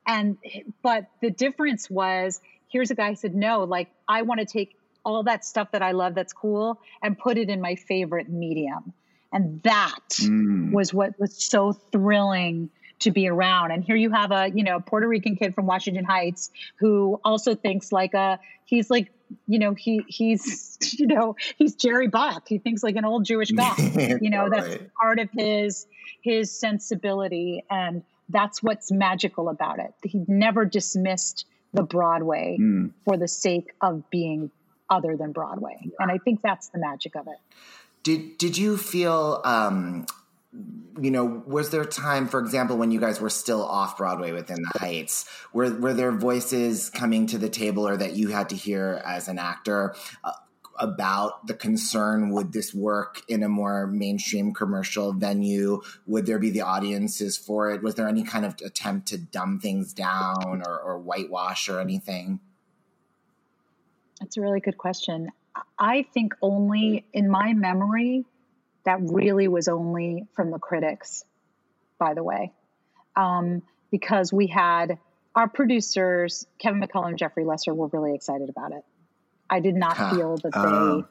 and 0.07 0.37
but 0.81 1.05
the 1.21 1.29
difference 1.31 1.89
was 1.89 2.41
here's 2.69 2.91
a 2.91 2.95
guy 2.95 3.09
who 3.09 3.15
said 3.15 3.33
no 3.35 3.63
like 3.63 3.89
i 4.07 4.23
want 4.23 4.39
to 4.39 4.45
take 4.45 4.75
all 5.05 5.23
that 5.23 5.45
stuff 5.45 5.71
that 5.71 5.81
i 5.81 5.91
love 5.91 6.15
that's 6.15 6.33
cool 6.33 6.79
and 7.01 7.17
put 7.17 7.37
it 7.37 7.49
in 7.49 7.61
my 7.61 7.75
favorite 7.75 8.27
medium. 8.29 8.93
And 9.31 9.61
that 9.63 9.99
Mm. 10.21 10.71
was 10.73 10.93
what 10.93 11.19
was 11.19 11.43
so 11.43 11.73
thrilling 11.73 12.69
to 13.03 13.11
be 13.11 13.27
around. 13.29 13.71
And 13.71 13.83
here 13.83 13.95
you 13.95 14.11
have 14.11 14.31
a, 14.31 14.49
you 14.53 14.63
know, 14.63 14.79
Puerto 14.79 15.07
Rican 15.07 15.35
kid 15.35 15.55
from 15.55 15.65
Washington 15.65 16.03
Heights 16.05 16.51
who 16.77 17.19
also 17.23 17.55
thinks 17.55 17.91
like 17.91 18.13
a, 18.13 18.39
he's 18.65 18.89
like, 18.89 19.11
you 19.47 19.57
know, 19.59 19.73
he 19.73 20.01
he's, 20.07 20.77
you 20.99 21.07
know, 21.07 21.35
he's 21.57 21.75
Jerry 21.75 22.07
Bock. 22.07 22.47
He 22.47 22.57
thinks 22.59 22.83
like 22.83 22.95
an 22.97 23.05
old 23.05 23.25
Jewish 23.25 23.51
guy. 23.63 24.17
you 24.21 24.29
know, 24.29 24.49
that's 24.49 24.67
Totally. 24.67 24.89
part 24.99 25.19
of 25.19 25.29
his 25.31 25.87
his 26.21 26.51
sensibility. 26.57 27.63
And 27.69 28.03
that's 28.29 28.61
what's 28.63 28.91
magical 28.91 29.49
about 29.49 29.79
it. 29.79 29.93
He 30.03 30.23
never 30.27 30.65
dismissed 30.65 31.45
the 31.73 31.83
Broadway 31.83 32.57
Mm. 32.59 32.91
for 33.05 33.17
the 33.17 33.27
sake 33.27 33.73
of 33.81 34.09
being 34.09 34.51
other 34.89 35.17
than 35.17 35.31
Broadway. 35.31 35.77
And 35.99 36.11
I 36.11 36.17
think 36.19 36.41
that's 36.41 36.67
the 36.69 36.77
magic 36.77 37.15
of 37.15 37.27
it. 37.27 37.37
Did 38.03 38.37
did 38.37 38.57
you 38.57 38.77
feel 38.77 39.41
um 39.43 40.05
you 41.01 41.09
know, 41.09 41.43
was 41.47 41.71
there 41.71 41.85
time, 41.85 42.27
for 42.27 42.39
example, 42.39 42.77
when 42.77 42.91
you 42.91 42.99
guys 42.99 43.19
were 43.19 43.29
still 43.29 43.63
off 43.63 43.97
Broadway 43.97 44.31
within 44.31 44.61
the 44.61 44.79
Heights, 44.79 45.25
were 45.51 45.73
were 45.73 45.93
there 45.93 46.11
voices 46.11 46.89
coming 46.89 47.25
to 47.27 47.37
the 47.37 47.49
table 47.49 47.87
or 47.87 47.97
that 47.97 48.15
you 48.15 48.29
had 48.29 48.49
to 48.49 48.55
hear 48.55 49.01
as 49.05 49.27
an 49.27 49.39
actor 49.39 49.95
uh, 50.23 50.31
about 50.79 51.47
the 51.47 51.53
concern 51.53 52.31
would 52.31 52.51
this 52.51 52.73
work 52.73 53.21
in 53.27 53.43
a 53.43 53.49
more 53.49 53.87
mainstream 53.87 54.53
commercial 54.53 55.13
venue? 55.13 55.81
Would 56.05 56.25
there 56.25 56.39
be 56.39 56.49
the 56.49 56.61
audiences 56.61 57.37
for 57.37 57.71
it? 57.71 57.81
Was 57.81 57.95
there 57.95 58.07
any 58.07 58.23
kind 58.23 58.45
of 58.45 58.55
attempt 58.63 59.07
to 59.09 59.17
dumb 59.17 59.59
things 59.59 59.93
down 59.93 60.63
or, 60.65 60.79
or 60.79 60.99
whitewash 60.99 61.69
or 61.69 61.79
anything? 61.79 62.39
That's 64.19 64.37
a 64.37 64.41
really 64.41 64.59
good 64.59 64.77
question. 64.77 65.31
I 65.77 66.05
think 66.13 66.33
only 66.41 67.05
in 67.13 67.29
my 67.29 67.53
memory, 67.53 68.25
that 68.86 68.99
really 69.01 69.47
was 69.47 69.67
only 69.67 70.25
from 70.36 70.51
the 70.51 70.59
critics, 70.59 71.23
by 71.99 72.13
the 72.13 72.23
way, 72.23 72.51
um, 73.15 73.61
because 73.91 74.34
we 74.34 74.47
had 74.47 74.97
our 75.36 75.47
producers, 75.47 76.45
Kevin 76.59 76.81
McCollum 76.81 77.09
and 77.09 77.17
Jeffrey 77.17 77.43
Lesser, 77.45 77.73
were 77.73 77.88
really 77.88 78.13
excited 78.13 78.49
about 78.49 78.71
it. 78.71 78.84
I 79.49 79.59
did 79.59 79.75
not 79.75 79.97
Huh. 79.97 80.15
feel 80.15 80.38
that 80.38 80.51
they. 80.53 80.59
Oh, 80.59 81.05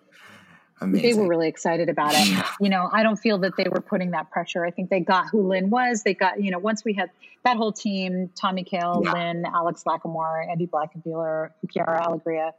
they 0.80 1.14
were 1.14 1.28
really 1.28 1.46
excited 1.46 1.88
about 1.88 2.12
it. 2.14 2.44
You 2.60 2.68
know, 2.68 2.88
I 2.92 3.04
don't 3.04 3.16
feel 3.16 3.38
that 3.38 3.52
they 3.56 3.68
were 3.70 3.80
putting 3.80 4.10
that 4.12 4.30
pressure. 4.32 4.66
I 4.66 4.72
think 4.72 4.90
they 4.90 4.98
got 4.98 5.28
who 5.30 5.46
Lin 5.46 5.70
was. 5.70 6.02
They 6.02 6.14
got, 6.14 6.42
you 6.42 6.50
know, 6.50 6.58
once 6.58 6.84
we 6.84 6.92
had 6.92 7.10
that 7.44 7.56
whole 7.56 7.70
team, 7.72 8.30
Tommy 8.34 8.64
Kail, 8.64 9.00
Yeah. 9.04 9.12
Lin, 9.12 9.44
Alex 9.46 9.84
Lacamoire, 9.86 10.50
Andy 10.50 10.66
Blankenbuehler, 10.66 11.50
Quiara 11.68 12.02
Alegría, 12.04 12.50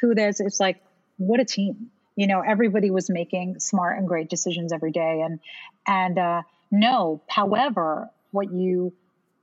who 0.00 0.14
there's, 0.14 0.40
it's 0.40 0.58
like, 0.58 0.82
what 1.18 1.38
a 1.38 1.44
team. 1.44 1.90
You 2.16 2.26
know, 2.26 2.40
everybody 2.40 2.90
was 2.90 3.08
making 3.08 3.60
smart 3.60 3.98
and 3.98 4.08
great 4.08 4.28
decisions 4.28 4.72
every 4.72 4.90
day. 4.90 5.22
And, 5.24 5.38
and, 5.86 6.18
uh, 6.18 6.42
no, 6.70 7.22
however, 7.28 8.10
what 8.32 8.50
you, 8.52 8.92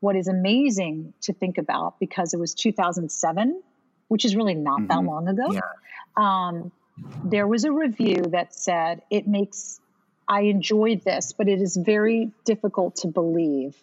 what 0.01 0.15
is 0.15 0.27
amazing 0.27 1.13
to 1.21 1.33
think 1.33 1.57
about 1.57 1.99
because 1.99 2.33
it 2.33 2.39
was 2.39 2.53
2007, 2.53 3.61
which 4.09 4.25
is 4.25 4.35
really 4.35 4.55
not 4.55 4.87
that 4.87 4.97
Mhm. 4.97 5.07
long 5.07 5.27
ago. 5.29 5.51
Yeah. 5.51 5.61
Um, 6.17 6.71
there 7.23 7.47
was 7.47 7.63
a 7.63 7.71
review 7.71 8.23
that 8.31 8.53
said 8.53 9.01
it 9.09 9.27
makes 9.27 9.79
I 10.27 10.41
enjoyed 10.43 11.03
this, 11.03 11.33
but 11.33 11.49
it 11.49 11.61
is 11.61 11.75
very 11.75 12.31
difficult 12.45 12.95
to 12.97 13.07
believe 13.07 13.75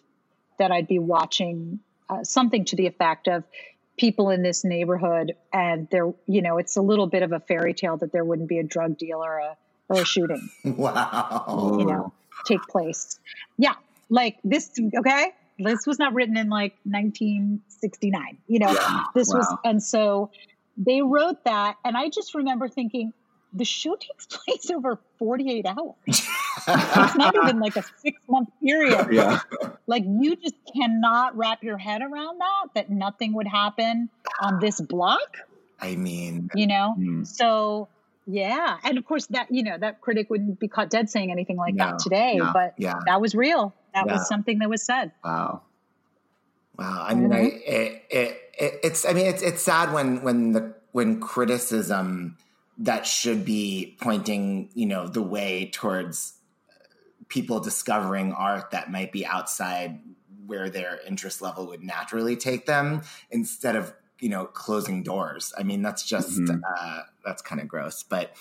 that 0.57 0.71
I'd 0.71 0.87
be 0.87 0.99
watching 0.99 1.79
uh, 2.09 2.23
something 2.23 2.65
to 2.65 2.75
the 2.75 2.87
effect 2.87 3.27
of 3.27 3.43
people 4.01 4.31
in 4.31 4.41
this 4.41 4.65
neighborhood 4.65 5.33
and 5.53 5.87
there 5.91 6.11
you 6.27 6.41
know 6.41 6.57
it's 6.57 6.75
a 6.75 6.81
little 6.81 7.05
bit 7.05 7.21
of 7.21 7.31
a 7.31 7.39
fairy 7.39 7.71
tale 7.73 7.97
that 7.97 8.11
there 8.11 8.25
wouldn't 8.25 8.49
be 8.49 8.57
a 8.57 8.63
drug 8.63 8.97
deal 8.97 9.23
or 9.23 9.37
a 9.37 9.55
or 9.89 10.01
a 10.01 10.05
shooting 10.05 10.49
Wow. 10.65 11.77
you 11.79 11.85
know 11.85 12.11
take 12.45 12.61
place 12.63 13.19
yeah 13.59 13.75
like 14.09 14.37
this 14.43 14.71
okay 14.97 15.33
this 15.59 15.85
was 15.85 15.99
not 15.99 16.15
written 16.15 16.35
in 16.35 16.49
like 16.49 16.73
1969 16.85 18.37
you 18.47 18.57
know 18.59 18.71
Yeah. 18.73 19.03
this 19.13 19.29
was 19.31 19.45
and 19.63 19.81
so 19.83 20.31
they 20.77 21.03
wrote 21.03 21.43
that 21.43 21.75
and 21.85 21.95
i 21.95 22.09
just 22.09 22.33
remember 22.33 22.67
thinking 22.67 23.13
the 23.53 23.65
show 23.65 23.95
takes 23.95 24.25
place 24.37 24.69
over 24.71 24.99
48 25.19 25.65
hours 25.65 25.95
it's 26.07 27.15
not 27.15 27.33
even 27.43 27.59
like 27.59 27.75
a 27.75 27.83
six 28.01 28.21
month 28.29 28.49
period 28.61 29.07
Yeah. 29.11 29.39
like 29.87 30.03
you 30.05 30.35
just 30.35 30.55
cannot 30.75 31.35
wrap 31.37 31.63
your 31.63 31.77
head 31.77 32.01
around 32.01 32.39
that 32.39 32.67
that 32.75 32.89
nothing 32.89 33.33
would 33.33 33.47
happen 33.47 34.09
on 34.41 34.59
this 34.59 34.79
block 34.79 35.37
I 35.79 35.95
mean, 35.95 36.49
you 36.55 36.67
know 36.67 36.95
Mm. 36.97 37.25
so 37.25 37.87
Yeah, 38.27 38.77
and 38.83 38.97
of 38.99 39.05
course 39.05 39.25
that 39.27 39.47
you 39.49 39.63
know 39.63 39.77
that 39.79 39.99
critic 39.99 40.29
wouldn't 40.29 40.59
be 40.59 40.67
caught 40.67 40.89
dead 40.91 41.09
saying 41.09 41.31
anything 41.31 41.57
like 41.57 41.73
No. 41.73 41.85
that 41.85 41.99
today, 41.99 42.35
Yeah. 42.37 42.51
but 42.53 42.75
Yeah. 42.77 42.99
that 43.07 43.19
was 43.19 43.33
real. 43.33 43.73
That 43.95 44.05
Yeah. 44.05 44.13
was 44.13 44.27
something 44.27 44.59
that 44.59 44.69
was 44.69 44.83
said. 44.85 45.11
Wow. 45.25 45.61
Wow. 46.77 47.03
I 47.09 47.13
mean, 47.15 47.31
I, 47.33 47.37
Mm-hmm. 47.37 47.57
it, 47.65 48.03
it, 48.11 48.41
it, 48.59 48.79
it's, 48.83 49.05
I 49.05 49.13
mean, 49.13 49.25
it's, 49.25 49.41
it's 49.41 49.61
sad 49.63 49.91
when, 49.91 50.21
when 50.21 50.51
the, 50.53 50.73
when 50.91 51.19
criticism 51.19 52.37
that 52.81 53.05
should 53.05 53.45
be 53.45 53.95
pointing, 54.01 54.69
you 54.73 54.85
know, 54.85 55.07
the 55.07 55.21
way 55.21 55.69
towards 55.71 56.33
people 57.27 57.59
discovering 57.59 58.33
art 58.33 58.71
that 58.71 58.91
might 58.91 59.11
be 59.11 59.25
outside 59.25 59.99
where 60.45 60.69
their 60.69 60.99
interest 61.07 61.41
level 61.41 61.67
would 61.67 61.83
naturally 61.83 62.35
take 62.35 62.65
them 62.65 63.01
instead 63.29 63.75
of, 63.75 63.93
you 64.19 64.27
know, 64.29 64.45
closing 64.45 65.03
doors. 65.03 65.53
I 65.57 65.63
mean, 65.63 65.81
that's 65.81 66.03
just, 66.03 66.39
Mhm. 66.41 66.59
uh, 66.77 67.01
that's 67.23 67.41
kind 67.41 67.61
of 67.61 67.67
gross, 67.67 68.03
but, 68.03 68.35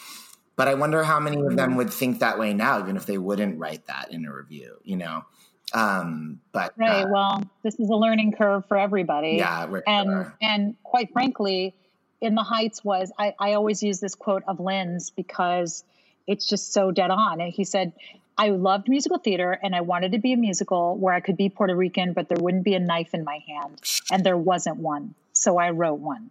but 0.57 0.67
I 0.69 0.75
wonder 0.75 1.05
how 1.05 1.21
many 1.21 1.41
of 1.41 1.57
them 1.57 1.77
would 1.77 1.91
think 1.93 2.19
that 2.21 2.39
way 2.39 2.53
now, 2.55 2.81
even 2.81 2.97
if 2.97 3.07
they 3.07 3.19
wouldn't 3.19 3.59
write 3.59 3.87
that 3.87 4.11
in 4.11 4.25
a 4.25 4.35
review, 4.35 4.79
you 4.83 4.97
know? 4.97 5.25
Um, 5.73 6.41
but, 6.53 6.73
Right. 6.77 7.05
uh, 7.05 7.09
well, 7.13 7.43
this 7.63 7.79
is 7.79 7.91
a 7.91 7.95
learning 7.95 8.33
curve 8.33 8.65
for 8.67 8.77
everybody. 8.77 9.37
Yeah, 9.37 9.67
we're- 9.67 9.83
and 9.87 10.33
and 10.43 10.75
quite 10.83 11.13
frankly, 11.13 11.77
in 12.21 12.35
the 12.35 12.43
Heights 12.43 12.85
was 12.85 13.13
I, 13.19 13.35
I 13.39 13.55
always 13.55 13.83
use 13.83 14.01
this 14.01 14.15
quote 14.15 14.43
of 14.47 14.61
Lin's 14.61 15.11
because 15.11 15.85
it's 16.27 16.47
just 16.47 16.73
so 16.73 16.91
dead 16.91 17.11
on. 17.11 17.41
And 17.41 17.53
he 17.53 17.65
said, 17.65 17.93
I 18.37 18.51
loved 18.51 18.89
musical 18.89 19.19
theater 19.19 19.59
and 19.63 19.75
I 19.75 19.81
wanted 19.83 20.13
to 20.13 20.19
be 20.19 20.33
a 20.33 20.37
musical 20.37 20.97
where 20.97 21.13
I 21.13 21.21
could 21.21 21.37
be 21.37 21.49
Puerto 21.49 21.75
Rican, 21.75 22.13
but 22.13 22.29
there 22.29 22.39
wouldn't 22.41 22.65
be 22.65 22.75
a 22.75 22.81
knife 22.81 23.13
in 23.13 23.25
my 23.25 23.41
hand. 23.47 23.81
And 24.11 24.25
there 24.25 24.37
wasn't 24.37 24.77
one. 24.77 25.15
So 25.33 25.59
I 25.59 25.71
wrote 25.71 26.01
one. 26.01 26.31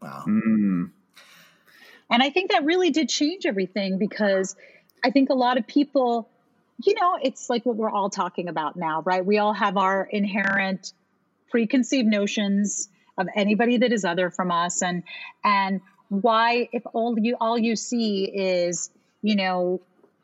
Wow. 0.00 0.24
Mm. 0.26 0.90
And 2.10 2.22
I 2.22 2.30
think 2.30 2.50
that 2.50 2.64
really 2.64 2.90
did 2.90 3.08
change 3.08 3.46
everything 3.46 3.98
because 3.98 4.54
I 5.04 5.10
think 5.10 5.30
a 5.30 5.34
lot 5.34 5.58
of 5.58 5.66
people, 5.66 6.28
you 6.84 6.94
know, 7.00 7.18
it's 7.20 7.48
like 7.48 7.64
what 7.64 7.76
we're 7.76 7.90
all 7.90 8.10
talking 8.10 8.48
about 8.48 8.76
now, 8.76 9.02
right? 9.02 9.24
We 9.24 9.38
all 9.38 9.52
have 9.52 9.76
our 9.76 10.04
inherent 10.04 10.92
preconceived 11.50 12.08
notions 12.08 12.88
of 13.18 13.28
anybody 13.34 13.78
that 13.78 13.92
is 13.92 14.04
other 14.04 14.30
from 14.30 14.50
us 14.50 14.82
and 14.82 15.02
and 15.44 15.80
why 16.08 16.68
if 16.72 16.82
all 16.92 17.18
you 17.18 17.36
all 17.40 17.58
you 17.58 17.76
see 17.76 18.24
is, 18.24 18.90
you 19.22 19.36
know, 19.36 19.80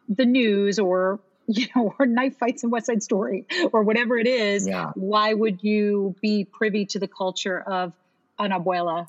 the 0.09 0.25
news 0.27 0.79
or 0.79 1.21
you 1.47 1.67
know, 1.75 1.95
or 1.99 2.05
knife 2.07 2.37
fights 2.39 2.63
in 2.63 2.71
West 2.71 2.87
Side 2.87 3.03
Story 3.03 3.47
or 3.73 3.83
whatever 3.83 4.19
it 4.19 4.27
is, 4.27 4.67
Yeah. 4.67 4.93
why 4.95 5.33
would 5.33 5.63
you 5.63 6.15
be 6.21 6.45
privy 6.45 6.85
to 6.87 6.99
the 6.99 7.09
culture 7.09 7.59
of 7.59 7.95
an 8.39 8.51
abuela 8.53 9.09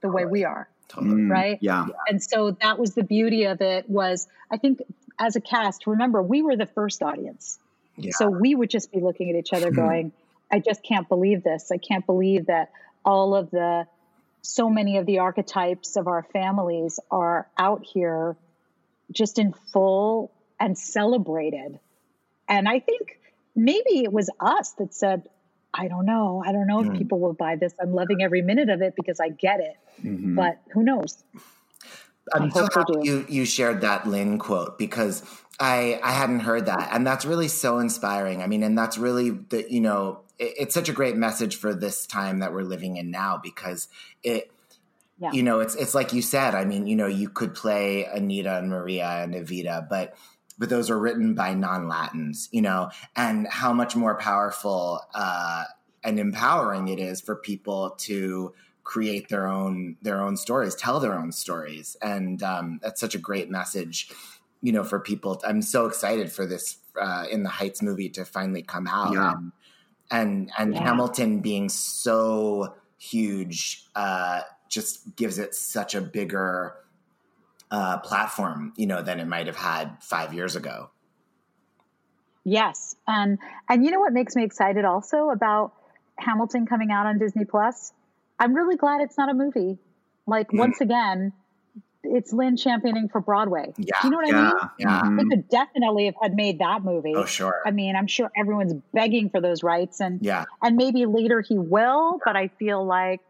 the 0.00 0.08
way 0.08 0.24
we 0.26 0.44
are? 0.44 0.68
Mm. 0.92 1.28
right 1.30 1.58
Yeah. 1.60 1.86
and 2.08 2.22
so 2.22 2.52
that 2.62 2.78
was 2.78 2.94
the 2.94 3.02
beauty 3.02 3.44
of 3.46 3.60
it 3.60 3.90
was 3.90 4.28
i 4.52 4.56
think 4.56 4.80
as 5.18 5.34
a 5.34 5.40
cast 5.40 5.84
remember 5.88 6.22
we 6.22 6.42
were 6.42 6.54
the 6.56 6.64
first 6.66 7.02
audience 7.02 7.58
Yeah. 7.96 8.12
so 8.14 8.28
we 8.28 8.54
would 8.54 8.70
just 8.70 8.92
be 8.92 9.00
looking 9.00 9.28
at 9.30 9.34
each 9.36 9.52
other 9.52 9.72
going 9.72 10.12
i 10.50 10.60
just 10.60 10.84
can't 10.84 11.08
believe 11.08 11.42
this 11.42 11.72
i 11.72 11.76
can't 11.76 12.06
believe 12.06 12.46
that 12.46 12.70
all 13.06 13.34
of 13.34 13.50
the 13.50 13.86
so 14.42 14.68
many 14.68 14.98
of 14.98 15.06
the 15.06 15.18
archetypes 15.20 15.96
of 15.96 16.06
our 16.08 16.22
families 16.32 17.00
are 17.10 17.48
out 17.58 17.84
here 17.84 18.36
just 19.10 19.38
in 19.38 19.52
full 19.72 20.30
and 20.60 20.76
celebrated. 20.76 21.78
And 22.48 22.68
i 22.68 22.80
think 22.80 23.18
maybe 23.54 24.02
it 24.04 24.12
was 24.12 24.28
us 24.40 24.72
that 24.78 24.92
said 24.94 25.22
i 25.74 25.88
don't 25.88 26.06
know. 26.06 26.42
I 26.46 26.52
don't 26.52 26.66
know 26.66 26.80
if 26.80 26.88
Hmm. 26.88 26.96
people 26.96 27.18
will 27.20 27.34
buy 27.34 27.56
this. 27.56 27.72
I'm 27.80 27.92
loving 27.92 28.22
every 28.22 28.42
minute 28.42 28.68
of 28.70 28.82
it 28.82 28.94
because 28.96 29.20
i 29.20 29.28
get 29.28 29.60
it. 29.60 29.76
Mhm. 30.02 30.34
but 30.36 30.58
who 30.72 30.82
knows 30.82 31.22
I'm 32.34 32.50
so 32.50 32.66
happy 32.72 32.94
you 33.02 33.24
you 33.28 33.44
shared 33.44 33.82
that 33.82 34.06
Lin 34.06 34.38
quote 34.38 34.78
because 34.78 35.22
I 35.60 36.00
I 36.02 36.12
hadn't 36.12 36.40
heard 36.40 36.66
that, 36.66 36.90
and 36.92 37.06
that's 37.06 37.24
really 37.24 37.48
so 37.48 37.78
inspiring. 37.78 38.42
I 38.42 38.46
mean, 38.46 38.62
and 38.62 38.76
that's 38.76 38.98
really 38.98 39.30
the 39.30 39.70
you 39.70 39.80
know 39.80 40.20
it, 40.38 40.54
it's 40.58 40.74
such 40.74 40.88
a 40.88 40.92
great 40.92 41.16
message 41.16 41.56
for 41.56 41.74
this 41.74 42.06
time 42.06 42.40
that 42.40 42.52
we're 42.52 42.62
living 42.62 42.96
in 42.96 43.10
now 43.10 43.40
because 43.42 43.88
it. 44.22 44.50
Yeah. 45.18 45.32
You 45.32 45.42
know, 45.44 45.60
it's 45.60 45.74
it's 45.74 45.94
like 45.94 46.12
you 46.12 46.20
said. 46.20 46.54
I 46.54 46.66
mean, 46.66 46.86
you 46.86 46.94
know, 46.94 47.06
you 47.06 47.30
could 47.30 47.54
play 47.54 48.04
Anita 48.04 48.58
and 48.58 48.68
Maria 48.68 49.22
and 49.22 49.32
Evita, 49.32 49.88
but 49.88 50.14
but 50.58 50.68
those 50.68 50.90
are 50.90 50.98
written 50.98 51.34
by 51.34 51.54
non-Latins. 51.54 52.50
You 52.52 52.60
know, 52.60 52.90
and 53.16 53.48
how 53.48 53.72
much 53.72 53.96
more 53.96 54.18
powerful 54.18 55.00
uh, 55.14 55.64
and 56.04 56.20
empowering 56.20 56.88
it 56.88 56.98
is 56.98 57.22
for 57.22 57.34
people 57.34 57.94
to 58.00 58.52
create 58.86 59.28
their 59.28 59.48
own 59.48 59.96
their 60.00 60.22
own 60.22 60.36
stories, 60.36 60.74
tell 60.76 61.00
their 61.00 61.18
own 61.18 61.32
stories, 61.32 61.96
and 62.00 62.40
um, 62.42 62.78
that's 62.82 63.00
such 63.00 63.16
a 63.16 63.18
great 63.18 63.50
message. 63.50 64.10
You 64.62 64.72
know, 64.72 64.84
for 64.84 65.00
people, 65.00 65.40
I'm 65.44 65.60
so 65.60 65.86
excited 65.86 66.30
for 66.32 66.46
this 66.46 66.78
uh, 66.98 67.26
in 67.30 67.42
the 67.42 67.50
Heights 67.50 67.82
movie 67.82 68.08
to 68.10 68.24
finally 68.24 68.62
come 68.62 68.86
out, 68.86 69.12
Yeah. 69.12 69.32
and 69.32 69.52
and, 70.10 70.50
and 70.56 70.74
Yeah. 70.74 70.84
Hamilton 70.84 71.40
being 71.40 71.68
so 71.68 72.74
huge 72.96 73.84
uh, 73.96 74.42
just 74.68 75.16
gives 75.16 75.38
it 75.38 75.54
such 75.54 75.96
a 75.96 76.00
bigger 76.00 76.76
uh, 77.72 77.98
platform, 77.98 78.72
you 78.76 78.86
know, 78.86 79.02
than 79.02 79.18
it 79.18 79.26
might 79.26 79.48
have 79.48 79.56
had 79.56 80.00
five 80.00 80.32
years 80.32 80.54
ago. 80.54 80.90
Yes, 82.44 82.94
and 83.08 83.38
and 83.68 83.84
you 83.84 83.90
know 83.90 83.98
what 83.98 84.12
makes 84.12 84.36
me 84.36 84.44
excited 84.44 84.84
also 84.84 85.30
about 85.30 85.72
Hamilton 86.18 86.66
coming 86.66 86.92
out 86.92 87.06
on 87.06 87.18
Disney 87.18 87.44
Plus? 87.44 87.92
I'm 88.38 88.54
really 88.54 88.76
glad 88.76 89.00
it's 89.00 89.16
not 89.18 89.30
a 89.30 89.34
movie. 89.34 89.78
Like 90.26 90.50
Mm. 90.50 90.58
once 90.58 90.80
again, 90.80 91.32
it's 92.08 92.32
Lin 92.32 92.56
championing 92.56 93.08
for 93.08 93.20
Broadway. 93.20 93.72
Yeah, 93.78 93.96
you 94.04 94.10
know 94.10 94.16
what 94.18 94.32
I 94.32 94.42
mean? 94.42 94.52
Yeah. 94.78 95.02
Mhm. 95.02 95.18
They 95.18 95.24
could 95.36 95.48
definitely 95.48 96.06
have 96.06 96.14
had 96.22 96.34
made 96.36 96.60
that 96.60 96.84
movie. 96.84 97.14
Oh, 97.16 97.24
sure. 97.24 97.62
I 97.66 97.70
mean, 97.72 97.96
I'm 97.96 98.06
sure 98.06 98.30
everyone's 98.36 98.74
begging 98.94 99.28
for 99.30 99.40
those 99.40 99.62
rights, 99.62 100.00
and 100.00 100.20
Yeah. 100.22 100.44
and 100.62 100.76
maybe 100.76 101.04
later 101.06 101.40
he 101.40 101.58
will. 101.58 102.20
But 102.24 102.36
I 102.36 102.48
feel 102.48 102.84
like 102.84 103.22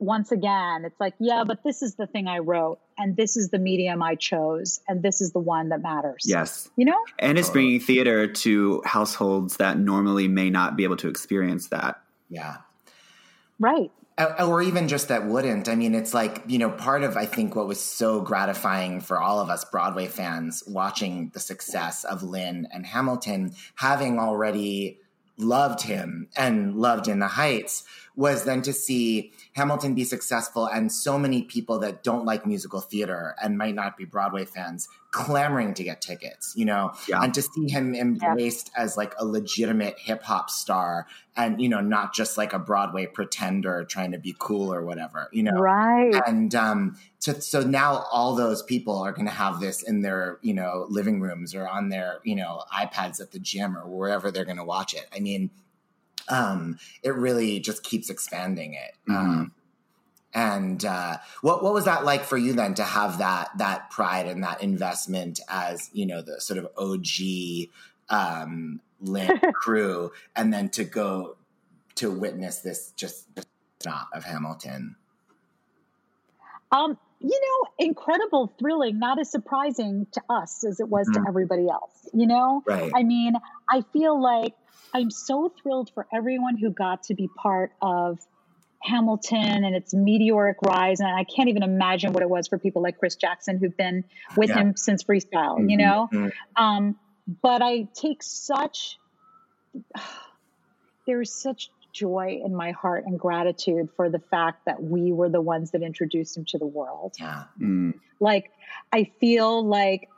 once 0.00 0.32
again, 0.32 0.84
it's 0.84 0.98
like, 0.98 1.14
yeah, 1.18 1.44
but 1.46 1.62
this 1.62 1.82
is 1.82 1.94
the 1.96 2.06
thing 2.06 2.26
I 2.26 2.38
wrote, 2.38 2.78
and 2.98 3.14
this 3.16 3.36
is 3.36 3.50
the 3.50 3.58
medium 3.58 4.02
I 4.02 4.14
chose, 4.16 4.80
and 4.88 5.02
this 5.02 5.20
is 5.20 5.32
the 5.32 5.38
one 5.38 5.68
that 5.70 5.82
matters. 5.82 6.24
Yes. 6.26 6.70
you 6.76 6.84
know. 6.84 6.98
And 7.18 7.38
it's 7.38 7.48
bringing 7.50 7.78
theater 7.80 8.26
to 8.26 8.82
households 8.84 9.56
that 9.58 9.78
normally 9.78 10.28
may 10.28 10.50
not 10.50 10.76
be 10.76 10.84
able 10.84 10.96
to 10.98 11.08
experience 11.08 11.68
that. 11.68 12.00
Yeah. 12.28 12.56
Right. 13.60 13.90
Or 14.16 14.62
even 14.62 14.86
just 14.86 15.08
that 15.08 15.26
wouldn't. 15.26 15.68
I 15.68 15.74
mean, 15.74 15.92
it's 15.92 16.14
like, 16.14 16.44
you 16.46 16.58
know, 16.58 16.70
part 16.70 17.02
of, 17.02 17.16
I 17.16 17.26
think, 17.26 17.56
what 17.56 17.66
was 17.66 17.80
so 17.80 18.20
gratifying 18.20 19.00
for 19.00 19.20
all 19.20 19.40
of 19.40 19.50
us 19.50 19.64
Broadway 19.64 20.06
fans 20.06 20.62
watching 20.68 21.32
the 21.34 21.40
success 21.40 22.04
of 22.04 22.22
Lin 22.22 22.68
and 22.72 22.86
Hamilton, 22.86 23.54
having 23.74 24.20
already 24.20 25.00
loved 25.36 25.82
him 25.82 26.28
and 26.36 26.76
loved 26.76 27.08
In 27.08 27.18
the 27.18 27.26
Heights, 27.26 27.82
was 28.14 28.44
then 28.44 28.62
to 28.62 28.72
see 28.72 29.32
Hamilton 29.54 29.94
be 29.94 30.02
successful 30.04 30.66
and 30.66 30.90
so 30.90 31.16
many 31.16 31.42
people 31.42 31.78
that 31.78 32.02
don't 32.02 32.24
like 32.24 32.44
musical 32.44 32.80
theater 32.80 33.36
and 33.40 33.56
might 33.56 33.74
not 33.76 33.96
be 33.96 34.04
Broadway 34.04 34.44
fans 34.44 34.88
clamoring 35.12 35.74
to 35.74 35.84
get 35.84 36.00
tickets, 36.00 36.52
you 36.56 36.64
know, 36.64 36.90
Yeah. 37.08 37.22
and 37.22 37.32
to 37.34 37.40
see 37.42 37.68
him 37.70 37.94
embraced 37.94 38.72
as 38.76 38.96
like 38.96 39.14
a 39.16 39.24
legitimate 39.24 39.96
hip 39.96 40.24
hop 40.24 40.50
star 40.50 41.06
and, 41.36 41.60
you 41.60 41.68
know, 41.68 41.80
not 41.80 42.12
just 42.12 42.36
like 42.36 42.52
a 42.52 42.58
Broadway 42.58 43.06
pretender 43.06 43.84
trying 43.84 44.10
to 44.10 44.18
be 44.18 44.34
cool 44.40 44.74
or 44.74 44.84
whatever, 44.84 45.28
you 45.30 45.44
know. 45.44 45.52
Right. 45.52 46.20
And 46.26 46.52
um, 46.56 46.98
so, 47.20 47.34
so 47.34 47.60
now 47.60 48.06
all 48.10 48.34
those 48.34 48.60
people 48.64 48.98
are 48.98 49.12
going 49.12 49.26
to 49.26 49.32
have 49.32 49.60
this 49.60 49.84
in 49.84 50.02
their, 50.02 50.38
you 50.42 50.52
know, 50.52 50.86
living 50.88 51.20
rooms 51.20 51.54
or 51.54 51.68
on 51.68 51.90
their, 51.90 52.18
you 52.24 52.34
know, 52.34 52.64
iPads 52.72 53.20
at 53.20 53.30
the 53.30 53.38
gym 53.38 53.76
or 53.78 53.86
wherever 53.86 54.32
they're 54.32 54.44
going 54.44 54.56
to 54.56 54.64
watch 54.64 54.94
it. 54.94 55.06
I 55.14 55.20
mean, 55.20 55.50
um, 56.28 56.78
it 57.02 57.14
really 57.14 57.60
just 57.60 57.82
keeps 57.82 58.10
expanding 58.10 58.74
it. 58.74 58.92
Um, 59.08 59.52
and 60.32 60.84
uh, 60.84 61.18
what 61.42 61.62
what 61.62 61.72
was 61.72 61.84
that 61.84 62.04
like 62.04 62.24
for 62.24 62.36
you 62.36 62.52
then 62.54 62.74
to 62.74 62.82
have 62.84 63.18
that 63.18 63.56
that 63.58 63.90
pride 63.90 64.26
and 64.26 64.42
that 64.42 64.62
investment 64.62 65.38
as 65.48 65.90
you 65.92 66.06
know 66.06 66.22
the 66.22 66.40
sort 66.40 66.58
of 66.58 66.66
OG 66.76 67.68
um, 68.08 68.80
Lin 69.00 69.38
crew, 69.54 70.10
and 70.34 70.52
then 70.52 70.70
to 70.70 70.84
go 70.84 71.36
to 71.96 72.10
witness 72.10 72.58
this 72.60 72.92
just 72.96 73.28
not 73.84 74.08
of 74.12 74.24
Hamilton. 74.24 74.96
Um, 76.72 76.98
you 77.20 77.40
know, 77.40 77.86
incredible, 77.86 78.52
thrilling, 78.58 78.98
not 78.98 79.20
as 79.20 79.30
surprising 79.30 80.06
to 80.12 80.22
us 80.28 80.64
as 80.64 80.80
it 80.80 80.88
was 80.88 81.08
Mhm. 81.08 81.14
to 81.14 81.24
everybody 81.28 81.68
else. 81.68 82.08
You 82.12 82.26
know, 82.26 82.62
Right. 82.66 82.90
I 82.94 83.02
mean, 83.04 83.34
I 83.68 83.82
feel 83.92 84.20
like 84.20 84.54
I'm 84.94 85.10
so 85.10 85.52
thrilled 85.60 85.90
for 85.92 86.06
everyone 86.14 86.56
who 86.56 86.70
got 86.70 87.02
to 87.04 87.14
be 87.14 87.28
part 87.36 87.72
of 87.82 88.18
Hamilton 88.82 89.64
and 89.64 89.74
its 89.74 89.92
meteoric 89.92 90.58
rise. 90.62 91.00
And 91.00 91.08
I 91.08 91.24
can't 91.24 91.48
even 91.48 91.62
imagine 91.62 92.12
what 92.12 92.22
it 92.22 92.30
was 92.30 92.46
for 92.48 92.58
people 92.58 92.82
like 92.82 92.98
Chris 92.98 93.16
Jackson 93.16 93.58
who've 93.58 93.76
been 93.76 94.04
with 94.36 94.50
Yeah. 94.50 94.60
him 94.60 94.76
since 94.76 95.02
freestyle, 95.02 95.58
you 95.68 95.76
Mhm, 95.76 95.80
know? 95.80 96.08
mhm. 96.12 96.32
Um, 96.56 96.98
but 97.42 97.62
I 97.62 97.88
take 97.94 98.22
such, 98.22 98.98
there's 101.06 101.32
such 101.32 101.70
joy 101.92 102.40
in 102.44 102.54
my 102.54 102.72
heart 102.72 103.04
and 103.06 103.18
gratitude 103.18 103.88
for 103.96 104.10
the 104.10 104.18
fact 104.18 104.66
that 104.66 104.82
we 104.82 105.12
were 105.12 105.28
the 105.28 105.40
ones 105.40 105.70
that 105.70 105.82
introduced 105.82 106.36
him 106.36 106.44
to 106.46 106.58
the 106.58 106.66
world. 106.66 107.14
Yeah. 107.18 107.44
Mm. 107.58 107.94
Like, 108.20 108.50
I 108.92 109.04
feel 109.20 109.64
like 109.66 110.08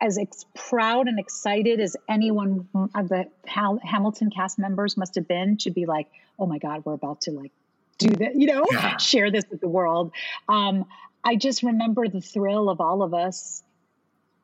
as 0.00 0.18
ex- 0.18 0.44
proud 0.54 1.08
and 1.08 1.18
excited 1.18 1.80
as 1.80 1.96
anyone 2.08 2.68
of 2.94 3.08
the 3.08 3.26
Hal- 3.46 3.80
Hamilton 3.82 4.30
cast 4.30 4.58
members 4.58 4.96
must 4.96 5.14
have 5.16 5.26
been 5.28 5.56
to 5.58 5.70
be 5.70 5.86
like, 5.86 6.08
oh 6.38 6.46
my 6.46 6.58
God, 6.58 6.84
we're 6.84 6.92
about 6.94 7.22
to 7.22 7.30
like 7.32 7.52
do 7.98 8.08
that, 8.08 8.34
you 8.36 8.46
know, 8.46 8.64
Yeah. 8.70 8.96
share 8.98 9.30
this 9.30 9.44
with 9.50 9.60
the 9.60 9.68
world. 9.68 10.12
Um, 10.48 10.84
I 11.24 11.36
just 11.36 11.62
remember 11.62 12.06
the 12.08 12.20
thrill 12.20 12.68
of 12.68 12.80
all 12.80 13.02
of 13.02 13.14
us 13.14 13.62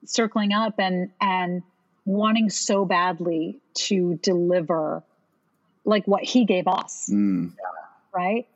circling 0.05 0.53
up 0.53 0.75
and 0.79 1.11
and 1.21 1.63
wanting 2.07 2.49
so 2.49 2.85
badly 2.87 3.61
to 3.75 4.19
deliver 4.23 5.03
like 5.85 6.07
what 6.07 6.23
he 6.25 6.45
gave 6.47 6.67
us 6.67 7.09
Mm. 7.13 7.53
right 8.15 8.47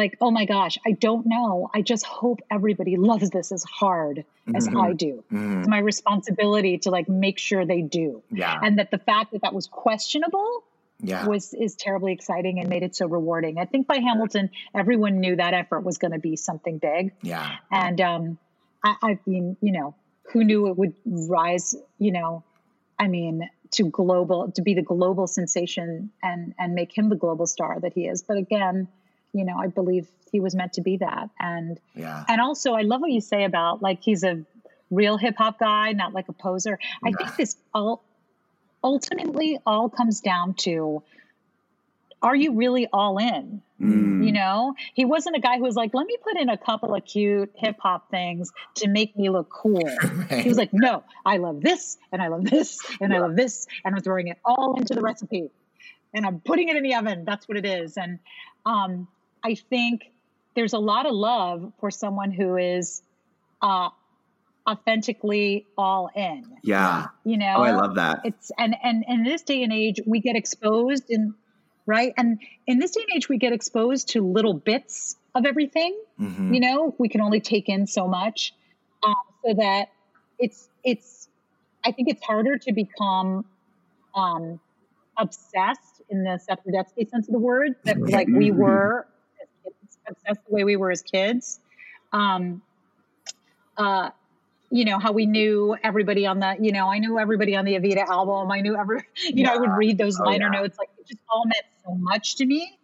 like 0.00 0.16
oh 0.20 0.30
my 0.30 0.44
gosh 0.44 0.78
i 0.86 0.92
don't 1.06 1.26
know 1.26 1.68
i 1.74 1.80
just 1.92 2.04
hope 2.04 2.40
everybody 2.50 2.96
loves 3.10 3.28
this 3.30 3.50
as 3.58 3.64
hard 3.64 4.24
as 4.54 4.68
Mhm. 4.68 4.82
i 4.86 4.92
do 4.92 5.24
Mhm. 5.32 5.58
it's 5.60 5.68
my 5.76 5.78
responsibility 5.92 6.78
to 6.84 6.90
like 6.96 7.08
make 7.08 7.38
sure 7.48 7.64
they 7.74 7.82
do 7.82 8.22
Yeah. 8.30 8.58
and 8.64 8.78
that 8.78 8.90
the 8.96 8.98
fact 9.10 9.32
that 9.32 9.42
that 9.42 9.54
was 9.54 9.66
questionable 9.66 10.50
Yeah. 11.12 11.26
was 11.26 11.52
is 11.66 11.74
terribly 11.76 12.12
exciting 12.18 12.58
and 12.60 12.68
made 12.74 12.82
it 12.88 12.94
so 13.00 13.06
rewarding 13.18 13.58
i 13.58 13.64
think 13.64 13.86
by 13.86 13.98
hamilton 14.08 14.50
everyone 14.82 15.14
knew 15.20 15.34
that 15.44 15.52
effort 15.62 15.80
was 15.90 15.96
going 15.98 16.12
to 16.18 16.22
be 16.30 16.36
something 16.36 16.78
big 16.78 17.12
Yeah. 17.22 17.50
and 17.70 18.00
um, 18.00 18.38
I, 18.84 18.94
I 19.10 19.18
mean, 19.26 19.56
you 19.66 19.72
know, 19.72 19.94
who 20.32 20.44
knew 20.44 20.68
it 20.70 20.76
would 20.80 20.94
rise? 21.06 21.74
You 21.98 22.12
know, 22.12 22.44
I 23.04 23.06
mean, 23.08 23.48
to 23.76 23.82
global 24.00 24.52
to 24.56 24.62
be 24.62 24.74
the 24.74 24.82
global 24.94 25.26
sensation 25.26 26.10
and 26.22 26.54
and 26.58 26.74
make 26.80 26.96
him 26.96 27.08
the 27.08 27.16
global 27.24 27.46
star 27.46 27.80
that 27.80 27.92
he 27.94 28.02
is. 28.12 28.22
But 28.22 28.36
again, 28.36 28.86
you 29.36 29.44
know, 29.44 29.56
I 29.58 29.68
believe 29.68 30.08
he 30.32 30.40
was 30.40 30.54
meant 30.54 30.74
to 30.74 30.82
be 30.82 30.98
that. 30.98 31.30
And 31.38 31.78
Yeah. 31.94 32.24
and 32.28 32.40
also, 32.40 32.74
I 32.74 32.82
love 32.82 33.00
what 33.00 33.10
you 33.10 33.20
say 33.20 33.44
about 33.44 33.82
like 33.82 34.02
he's 34.02 34.24
a 34.24 34.44
real 34.90 35.16
hip 35.16 35.36
hop 35.36 35.58
guy, 35.58 35.92
not 35.92 36.12
like 36.12 36.28
a 36.28 36.32
poser. 36.32 36.78
I 37.04 37.12
think 37.12 37.36
this 37.36 37.56
all 37.74 38.02
ultimately 38.82 39.58
all 39.66 39.88
comes 39.88 40.20
down 40.20 40.54
to 40.54 41.02
are 42.22 42.34
you 42.34 42.54
really 42.54 42.88
all 42.92 43.18
in? 43.18 43.62
Mm. 43.80 44.24
You 44.24 44.32
know, 44.32 44.74
he 44.94 45.04
wasn't 45.04 45.36
a 45.36 45.40
guy 45.40 45.58
who 45.58 45.62
was 45.62 45.76
like, 45.76 45.92
let 45.92 46.06
me 46.06 46.16
put 46.22 46.36
in 46.40 46.48
a 46.48 46.56
couple 46.56 46.94
of 46.94 47.04
cute 47.04 47.52
hip 47.56 47.76
hop 47.78 48.10
things 48.10 48.50
to 48.76 48.88
make 48.88 49.16
me 49.16 49.28
look 49.28 49.50
cool. 49.50 49.88
He 50.30 50.48
was 50.48 50.58
like, 50.58 50.70
no, 50.72 51.04
I 51.24 51.36
love 51.36 51.60
this 51.60 51.98
and 52.10 52.20
I 52.20 52.28
love 52.28 52.44
this 52.44 52.80
and 53.00 53.14
I 53.14 53.18
love 53.18 53.36
this 53.36 53.66
and 53.84 53.94
I'm 53.94 54.02
throwing 54.02 54.28
it 54.28 54.38
all 54.44 54.76
into 54.76 54.94
the 54.94 55.00
recipe 55.00 55.50
and 56.12 56.26
I'm 56.26 56.40
putting 56.40 56.68
it 56.68 56.76
in 56.76 56.82
the 56.82 56.94
oven. 56.94 57.24
That's 57.24 57.46
what 57.48 57.58
it 57.58 57.64
is. 57.64 57.96
And 57.96 58.18
um, 58.64 59.08
I 59.46 59.54
think 59.54 60.02
there's 60.56 60.72
a 60.72 60.78
lot 60.78 61.06
of 61.06 61.12
love 61.14 61.72
for 61.80 61.90
someone 61.90 62.32
who 62.32 62.56
is 62.56 63.02
uh, 63.62 63.90
authentically 64.68 65.66
all 65.78 66.10
in 66.14 66.42
Yeah. 66.64 67.06
you 67.24 67.38
know 67.38 67.54
Oh, 67.58 67.62
I 67.62 67.70
love 67.70 67.94
that. 67.94 68.20
it's 68.24 68.50
and 68.58 68.74
and 68.82 69.04
in 69.06 69.22
this 69.22 69.42
day 69.42 69.62
and 69.62 69.72
age 69.72 70.00
we 70.04 70.18
get 70.20 70.34
exposed 70.34 71.04
in 71.08 71.34
right 71.86 72.12
and 72.16 72.40
in 72.66 72.80
this 72.80 72.90
day 72.90 73.02
and 73.06 73.16
age 73.16 73.28
we 73.28 73.38
get 73.38 73.52
exposed 73.52 74.08
to 74.10 74.26
little 74.26 74.54
bits 74.54 75.16
of 75.36 75.46
everything 75.46 75.96
Mhm. 76.18 76.52
you 76.54 76.60
know 76.60 76.94
we 76.98 77.08
can 77.08 77.20
only 77.20 77.40
take 77.40 77.68
in 77.68 77.86
so 77.86 78.08
much 78.08 78.52
um, 79.04 79.14
so 79.44 79.54
that 79.54 79.88
it's 80.40 80.68
it's 80.82 81.28
i 81.84 81.92
think 81.92 82.08
it's 82.08 82.24
harder 82.24 82.58
to 82.58 82.72
become 82.72 83.44
um 84.16 84.58
obsessed 85.16 86.02
in 86.10 86.24
the 86.24 86.38
Seth 86.38 86.58
Rudetsky 86.66 87.08
sense 87.08 87.28
of 87.28 87.32
the 87.32 87.38
word 87.38 87.74
that 87.84 87.96
like 88.10 88.26
we 88.28 88.50
Mhm. 88.50 88.56
were 88.56 89.06
obsessed 90.08 90.40
the 90.48 90.54
way 90.54 90.64
we 90.64 90.76
were 90.76 90.90
as 90.90 91.02
kids 91.02 91.60
um 92.12 92.62
uh 93.76 94.10
you 94.70 94.84
know 94.84 94.98
how 94.98 95.12
we 95.12 95.26
knew 95.26 95.76
everybody 95.82 96.26
on 96.26 96.40
the 96.40 96.56
you 96.60 96.72
know 96.72 96.88
i 96.90 96.98
knew 96.98 97.18
everybody 97.18 97.54
on 97.56 97.64
the 97.64 97.74
Evita 97.74 98.06
album 98.06 98.50
i 98.50 98.60
knew 98.60 98.76
every 98.76 99.02
you 99.24 99.44
know 99.44 99.52
i 99.52 99.56
would 99.56 99.70
read 99.76 99.98
those 99.98 100.18
Oh, 100.20 100.24
liner 100.24 100.50
yeah. 100.52 100.60
notes 100.60 100.78
like 100.78 100.88
it 100.98 101.06
just 101.06 101.20
all 101.28 101.44
meant 101.44 101.64
so 101.84 101.94
much 101.94 102.36
to 102.36 102.46
me 102.46 102.78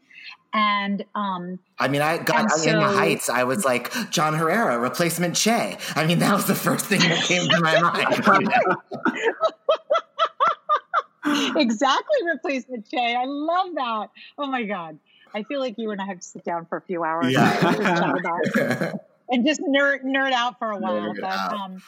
and 0.54 1.04
um 1.14 1.58
I 1.78 1.88
mean, 1.88 2.02
I 2.02 2.18
got 2.18 2.52
And 2.52 2.64
in 2.66 2.78
the 2.78 2.86
Heights. 2.86 3.28
I 3.28 3.42
was 3.44 3.64
like 3.64 3.92
John 4.10 4.34
Herrera, 4.34 4.78
replacement 4.78 5.34
Che. 5.34 5.76
I 5.96 6.06
mean, 6.06 6.20
that 6.20 6.32
was 6.34 6.46
the 6.46 6.54
first 6.54 6.86
thing 6.86 7.00
that 7.00 7.24
came 7.24 7.48
to 7.48 7.60
my 7.60 7.80
mind. 7.80 8.06
exactly 11.56 12.16
replacement 12.26 12.88
Che. 12.88 13.16
I 13.16 13.24
love 13.24 13.74
that. 13.74 14.10
Oh 14.38 14.46
my 14.46 14.62
god. 14.62 14.98
I 15.34 15.42
feel 15.44 15.60
like 15.60 15.74
you 15.78 15.90
and 15.90 16.00
I 16.00 16.06
have 16.06 16.18
to 16.20 16.26
sit 16.26 16.44
down 16.44 16.66
for 16.66 16.76
a 16.78 16.82
few 16.82 17.04
hours 17.04 17.32
Yeah. 17.32 17.66
and, 17.66 18.22
just 18.24 18.94
and 19.30 19.46
just 19.46 19.60
nerd 19.60 20.04
nerd 20.04 20.32
out 20.32 20.58
for 20.58 20.70
a 20.70 20.78
while. 20.78 21.14
But 21.20 21.52
um, 21.52 21.82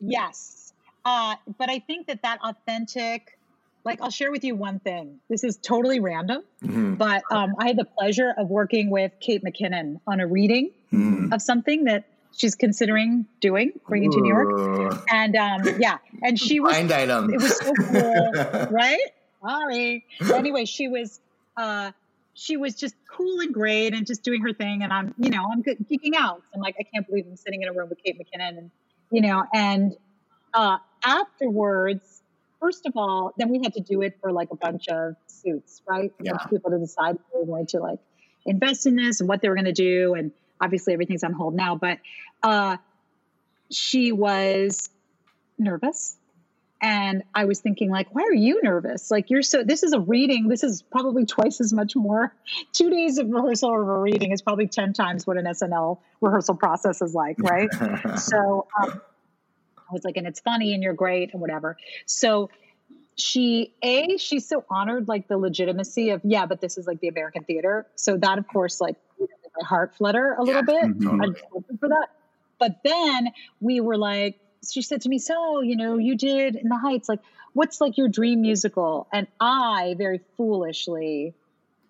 yes, 0.00 0.72
uh, 1.04 1.36
but 1.58 1.70
I 1.70 1.78
think 1.80 2.06
that 2.08 2.22
that 2.22 2.40
authentic. 2.42 3.36
Like 3.82 4.02
I'll 4.02 4.10
share 4.10 4.30
with 4.30 4.44
you 4.44 4.54
one 4.54 4.78
thing. 4.78 5.20
This 5.30 5.42
is 5.42 5.56
totally 5.56 6.00
random, 6.00 6.42
Mhm. 6.62 6.98
but 6.98 7.22
um, 7.30 7.54
I 7.58 7.68
had 7.68 7.78
the 7.78 7.86
pleasure 7.86 8.30
of 8.36 8.48
working 8.50 8.90
with 8.90 9.10
Kate 9.20 9.42
McKinnon 9.42 10.00
on 10.06 10.20
a 10.20 10.26
reading 10.26 10.70
Mhm. 10.92 11.32
of 11.32 11.40
something 11.40 11.84
that 11.84 12.04
she's 12.36 12.54
considering 12.54 13.24
doing, 13.40 13.72
bringing 13.88 14.10
to 14.12 14.20
New 14.20 14.28
York. 14.28 15.02
And 15.10 15.34
um, 15.34 15.62
yeah, 15.80 15.96
and 16.22 16.38
she 16.38 16.60
was 16.60 16.74
Blind 16.74 16.92
item. 16.92 17.32
it 17.32 17.40
was 17.40 17.56
so 17.58 17.72
cool, 17.72 18.32
right? 18.70 19.00
Sorry. 19.42 20.04
Anyway, 20.30 20.66
she 20.66 20.88
was 20.88 21.18
uh 21.56 21.92
she 22.34 22.56
was 22.56 22.74
just 22.74 22.94
cool 23.10 23.40
and 23.40 23.52
great 23.52 23.94
and 23.94 24.06
just 24.06 24.22
doing 24.22 24.42
her 24.42 24.52
thing. 24.52 24.82
And 24.82 24.92
I'm, 24.92 25.14
you 25.18 25.30
know, 25.30 25.44
I'm 25.52 25.62
geeking 25.62 26.14
out. 26.16 26.42
I'm 26.54 26.60
like 26.60 26.76
I 26.78 26.84
can't 26.84 27.06
believe 27.06 27.26
I'm 27.28 27.36
sitting 27.36 27.62
in 27.62 27.68
a 27.68 27.72
room 27.72 27.88
with 27.88 28.02
Kate 28.02 28.18
McKinnon 28.18 28.58
and 28.58 28.70
you 29.10 29.20
know, 29.20 29.44
and 29.52 29.96
uh 30.54 30.78
afterwards, 31.04 32.22
first 32.60 32.86
of 32.86 32.96
all, 32.96 33.32
then 33.36 33.48
we 33.48 33.60
had 33.62 33.74
to 33.74 33.80
do 33.80 34.02
it 34.02 34.18
for 34.20 34.32
like 34.32 34.48
a 34.52 34.56
bunch 34.56 34.88
of 34.88 35.16
suits, 35.26 35.82
right? 35.88 36.12
A 36.20 36.24
bunch 36.24 36.44
of 36.44 36.50
people 36.50 36.70
to 36.70 36.78
decide 36.78 37.16
if 37.16 37.20
they 37.32 37.40
were 37.40 37.46
going 37.46 37.66
to 37.66 37.80
like 37.80 37.98
invest 38.46 38.86
in 38.86 38.96
this 38.96 39.20
and 39.20 39.28
what 39.28 39.40
they 39.42 39.48
were 39.48 39.54
going 39.56 39.64
to 39.66 39.72
do. 39.72 40.14
And 40.14 40.32
obviously 40.60 40.92
everything's 40.92 41.24
on 41.24 41.32
hold 41.32 41.54
now, 41.54 41.74
but 41.76 41.98
uh 42.42 42.76
she 43.70 44.12
was 44.12 44.90
nervous 45.58 46.16
and 46.82 47.22
i 47.34 47.44
was 47.44 47.60
thinking 47.60 47.90
like 47.90 48.14
why 48.14 48.22
are 48.22 48.34
you 48.34 48.60
nervous? 48.62 49.10
Like 49.10 49.30
you're 49.30 49.42
so 49.42 49.62
this 49.64 49.82
is 49.82 49.92
a 49.92 50.00
reading. 50.00 50.48
This 50.48 50.62
is 50.64 50.82
probably 50.82 51.26
twice 51.26 51.60
as 51.60 51.72
much 51.72 51.94
more. 51.96 52.34
Two 52.72 52.90
days 52.90 53.18
of 53.18 53.28
rehearsal 53.28 53.70
of 53.80 53.88
a 53.88 53.98
reading 53.98 54.32
is 54.32 54.42
probably 54.42 54.66
10 54.66 54.92
times 54.92 55.26
what 55.26 55.36
an 55.36 55.44
snl 55.46 55.98
rehearsal 56.20 56.54
process 56.54 57.02
is 57.02 57.14
like 57.14 57.36
right? 57.40 57.68
So 58.18 58.66
um, 58.82 59.00
i 59.78 59.92
was 59.92 60.04
like 60.04 60.16
and 60.16 60.26
it's 60.26 60.40
funny 60.40 60.74
and 60.74 60.82
you're 60.82 60.94
great 60.94 61.32
and 61.32 61.40
whatever. 61.40 61.76
So 62.06 62.50
she 63.16 63.74
a 63.82 64.16
she's 64.16 64.48
so 64.48 64.64
honored 64.70 65.06
like 65.08 65.28
the 65.28 65.36
legitimacy 65.36 66.10
of 66.10 66.22
yeah 66.24 66.46
but 66.46 66.60
this 66.60 66.78
is 66.78 66.86
like 66.86 67.00
the 67.00 67.08
american 67.08 67.44
theater. 67.44 67.86
So 67.96 68.16
that 68.16 68.38
of 68.38 68.46
course 68.48 68.80
like 68.80 68.96
my 69.18 69.66
heart 69.66 69.94
flutter 69.96 70.34
a 70.38 70.42
little 70.42 70.62
bit. 70.62 70.84
Mhm. 70.84 71.22
i 71.24 71.28
was 71.28 71.36
hoping 71.52 71.76
for 71.78 71.88
that. 71.88 72.08
But 72.58 72.76
then 72.84 73.28
we 73.60 73.80
were 73.80 73.96
like 73.96 74.38
she 74.68 74.82
said 74.82 75.00
to 75.02 75.08
me 75.08 75.18
so 75.18 75.60
you 75.62 75.76
know 75.76 75.96
you 75.98 76.16
did 76.16 76.56
in 76.56 76.68
the 76.68 76.76
heights 76.76 77.08
like 77.08 77.20
what's 77.52 77.80
like 77.80 77.96
your 77.96 78.08
dream 78.08 78.42
musical 78.42 79.06
and 79.12 79.26
i 79.40 79.94
very 79.96 80.20
foolishly 80.36 81.34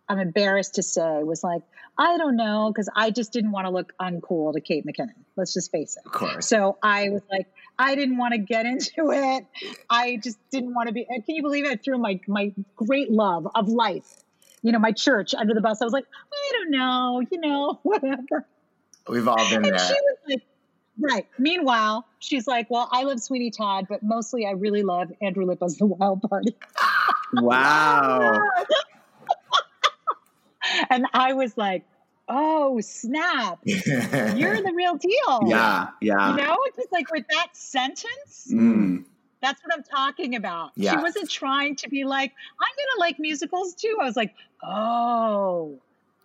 i'm 0.09 0.18
embarrassed 0.18 0.77
to 0.77 0.83
say 0.83 1.23
was 1.23 1.43
like 1.43 1.62
i 1.99 2.16
don't 2.16 2.37
know 2.37 2.71
because 2.73 2.89
i 2.95 3.11
just 3.11 3.33
didn't 3.33 3.51
want 3.53 3.66
to 3.66 3.71
look 3.71 3.93
uncool 4.01 4.53
to 4.53 4.61
kate 4.61 4.87
mckinnon 4.87 5.14
let's 5.37 5.53
just 5.53 5.71
face 5.73 5.97
it 5.97 6.07
Of 6.07 6.12
course. 6.12 6.47
so 6.49 6.77
I 6.83 7.09
was 7.09 7.23
like, 7.31 7.47
I 7.79 7.95
didn't 7.95 8.18
want 8.18 8.33
to 8.33 8.39
get 8.39 8.66
into 8.66 9.11
it. 9.11 9.47
I 9.89 10.18
just 10.23 10.37
didn't 10.51 10.75
want 10.75 10.89
to 10.89 10.93
be. 10.93 11.07
Can 11.07 11.35
you 11.35 11.41
believe 11.41 11.64
it? 11.64 11.71
I 11.73 11.77
threw 11.77 11.97
my 11.97 12.21
my 12.29 12.53
great 12.77 13.11
love 13.11 13.49
of 13.55 13.68
life, 13.71 14.23
you 14.61 14.71
know, 14.73 14.79
my 14.79 14.93
church 14.93 15.33
under 15.33 15.55
the 15.55 15.62
bus. 15.62 15.81
I 15.81 15.85
was 15.87 15.93
like, 15.95 16.05
I 16.31 16.53
don't 16.53 16.71
know, 16.73 17.23
you 17.31 17.41
know, 17.41 17.81
whatever. 17.85 18.47
We've 19.09 19.27
all 19.27 19.37
been 19.49 19.64
And 19.64 19.64
there. 19.66 19.79
she 19.79 19.95
was 19.95 20.16
like, 20.29 20.43
right. 21.01 21.26
Meanwhile, 21.38 22.07
she's 22.18 22.46
like, 22.46 22.70
well, 22.70 22.88
I 22.92 23.05
love 23.05 23.20
Sweeney 23.20 23.51
Todd, 23.51 23.86
but 23.88 24.03
mostly 24.03 24.46
I 24.46 24.53
really 24.53 24.82
love 24.82 25.12
Andrew 25.20 25.46
Lippa's 25.46 25.76
The 25.76 25.86
Wild 25.86 26.22
Party. 26.22 26.57
Wow. 27.32 28.40
and 30.90 31.07
I 31.12 31.32
was 31.34 31.57
like, 31.57 31.84
oh 32.28 32.80
snap, 32.80 33.61
you're 33.64 34.62
the 34.62 34.72
real 34.74 34.96
deal. 34.96 35.40
Yeah. 35.46 35.88
Yeah. 36.01 36.30
You 36.30 36.42
know, 36.42 36.57
it's 36.66 36.76
just 36.76 36.92
like 36.92 37.11
with 37.12 37.24
that 37.30 37.48
sentence. 37.53 38.48
Mm. 38.53 39.05
That's 39.40 39.62
what 39.64 39.72
I'm 39.72 39.82
talking 39.84 40.36
about. 40.36 40.72
She 40.78 40.96
wasn't 40.96 41.30
trying 41.30 41.76
to 41.76 41.88
be 41.88 42.05
like, 42.05 42.32
I'm 42.61 42.68
gonna 42.76 43.01
like 43.01 43.18
musicals 43.18 43.74
too. 43.74 43.96
I 44.01 44.05
was 44.05 44.16
like, 44.16 44.34
oh, 44.62 45.78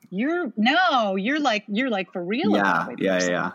you're 0.09 0.51
no, 0.57 1.15
you're 1.15 1.39
like 1.39 1.63
you're 1.67 1.89
like 1.89 2.11
for 2.11 2.23
real. 2.23 2.55
a 2.55 2.57
Yeah. 2.57 2.87
Yeah. 2.97 3.51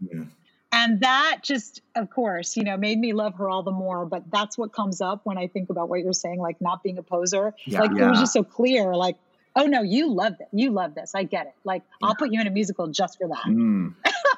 Yeah. 0.00 0.24
And 0.72 1.00
that 1.00 1.38
just, 1.42 1.82
of 1.96 2.10
course, 2.10 2.56
you 2.56 2.62
know, 2.62 2.76
made 2.76 2.98
me 2.98 3.12
love 3.12 3.34
her 3.36 3.48
all 3.48 3.62
the 3.62 3.72
more. 3.72 4.06
But 4.06 4.30
that's 4.30 4.56
what 4.56 4.72
comes 4.72 5.00
up 5.00 5.22
when 5.24 5.36
I 5.36 5.48
think 5.48 5.68
about 5.68 5.88
what 5.88 6.00
you're 6.00 6.12
saying, 6.12 6.38
like 6.38 6.60
not 6.60 6.82
being 6.82 6.98
a 6.98 7.02
poser. 7.02 7.54
Yeah. 7.66 7.80
like 7.80 7.90
it 7.90 8.08
was 8.08 8.20
just 8.20 8.32
so 8.32 8.44
clear. 8.44 8.94
Like 8.94 9.16
Oh 9.56 9.64
no, 9.64 9.82
you 9.82 10.12
love 10.12 10.34
it. 10.40 10.48
You 10.52 10.70
love 10.70 10.94
this. 10.94 11.14
I 11.14 11.24
get 11.24 11.46
it. 11.46 11.54
Like 11.64 11.82
I'll 12.02 12.14
put 12.14 12.32
you 12.32 12.40
in 12.40 12.46
a 12.46 12.50
musical 12.50 12.86
just 12.86 13.18
for 13.18 13.28
that. 13.28 13.44
Mm. 13.46 13.94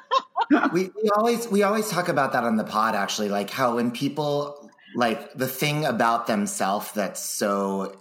we, 0.73 0.89
we 1.01 1.09
always 1.15 1.47
we 1.47 1.63
always 1.63 1.89
talk 1.89 2.09
about 2.09 2.33
that 2.33 2.43
on 2.43 2.57
the 2.57 2.63
pod 2.63 2.95
actually 2.95 3.29
like 3.29 3.49
how 3.49 3.75
when 3.75 3.91
people 3.91 4.69
like 4.95 5.33
the 5.33 5.47
thing 5.47 5.85
about 5.85 6.27
themselves 6.27 6.91
that's 6.91 7.23
so 7.23 7.95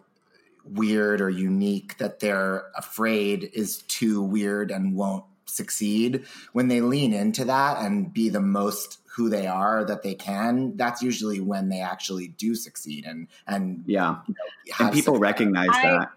weird 0.64 1.20
or 1.20 1.30
unique 1.30 1.97
that 1.99 2.20
they're 2.20 2.66
afraid 2.76 3.49
is 3.53 3.78
too 3.83 4.22
weird 4.22 4.70
and 4.70 4.95
won't 4.95 5.24
succeed 5.47 6.24
when 6.53 6.68
they 6.68 6.80
lean 6.80 7.12
into 7.12 7.45
that 7.45 7.78
and 7.84 8.12
be 8.12 8.28
the 8.28 8.40
most 8.40 8.99
who 9.16 9.28
they 9.28 9.47
are 9.47 9.84
that 9.84 10.03
they 10.03 10.14
can 10.14 10.74
that's 10.76 11.03
usually 11.03 11.38
when 11.40 11.68
they 11.68 11.80
actually 11.80 12.28
do 12.28 12.55
succeed 12.55 13.05
and 13.05 13.28
and 13.47 13.84
yeah 13.86 14.16
you 14.26 14.34
know, 14.34 14.86
and 14.86 14.95
people 14.95 15.14
success. 15.14 15.20
recognize 15.20 15.68
I- 15.72 15.82
that 15.82 16.11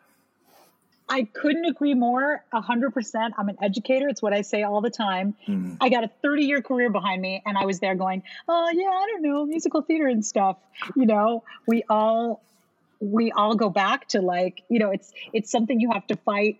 I 1.07 1.25
couldn't 1.25 1.65
agree 1.65 1.93
more. 1.93 2.43
A 2.51 2.61
hundred 2.61 2.91
percent. 2.93 3.35
I'm 3.37 3.47
an 3.47 3.57
educator. 3.61 4.07
It's 4.07 4.23
what 4.23 4.33
I 4.33 4.41
say 4.41 4.63
all 4.63 4.81
the 4.81 4.89
time. 4.89 5.35
Mhm. 5.47 5.77
I 5.79 5.89
got 5.89 6.03
a 6.03 6.07
30 6.23 6.45
year 6.45 6.63
career 6.63 6.89
behind 6.89 7.21
me, 7.21 7.43
and 7.45 7.55
I 7.57 7.65
was 7.65 7.79
there 7.79 7.93
going, 7.93 8.23
"Oh 8.47 8.69
yeah, 8.73 8.87
I 8.89 9.05
don't 9.11 9.21
know, 9.21 9.45
musical 9.45 9.83
theater 9.83 10.07
and 10.07 10.25
stuff." 10.25 10.57
You 10.95 11.05
know, 11.05 11.43
we 11.67 11.83
all 11.87 12.41
we 12.99 13.31
all 13.31 13.55
go 13.55 13.69
back 13.69 14.07
to 14.09 14.21
like, 14.21 14.63
you 14.67 14.79
know, 14.79 14.89
it's 14.89 15.13
it's 15.31 15.51
something 15.51 15.79
you 15.79 15.91
have 15.91 16.07
to 16.07 16.15
fight. 16.15 16.59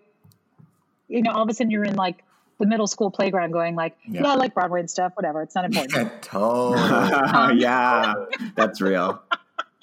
You 1.08 1.22
know, 1.22 1.32
all 1.32 1.42
of 1.42 1.48
a 1.48 1.54
sudden 1.54 1.72
you're 1.72 1.84
in 1.84 1.96
like 1.96 2.22
the 2.58 2.66
middle 2.66 2.86
school 2.86 3.10
playground, 3.10 3.52
going 3.52 3.74
like, 3.74 3.96
Yeah. 4.06 4.22
"Yeah, 4.22 4.32
I 4.32 4.34
like 4.36 4.54
Broadway 4.54 4.80
and 4.80 4.90
stuff. 4.90 5.12
Whatever. 5.14 5.42
It's 5.42 5.54
not 5.54 5.64
important." 5.66 6.10
totally 6.22 6.80
yeah 7.60 8.14
that's 8.54 8.80
real 8.80 9.20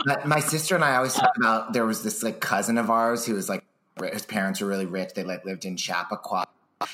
But 0.05 0.25
my 0.27 0.39
sister 0.39 0.75
and 0.75 0.83
I 0.83 0.95
always 0.95 1.13
talk 1.13 1.31
about 1.37 1.73
there 1.73 1.85
was 1.85 2.03
this 2.03 2.23
like 2.23 2.39
cousin 2.39 2.77
of 2.77 2.89
ours 2.89 3.25
who 3.25 3.35
was 3.35 3.47
like 3.47 3.63
his 4.11 4.25
parents 4.25 4.59
were 4.59 4.67
really 4.67 4.85
rich. 4.87 5.13
They 5.13 5.23
like 5.23 5.45
lived 5.45 5.65
in 5.65 5.77
Chappaqua. 5.77 6.45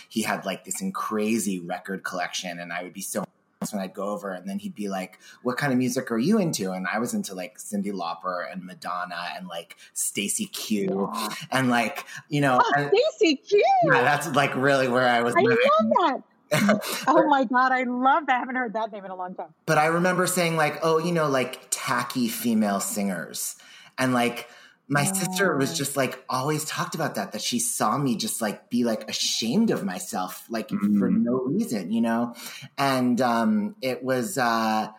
He 0.10 0.22
had 0.22 0.46
like 0.46 0.66
this 0.66 0.82
in 0.82 0.92
crazy 0.92 1.60
record 1.60 2.04
collection, 2.04 2.60
and 2.60 2.72
I 2.74 2.84
would 2.84 2.94
be 2.94 3.02
so 3.02 3.20
impressed 3.22 3.39
when 3.72 3.82
I'd 3.82 3.94
go 3.94 4.08
over, 4.10 4.32
and 4.32 4.48
then 4.50 4.58
he'd 4.58 4.74
be 4.74 4.88
like, 4.88 5.20
"What 5.44 5.58
kind 5.58 5.74
of 5.74 5.78
music 5.78 6.12
are 6.12 6.18
you 6.18 6.40
into?" 6.40 6.72
And 6.72 6.88
I 6.88 6.98
was 7.00 7.14
into 7.14 7.36
like 7.36 7.58
Cyndi 7.58 7.92
Lauper 7.92 8.50
and 8.50 8.64
Madonna 8.64 9.18
and 9.36 9.48
like 9.48 9.76
Stacey 9.94 10.46
Q 10.46 11.12
and 11.52 11.70
like 11.70 12.06
you 12.30 12.40
know, 12.40 12.62
Oh, 12.64 12.90
Stacey 13.18 13.36
Q. 13.36 13.62
yeah, 13.84 14.02
that's 14.02 14.28
like 14.34 14.56
really 14.56 14.88
where 14.88 15.08
I 15.08 15.22
was. 15.22 15.36
I 15.36 15.42
living. 15.42 15.66
love 15.82 16.22
that. 16.52 17.04
oh 17.08 17.28
my 17.28 17.44
god, 17.44 17.74
I 17.74 17.84
love 17.84 18.26
that. 18.28 18.38
I 18.38 18.40
haven't 18.40 18.56
heard 18.56 18.74
that 18.74 18.92
name 18.94 19.04
in 19.04 19.12
a 19.12 19.16
long 19.16 19.36
time. 19.36 19.54
But 19.66 19.78
I 19.78 19.88
remember 19.88 20.26
saying 20.26 20.56
like, 20.56 20.80
oh, 20.82 20.98
you 20.98 21.12
know, 21.12 21.28
like 21.28 21.68
tacky 21.70 22.30
female 22.30 22.80
singers. 22.80 23.58
And 23.98 24.14
like 24.14 24.48
my 24.90 25.06
sister 25.06 25.56
was 25.58 25.74
just 25.78 25.96
like 25.96 26.24
always 26.30 26.66
talked 26.66 26.96
about 26.96 27.16
that, 27.16 27.32
that 27.34 27.42
she 27.42 27.60
saw 27.60 27.98
me 27.98 28.16
just 28.16 28.42
like 28.42 28.70
be 28.70 28.84
like 28.84 29.10
ashamed 29.10 29.72
of 29.72 29.86
myself, 29.86 30.46
like 30.50 30.70
for 30.98 31.10
Mhm. 31.10 31.24
no 31.24 31.34
reason, 31.46 31.92
you 31.92 32.02
know? 32.02 32.36
And 32.78 33.22
um 33.22 33.76
it 33.82 34.04
was 34.04 34.38
uh 34.38 34.92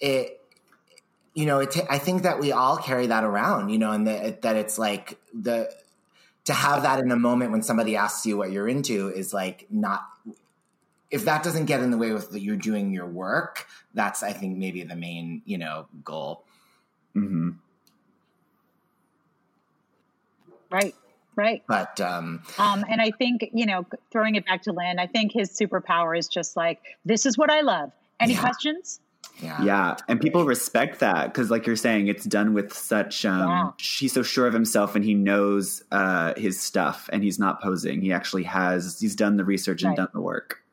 it 0.00 0.40
you 1.34 1.46
know, 1.46 1.60
it 1.60 1.70
ta- 1.70 1.86
I 1.90 1.98
think 1.98 2.22
that 2.22 2.40
we 2.40 2.52
all 2.52 2.76
carry 2.78 3.06
that 3.08 3.24
around, 3.24 3.68
you 3.70 3.78
know, 3.78 3.92
and 3.92 4.06
that 4.06 4.42
that 4.42 4.56
it's 4.56 4.78
like 4.78 5.18
the 5.32 5.72
to 6.46 6.52
have 6.54 6.82
that 6.84 7.00
in 7.00 7.10
a 7.12 7.16
moment 7.16 7.52
when 7.52 7.62
somebody 7.62 7.96
asks 7.96 8.26
you 8.26 8.36
what 8.36 8.50
you're 8.52 8.68
into 8.68 9.08
is 9.10 9.34
like 9.34 9.66
not 9.70 10.02
if 11.10 11.24
that 11.24 11.42
doesn't 11.42 11.66
get 11.66 11.80
in 11.80 11.90
the 11.90 11.96
way 11.98 12.12
with 12.12 12.34
you're 12.34 12.56
doing 12.56 12.92
your 12.92 13.06
work, 13.06 13.66
that's 13.94 14.22
I 14.22 14.32
think 14.32 14.58
maybe 14.58 14.82
the 14.82 14.96
main 14.96 15.42
you 15.46 15.58
know 15.58 15.86
goal. 16.04 16.44
hmm 17.14 17.50
Right. 20.70 20.94
Right. 21.36 21.62
But 21.68 22.00
um, 22.00 22.42
Um, 22.58 22.84
and 22.90 23.00
I 23.00 23.12
think, 23.12 23.48
you 23.52 23.64
know, 23.66 23.86
throwing 24.10 24.34
it 24.34 24.44
back 24.44 24.62
to 24.62 24.72
Lin, 24.72 24.98
I 24.98 25.06
think 25.06 25.32
his 25.32 25.56
superpower 25.56 26.18
is 26.18 26.26
just 26.26 26.56
like, 26.56 26.80
this 27.04 27.26
is 27.26 27.38
what 27.38 27.50
I 27.50 27.60
love. 27.60 27.92
Any 28.18 28.34
Yeah. 28.34 28.40
questions? 28.40 29.00
yeah, 29.40 29.62
Yeah, 29.62 29.96
and 30.08 30.20
people 30.20 30.44
respect 30.44 30.98
that 30.98 31.26
because, 31.26 31.48
like 31.48 31.64
you're 31.64 31.76
saying, 31.76 32.08
it's 32.08 32.24
done 32.24 32.54
with 32.54 32.72
such. 32.72 33.24
Um, 33.24 33.48
Yeah. 33.48 33.70
He's 33.78 34.12
so 34.12 34.24
sure 34.24 34.48
of 34.48 34.52
himself, 34.52 34.96
and 34.96 35.04
he 35.04 35.14
knows 35.14 35.84
uh, 35.92 36.34
his 36.36 36.60
stuff, 36.60 37.08
and 37.12 37.22
he's 37.22 37.38
not 37.38 37.62
posing. 37.62 38.00
He 38.00 38.12
actually 38.12 38.42
has. 38.44 38.98
He's 38.98 39.14
done 39.14 39.36
the 39.36 39.44
research 39.44 39.82
and 39.82 39.90
Right. 39.90 39.96
done 39.98 40.08
the 40.12 40.20
work. 40.20 40.64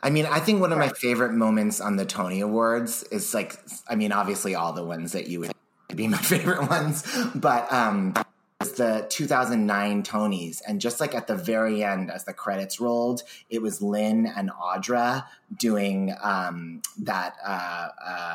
I 0.00 0.10
mean, 0.10 0.26
I 0.26 0.38
think 0.38 0.60
one 0.60 0.70
of 0.72 0.78
my 0.78 0.88
favorite 0.90 1.32
moments 1.32 1.80
on 1.80 1.96
the 1.96 2.04
Tony 2.04 2.40
Awards 2.40 3.02
is 3.04 3.34
like, 3.34 3.56
I 3.88 3.94
mean, 3.96 4.12
obviously 4.12 4.54
all 4.54 4.72
the 4.72 4.84
ones 4.84 5.10
that 5.12 5.26
you 5.28 5.40
would 5.40 5.52
be 5.94 6.06
my 6.08 6.18
favorite 6.34 6.68
ones, 6.68 7.04
but 7.34 7.72
um, 7.72 8.12
it's 8.16 8.24
the 8.70 9.06
2009 9.08 10.02
Tonys, 10.02 10.62
and 10.66 10.80
just 10.80 11.00
like 11.00 11.14
at 11.14 11.26
the 11.26 11.36
very 11.36 11.82
end, 11.82 12.10
as 12.10 12.24
the 12.24 12.32
credits 12.32 12.80
rolled, 12.80 13.22
it 13.50 13.60
was 13.60 13.82
Lin 13.82 14.26
and 14.26 14.50
Audra 14.50 15.24
doing 15.58 16.14
um, 16.22 16.82
that 16.98 17.34
uh, 17.44 17.88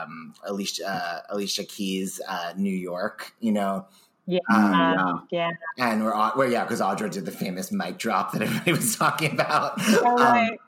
um, 0.05 0.33
Alicia 0.45 0.87
uh, 0.87 1.21
Alicia 1.29 1.63
Keys 1.63 2.21
uh, 2.27 2.53
New 2.55 2.75
York, 2.75 3.33
you 3.39 3.51
know. 3.51 3.87
Yeah. 4.29 4.39
Um, 4.53 5.25
yeah. 5.31 5.51
And 5.77 6.03
we're, 6.03 6.11
well, 6.11 6.51
yeah, 6.51 6.63
because 6.63 6.81
Audra 6.81 7.09
did 7.09 7.25
the 7.25 7.31
famous 7.31 7.71
mic 7.71 7.97
drop 7.97 8.33
that 8.33 8.41
everybody 8.41 8.73
was 8.73 8.95
talking 8.97 9.31
about. 9.31 9.73
Oh, 9.77 10.05
Um, 10.05 10.15
right. 10.17 10.59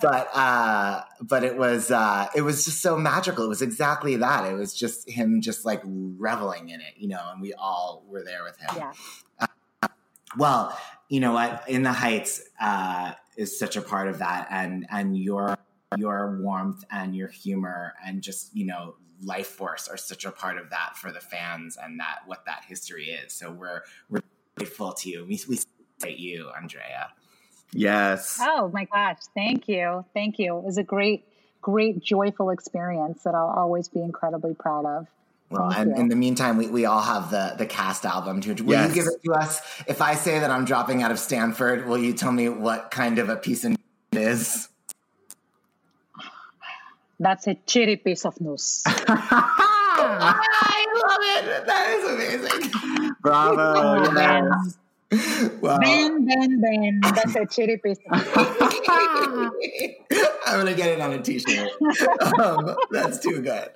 But 0.00 0.28
uh, 0.34 1.02
but 1.20 1.44
it 1.44 1.56
was 1.56 1.90
uh, 1.90 2.28
it 2.34 2.42
was 2.42 2.64
just 2.64 2.80
so 2.80 2.96
magical. 2.96 3.44
It 3.44 3.48
was 3.48 3.62
exactly 3.62 4.16
that. 4.16 4.44
It 4.50 4.54
was 4.54 4.74
just 4.74 5.08
him, 5.08 5.40
just 5.40 5.64
like 5.64 5.82
reveling 5.84 6.68
in 6.68 6.80
it, 6.80 6.94
you 6.96 7.08
know. 7.08 7.20
And 7.32 7.40
we 7.40 7.52
all 7.54 8.04
were 8.08 8.22
there 8.22 8.44
with 8.44 8.58
him. 8.58 8.76
Yeah. 8.76 9.88
Well, 10.36 10.78
you 11.08 11.18
know 11.20 11.32
what? 11.32 11.68
In 11.68 11.82
the 11.82 11.92
Heights 11.92 12.42
uh, 12.60 13.14
is 13.36 13.58
such 13.58 13.76
a 13.76 13.82
part 13.82 14.08
of 14.08 14.18
that, 14.18 14.46
and 14.50 14.86
and 14.90 15.18
your 15.18 15.58
your 15.96 16.38
warmth 16.40 16.84
and 16.90 17.16
your 17.16 17.28
humor 17.28 17.94
and 18.04 18.22
just 18.22 18.54
you 18.54 18.66
know 18.66 18.94
life 19.22 19.48
force 19.48 19.88
are 19.88 19.96
such 19.96 20.24
a 20.24 20.30
part 20.30 20.56
of 20.56 20.70
that 20.70 20.96
for 20.96 21.12
the 21.12 21.20
fans 21.20 21.76
and 21.82 21.98
that 22.00 22.20
what 22.26 22.44
that 22.46 22.64
history 22.66 23.06
is. 23.06 23.32
So 23.32 23.50
we're 23.50 23.82
we're 24.08 24.22
grateful 24.56 24.92
to 24.92 25.10
you. 25.10 25.24
We 25.24 25.40
we 25.48 25.56
celebrate 25.56 26.18
you, 26.18 26.50
Andrea. 26.56 27.10
Yes. 27.72 28.38
Oh 28.40 28.70
my 28.72 28.84
gosh. 28.86 29.18
Thank 29.34 29.68
you. 29.68 30.04
Thank 30.14 30.38
you. 30.38 30.56
It 30.58 30.64
was 30.64 30.78
a 30.78 30.82
great, 30.82 31.24
great, 31.62 32.02
joyful 32.02 32.50
experience 32.50 33.22
that 33.22 33.34
I'll 33.34 33.54
always 33.56 33.88
be 33.88 34.00
incredibly 34.00 34.54
proud 34.54 34.86
of. 34.86 35.06
Well, 35.50 35.70
Thank 35.70 35.88
and 35.88 35.96
you. 35.96 36.02
in 36.02 36.08
the 36.08 36.16
meantime, 36.16 36.56
we, 36.58 36.68
we 36.68 36.84
all 36.84 37.00
have 37.02 37.30
the 37.30 37.54
the 37.58 37.66
cast 37.66 38.04
album. 38.06 38.40
To, 38.42 38.54
will 38.54 38.70
Yes. 38.72 38.88
you 38.88 38.94
give 38.94 39.06
it 39.06 39.20
to 39.24 39.32
us? 39.32 39.60
If 39.88 40.00
I 40.00 40.14
say 40.14 40.38
that 40.38 40.50
I'm 40.50 40.64
dropping 40.64 41.02
out 41.02 41.10
of 41.10 41.18
Stanford, 41.18 41.86
will 41.88 41.98
you 41.98 42.12
tell 42.12 42.30
me 42.32 42.48
what 42.48 42.90
kind 42.92 43.18
of 43.18 43.28
a 43.28 43.34
piece 43.36 43.64
of 43.64 43.72
it 43.72 43.78
is? 44.18 44.68
That's 47.18 47.46
a 47.48 47.54
cherry 47.66 47.96
piece 47.96 48.24
of 48.24 48.40
news. 48.40 48.82
I 48.86 50.86
love 51.06 51.44
it. 51.44 51.66
That 51.66 51.90
is 51.90 52.04
amazing. 52.44 52.70
Bravo. 53.20 53.60
Oh, 53.60 54.12
yes. 54.14 54.78
Wow. 55.60 55.78
Ben, 55.80 56.24
Ben, 56.24 56.60
Ben. 56.60 57.00
That's 57.14 57.34
a 57.36 57.44
cherry 57.46 57.78
piece. 57.78 57.98
I'm 60.46 60.58
gonna 60.58 60.74
get 60.74 60.88
it 60.90 61.00
on 61.00 61.12
a 61.12 61.22
t-shirt. 61.22 61.70
um, 62.40 62.76
that's 62.90 63.18
too 63.20 63.40
good. 63.42 63.70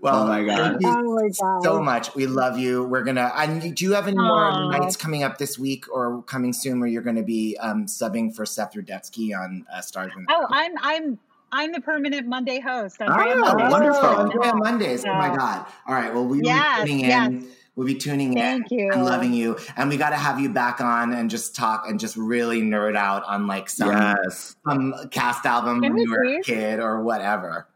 Well, 0.00 0.24
Oh 0.24 0.26
my 0.28 0.42
God. 0.44 0.56
thank 0.56 0.82
you 0.82 0.88
Oh 0.90 1.14
my 1.16 1.28
God. 1.28 1.62
so 1.62 1.82
much. 1.82 2.14
We 2.14 2.26
love 2.26 2.58
you. 2.58 2.84
We're 2.84 3.02
gonna. 3.04 3.30
And 3.36 3.74
do 3.76 3.84
you 3.84 3.92
have 3.92 4.06
any 4.08 4.16
more 4.18 4.64
nights 4.70 4.96
coming 4.96 5.22
up 5.22 5.38
this 5.38 5.58
week 5.58 5.84
or 5.92 6.22
coming 6.22 6.52
soon 6.52 6.80
where 6.80 6.88
you're 6.88 7.02
going 7.02 7.16
to 7.16 7.22
be 7.22 7.56
um, 7.58 7.86
subbing 7.86 8.34
for 8.34 8.46
Seth 8.46 8.72
Rudetsky 8.74 9.38
on 9.38 9.66
uh, 9.72 9.80
Stars? 9.80 10.12
in 10.16 10.24
the 10.24 10.32
Oh, 10.32 10.46
I'm, 10.50 10.72
I'm, 10.80 11.18
I'm 11.52 11.72
the 11.72 11.80
permanent 11.80 12.26
Monday 12.26 12.58
host. 12.60 12.96
Oh, 13.00 13.04
Andrea 13.06 13.36
Monday. 13.36 13.68
wonderful. 13.70 14.08
Andrea 14.08 14.54
Mondays. 14.54 15.04
Oh 15.04 15.14
my 15.14 15.34
God. 15.36 15.66
All 15.86 15.94
right. 15.94 16.12
Well, 16.14 16.24
we 16.26 16.38
will 16.38 16.44
Yes, 16.48 16.82
be 16.84 16.88
tuning 16.88 17.00
in. 17.00 17.40
yes. 17.42 17.53
We'll 17.76 17.86
be 17.86 17.96
tuning 17.96 18.34
Thank 18.34 18.38
in 18.38 18.68
Thank 18.68 18.70
you. 18.70 18.90
I'm 18.92 19.02
loving 19.02 19.32
you. 19.32 19.58
And 19.76 19.90
we 19.90 19.96
got 19.96 20.10
to 20.10 20.16
have 20.16 20.38
you 20.38 20.48
back 20.48 20.80
on 20.80 21.12
and 21.12 21.28
just 21.28 21.56
talk 21.56 21.88
and 21.88 21.98
just 21.98 22.16
really 22.16 22.62
nerd 22.62 22.96
out 22.96 23.24
on 23.24 23.46
like 23.48 23.68
some, 23.68 23.90
Yes. 23.90 24.54
some 24.66 24.94
cast 25.10 25.44
album 25.44 25.80
Can 25.82 25.92
when 25.94 26.02
you 26.02 26.10
were 26.10 26.24
a 26.24 26.42
kid 26.42 26.78
or 26.78 27.02
whatever. 27.02 27.66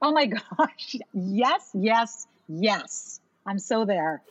Oh 0.00 0.12
my 0.12 0.26
gosh. 0.56 0.96
Yes, 1.12 1.70
yes, 1.74 2.26
yes. 2.48 3.20
I'm 3.44 3.58
so 3.58 3.84
there. 3.84 4.22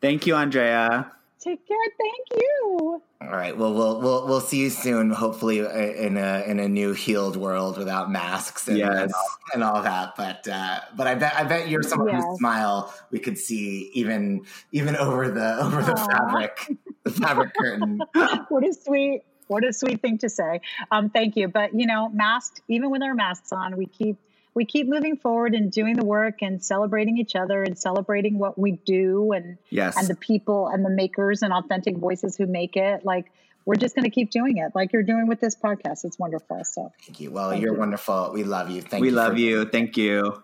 Thank 0.00 0.26
you, 0.26 0.34
Andrea. 0.34 1.12
Take 1.42 1.66
care. 1.66 1.76
Thank 1.98 2.42
you. 2.42 3.02
All 3.22 3.28
right. 3.30 3.56
Well, 3.56 3.72
we'll 3.72 4.00
we'll 4.00 4.26
we'll 4.26 4.40
see 4.42 4.58
you 4.58 4.68
soon. 4.68 5.10
Hopefully, 5.10 5.62
uh, 5.62 5.70
in 5.70 6.18
a 6.18 6.42
in 6.46 6.58
a 6.60 6.68
new 6.68 6.92
healed 6.92 7.36
world 7.36 7.78
without 7.78 8.10
masks 8.10 8.68
and, 8.68 8.76
Yes. 8.76 8.90
and, 9.04 9.12
all, 9.14 9.28
and 9.54 9.64
all 9.64 9.82
that. 9.82 10.12
But 10.18 10.46
uh, 10.46 10.80
but 10.96 11.06
I 11.06 11.14
bet 11.14 11.34
I 11.34 11.44
bet 11.44 11.68
you're 11.70 11.82
someone 11.82 12.08
Yes. 12.08 12.22
whose 12.26 12.38
smile 12.38 12.92
we 13.10 13.18
could 13.20 13.38
see 13.38 13.90
even 13.94 14.42
even 14.72 14.96
over 14.96 15.30
the 15.30 15.56
over 15.64 15.82
the 15.82 15.92
Aw. 15.94 16.06
fabric 16.08 16.76
the 17.04 17.10
fabric 17.10 17.54
curtain. 17.58 18.00
what 18.48 18.66
a 18.66 18.74
sweet, 18.74 19.22
what 19.46 19.64
a 19.64 19.72
sweet 19.72 20.02
thing 20.02 20.18
to 20.18 20.28
say. 20.28 20.60
Um, 20.90 21.08
thank 21.08 21.36
you. 21.36 21.48
But 21.48 21.74
you 21.74 21.86
know, 21.86 22.10
masked, 22.10 22.60
even 22.68 22.90
with 22.90 23.02
our 23.02 23.14
masks 23.14 23.50
on, 23.50 23.78
we 23.78 23.86
keep 23.86 24.18
we 24.54 24.64
keep 24.64 24.88
moving 24.88 25.16
forward 25.16 25.54
and 25.54 25.70
doing 25.70 25.96
the 25.96 26.04
work 26.04 26.42
and 26.42 26.62
celebrating 26.62 27.18
each 27.18 27.36
other 27.36 27.62
and 27.62 27.78
celebrating 27.78 28.38
what 28.38 28.58
we 28.58 28.72
do 28.72 29.32
and 29.32 29.58
Yes. 29.70 29.96
and 29.96 30.08
the 30.08 30.14
people 30.16 30.68
and 30.68 30.84
the 30.84 30.90
makers 30.90 31.42
and 31.42 31.52
authentic 31.52 31.96
voices 31.96 32.36
who 32.36 32.46
make 32.46 32.76
it. 32.76 33.04
Like 33.04 33.30
we're 33.64 33.76
just 33.76 33.94
going 33.94 34.04
to 34.04 34.10
keep 34.10 34.30
doing 34.30 34.56
it, 34.58 34.72
like 34.74 34.92
you're 34.92 35.02
doing 35.04 35.26
with 35.28 35.38
this 35.40 35.54
podcast. 35.54 36.04
It's 36.04 36.18
wonderful. 36.18 36.64
So 36.64 36.90
Thank 37.06 37.20
you. 37.20 37.30
Well, 37.30 37.50
Thank 37.50 37.62
you're 37.62 37.74
you. 37.74 37.78
wonderful. 37.78 38.30
We 38.32 38.42
love 38.44 38.70
you. 38.70 38.80
Thank 38.82 39.00
you. 39.00 39.02
we 39.02 39.08
you. 39.10 39.14
love 39.14 39.32
for- 39.34 39.38
you. 39.38 39.64
Thank 39.66 39.96
you. 39.96 40.42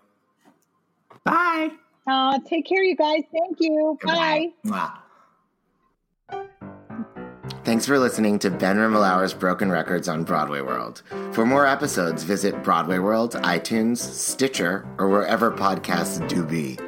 Bye. 1.23 1.71
uh, 2.05 2.39
take 2.45 2.65
care, 2.67 2.83
you 2.83 2.95
guys. 2.95 3.23
Thank 3.31 3.57
you. 3.59 3.97
Bye. 4.03 4.53
Mwah. 4.65 4.97
Thanks 7.67 7.85
for 7.85 7.99
listening 7.99 8.39
to 8.39 8.49
Ben 8.49 8.77
Rimalower's 8.77 9.33
Broken 9.33 9.69
Records 9.69 10.07
on 10.07 10.23
Broadway 10.23 10.61
World. 10.61 11.03
For 11.33 11.45
more 11.45 11.67
episodes, 11.67 12.23
visit 12.23 12.63
Broadway 12.63 12.97
World, 12.97 13.33
iTunes, 13.33 13.97
Stitcher, 13.97 14.87
or 14.97 15.09
wherever 15.09 15.51
podcasts 15.51 16.25
do 16.29 16.45
be. 16.45 16.79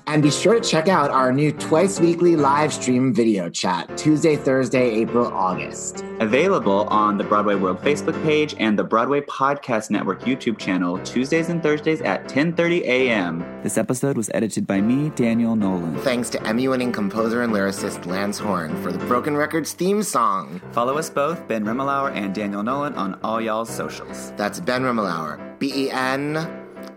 and 0.06 0.22
be 0.22 0.30
sure 0.30 0.54
to 0.54 0.60
check 0.60 0.86
out 0.86 1.10
our 1.10 1.32
new 1.32 1.50
twice 1.50 1.98
weekly 1.98 2.36
live 2.36 2.72
stream 2.72 3.12
video 3.12 3.50
chat, 3.50 3.98
Tuesday, 3.98 4.36
Thursday, 4.36 4.88
April, 4.88 5.26
August. 5.26 6.04
Available 6.20 6.86
on 6.90 7.18
the 7.18 7.24
Broadway 7.24 7.56
World 7.56 7.80
Facebook 7.80 8.22
page 8.22 8.54
and 8.60 8.78
the 8.78 8.84
Broadway 8.84 9.20
Podcast 9.22 9.90
Network 9.90 10.20
YouTube 10.20 10.58
channel 10.58 10.96
Tuesdays 10.98 11.48
and 11.48 11.60
Thursdays 11.60 12.00
at 12.02 12.28
10:30 12.28 12.82
a.m. 12.82 13.44
This 13.64 13.76
episode 13.76 14.16
was 14.16 14.30
edited 14.32 14.64
by 14.64 14.80
me, 14.80 15.10
Daniel 15.16 15.56
Nolan. 15.56 15.98
Thanks 15.98 16.30
to 16.30 16.46
Emmy 16.46 16.68
winning 16.68 16.92
composer 16.92 17.42
and 17.42 17.52
lyricist 17.52 18.06
Lance 18.06 18.38
Horne 18.38 18.80
for 18.80 18.92
the 18.92 19.04
Broken 19.06 19.36
Records 19.36 19.72
theme 19.72 20.03
song. 20.04 20.60
Follow 20.72 20.98
us 20.98 21.10
both, 21.10 21.46
Ben 21.48 21.64
Rimalower 21.64 22.14
and 22.14 22.34
Daniel 22.34 22.62
Nolan, 22.62 22.94
on 22.94 23.18
all 23.22 23.40
y'all's 23.40 23.70
socials. 23.70 24.32
That's 24.36 24.60
Ben 24.60 24.82
Rimalower. 24.82 25.58
B 25.58 25.72
E 25.74 25.90
N 25.90 26.36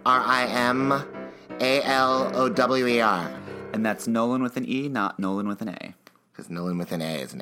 R 0.06 0.22
I 0.26 0.46
M 0.46 0.92
A 1.60 1.82
L 1.84 2.32
O 2.36 2.50
W 2.50 2.88
E 2.88 3.02
R. 3.02 3.32
And 3.74 3.86
that's 3.86 4.08
Nolan 4.08 4.44
with 4.44 4.58
an 4.58 4.68
E, 4.68 4.88
not 4.90 5.20
Nolan 5.20 5.48
with 5.48 5.62
an 5.62 5.70
A. 5.70 5.96
Because 6.32 6.50
Nolan 6.50 6.78
with 6.78 6.92
an 6.92 7.02
A 7.02 7.22
is 7.22 7.34
an 7.34 7.42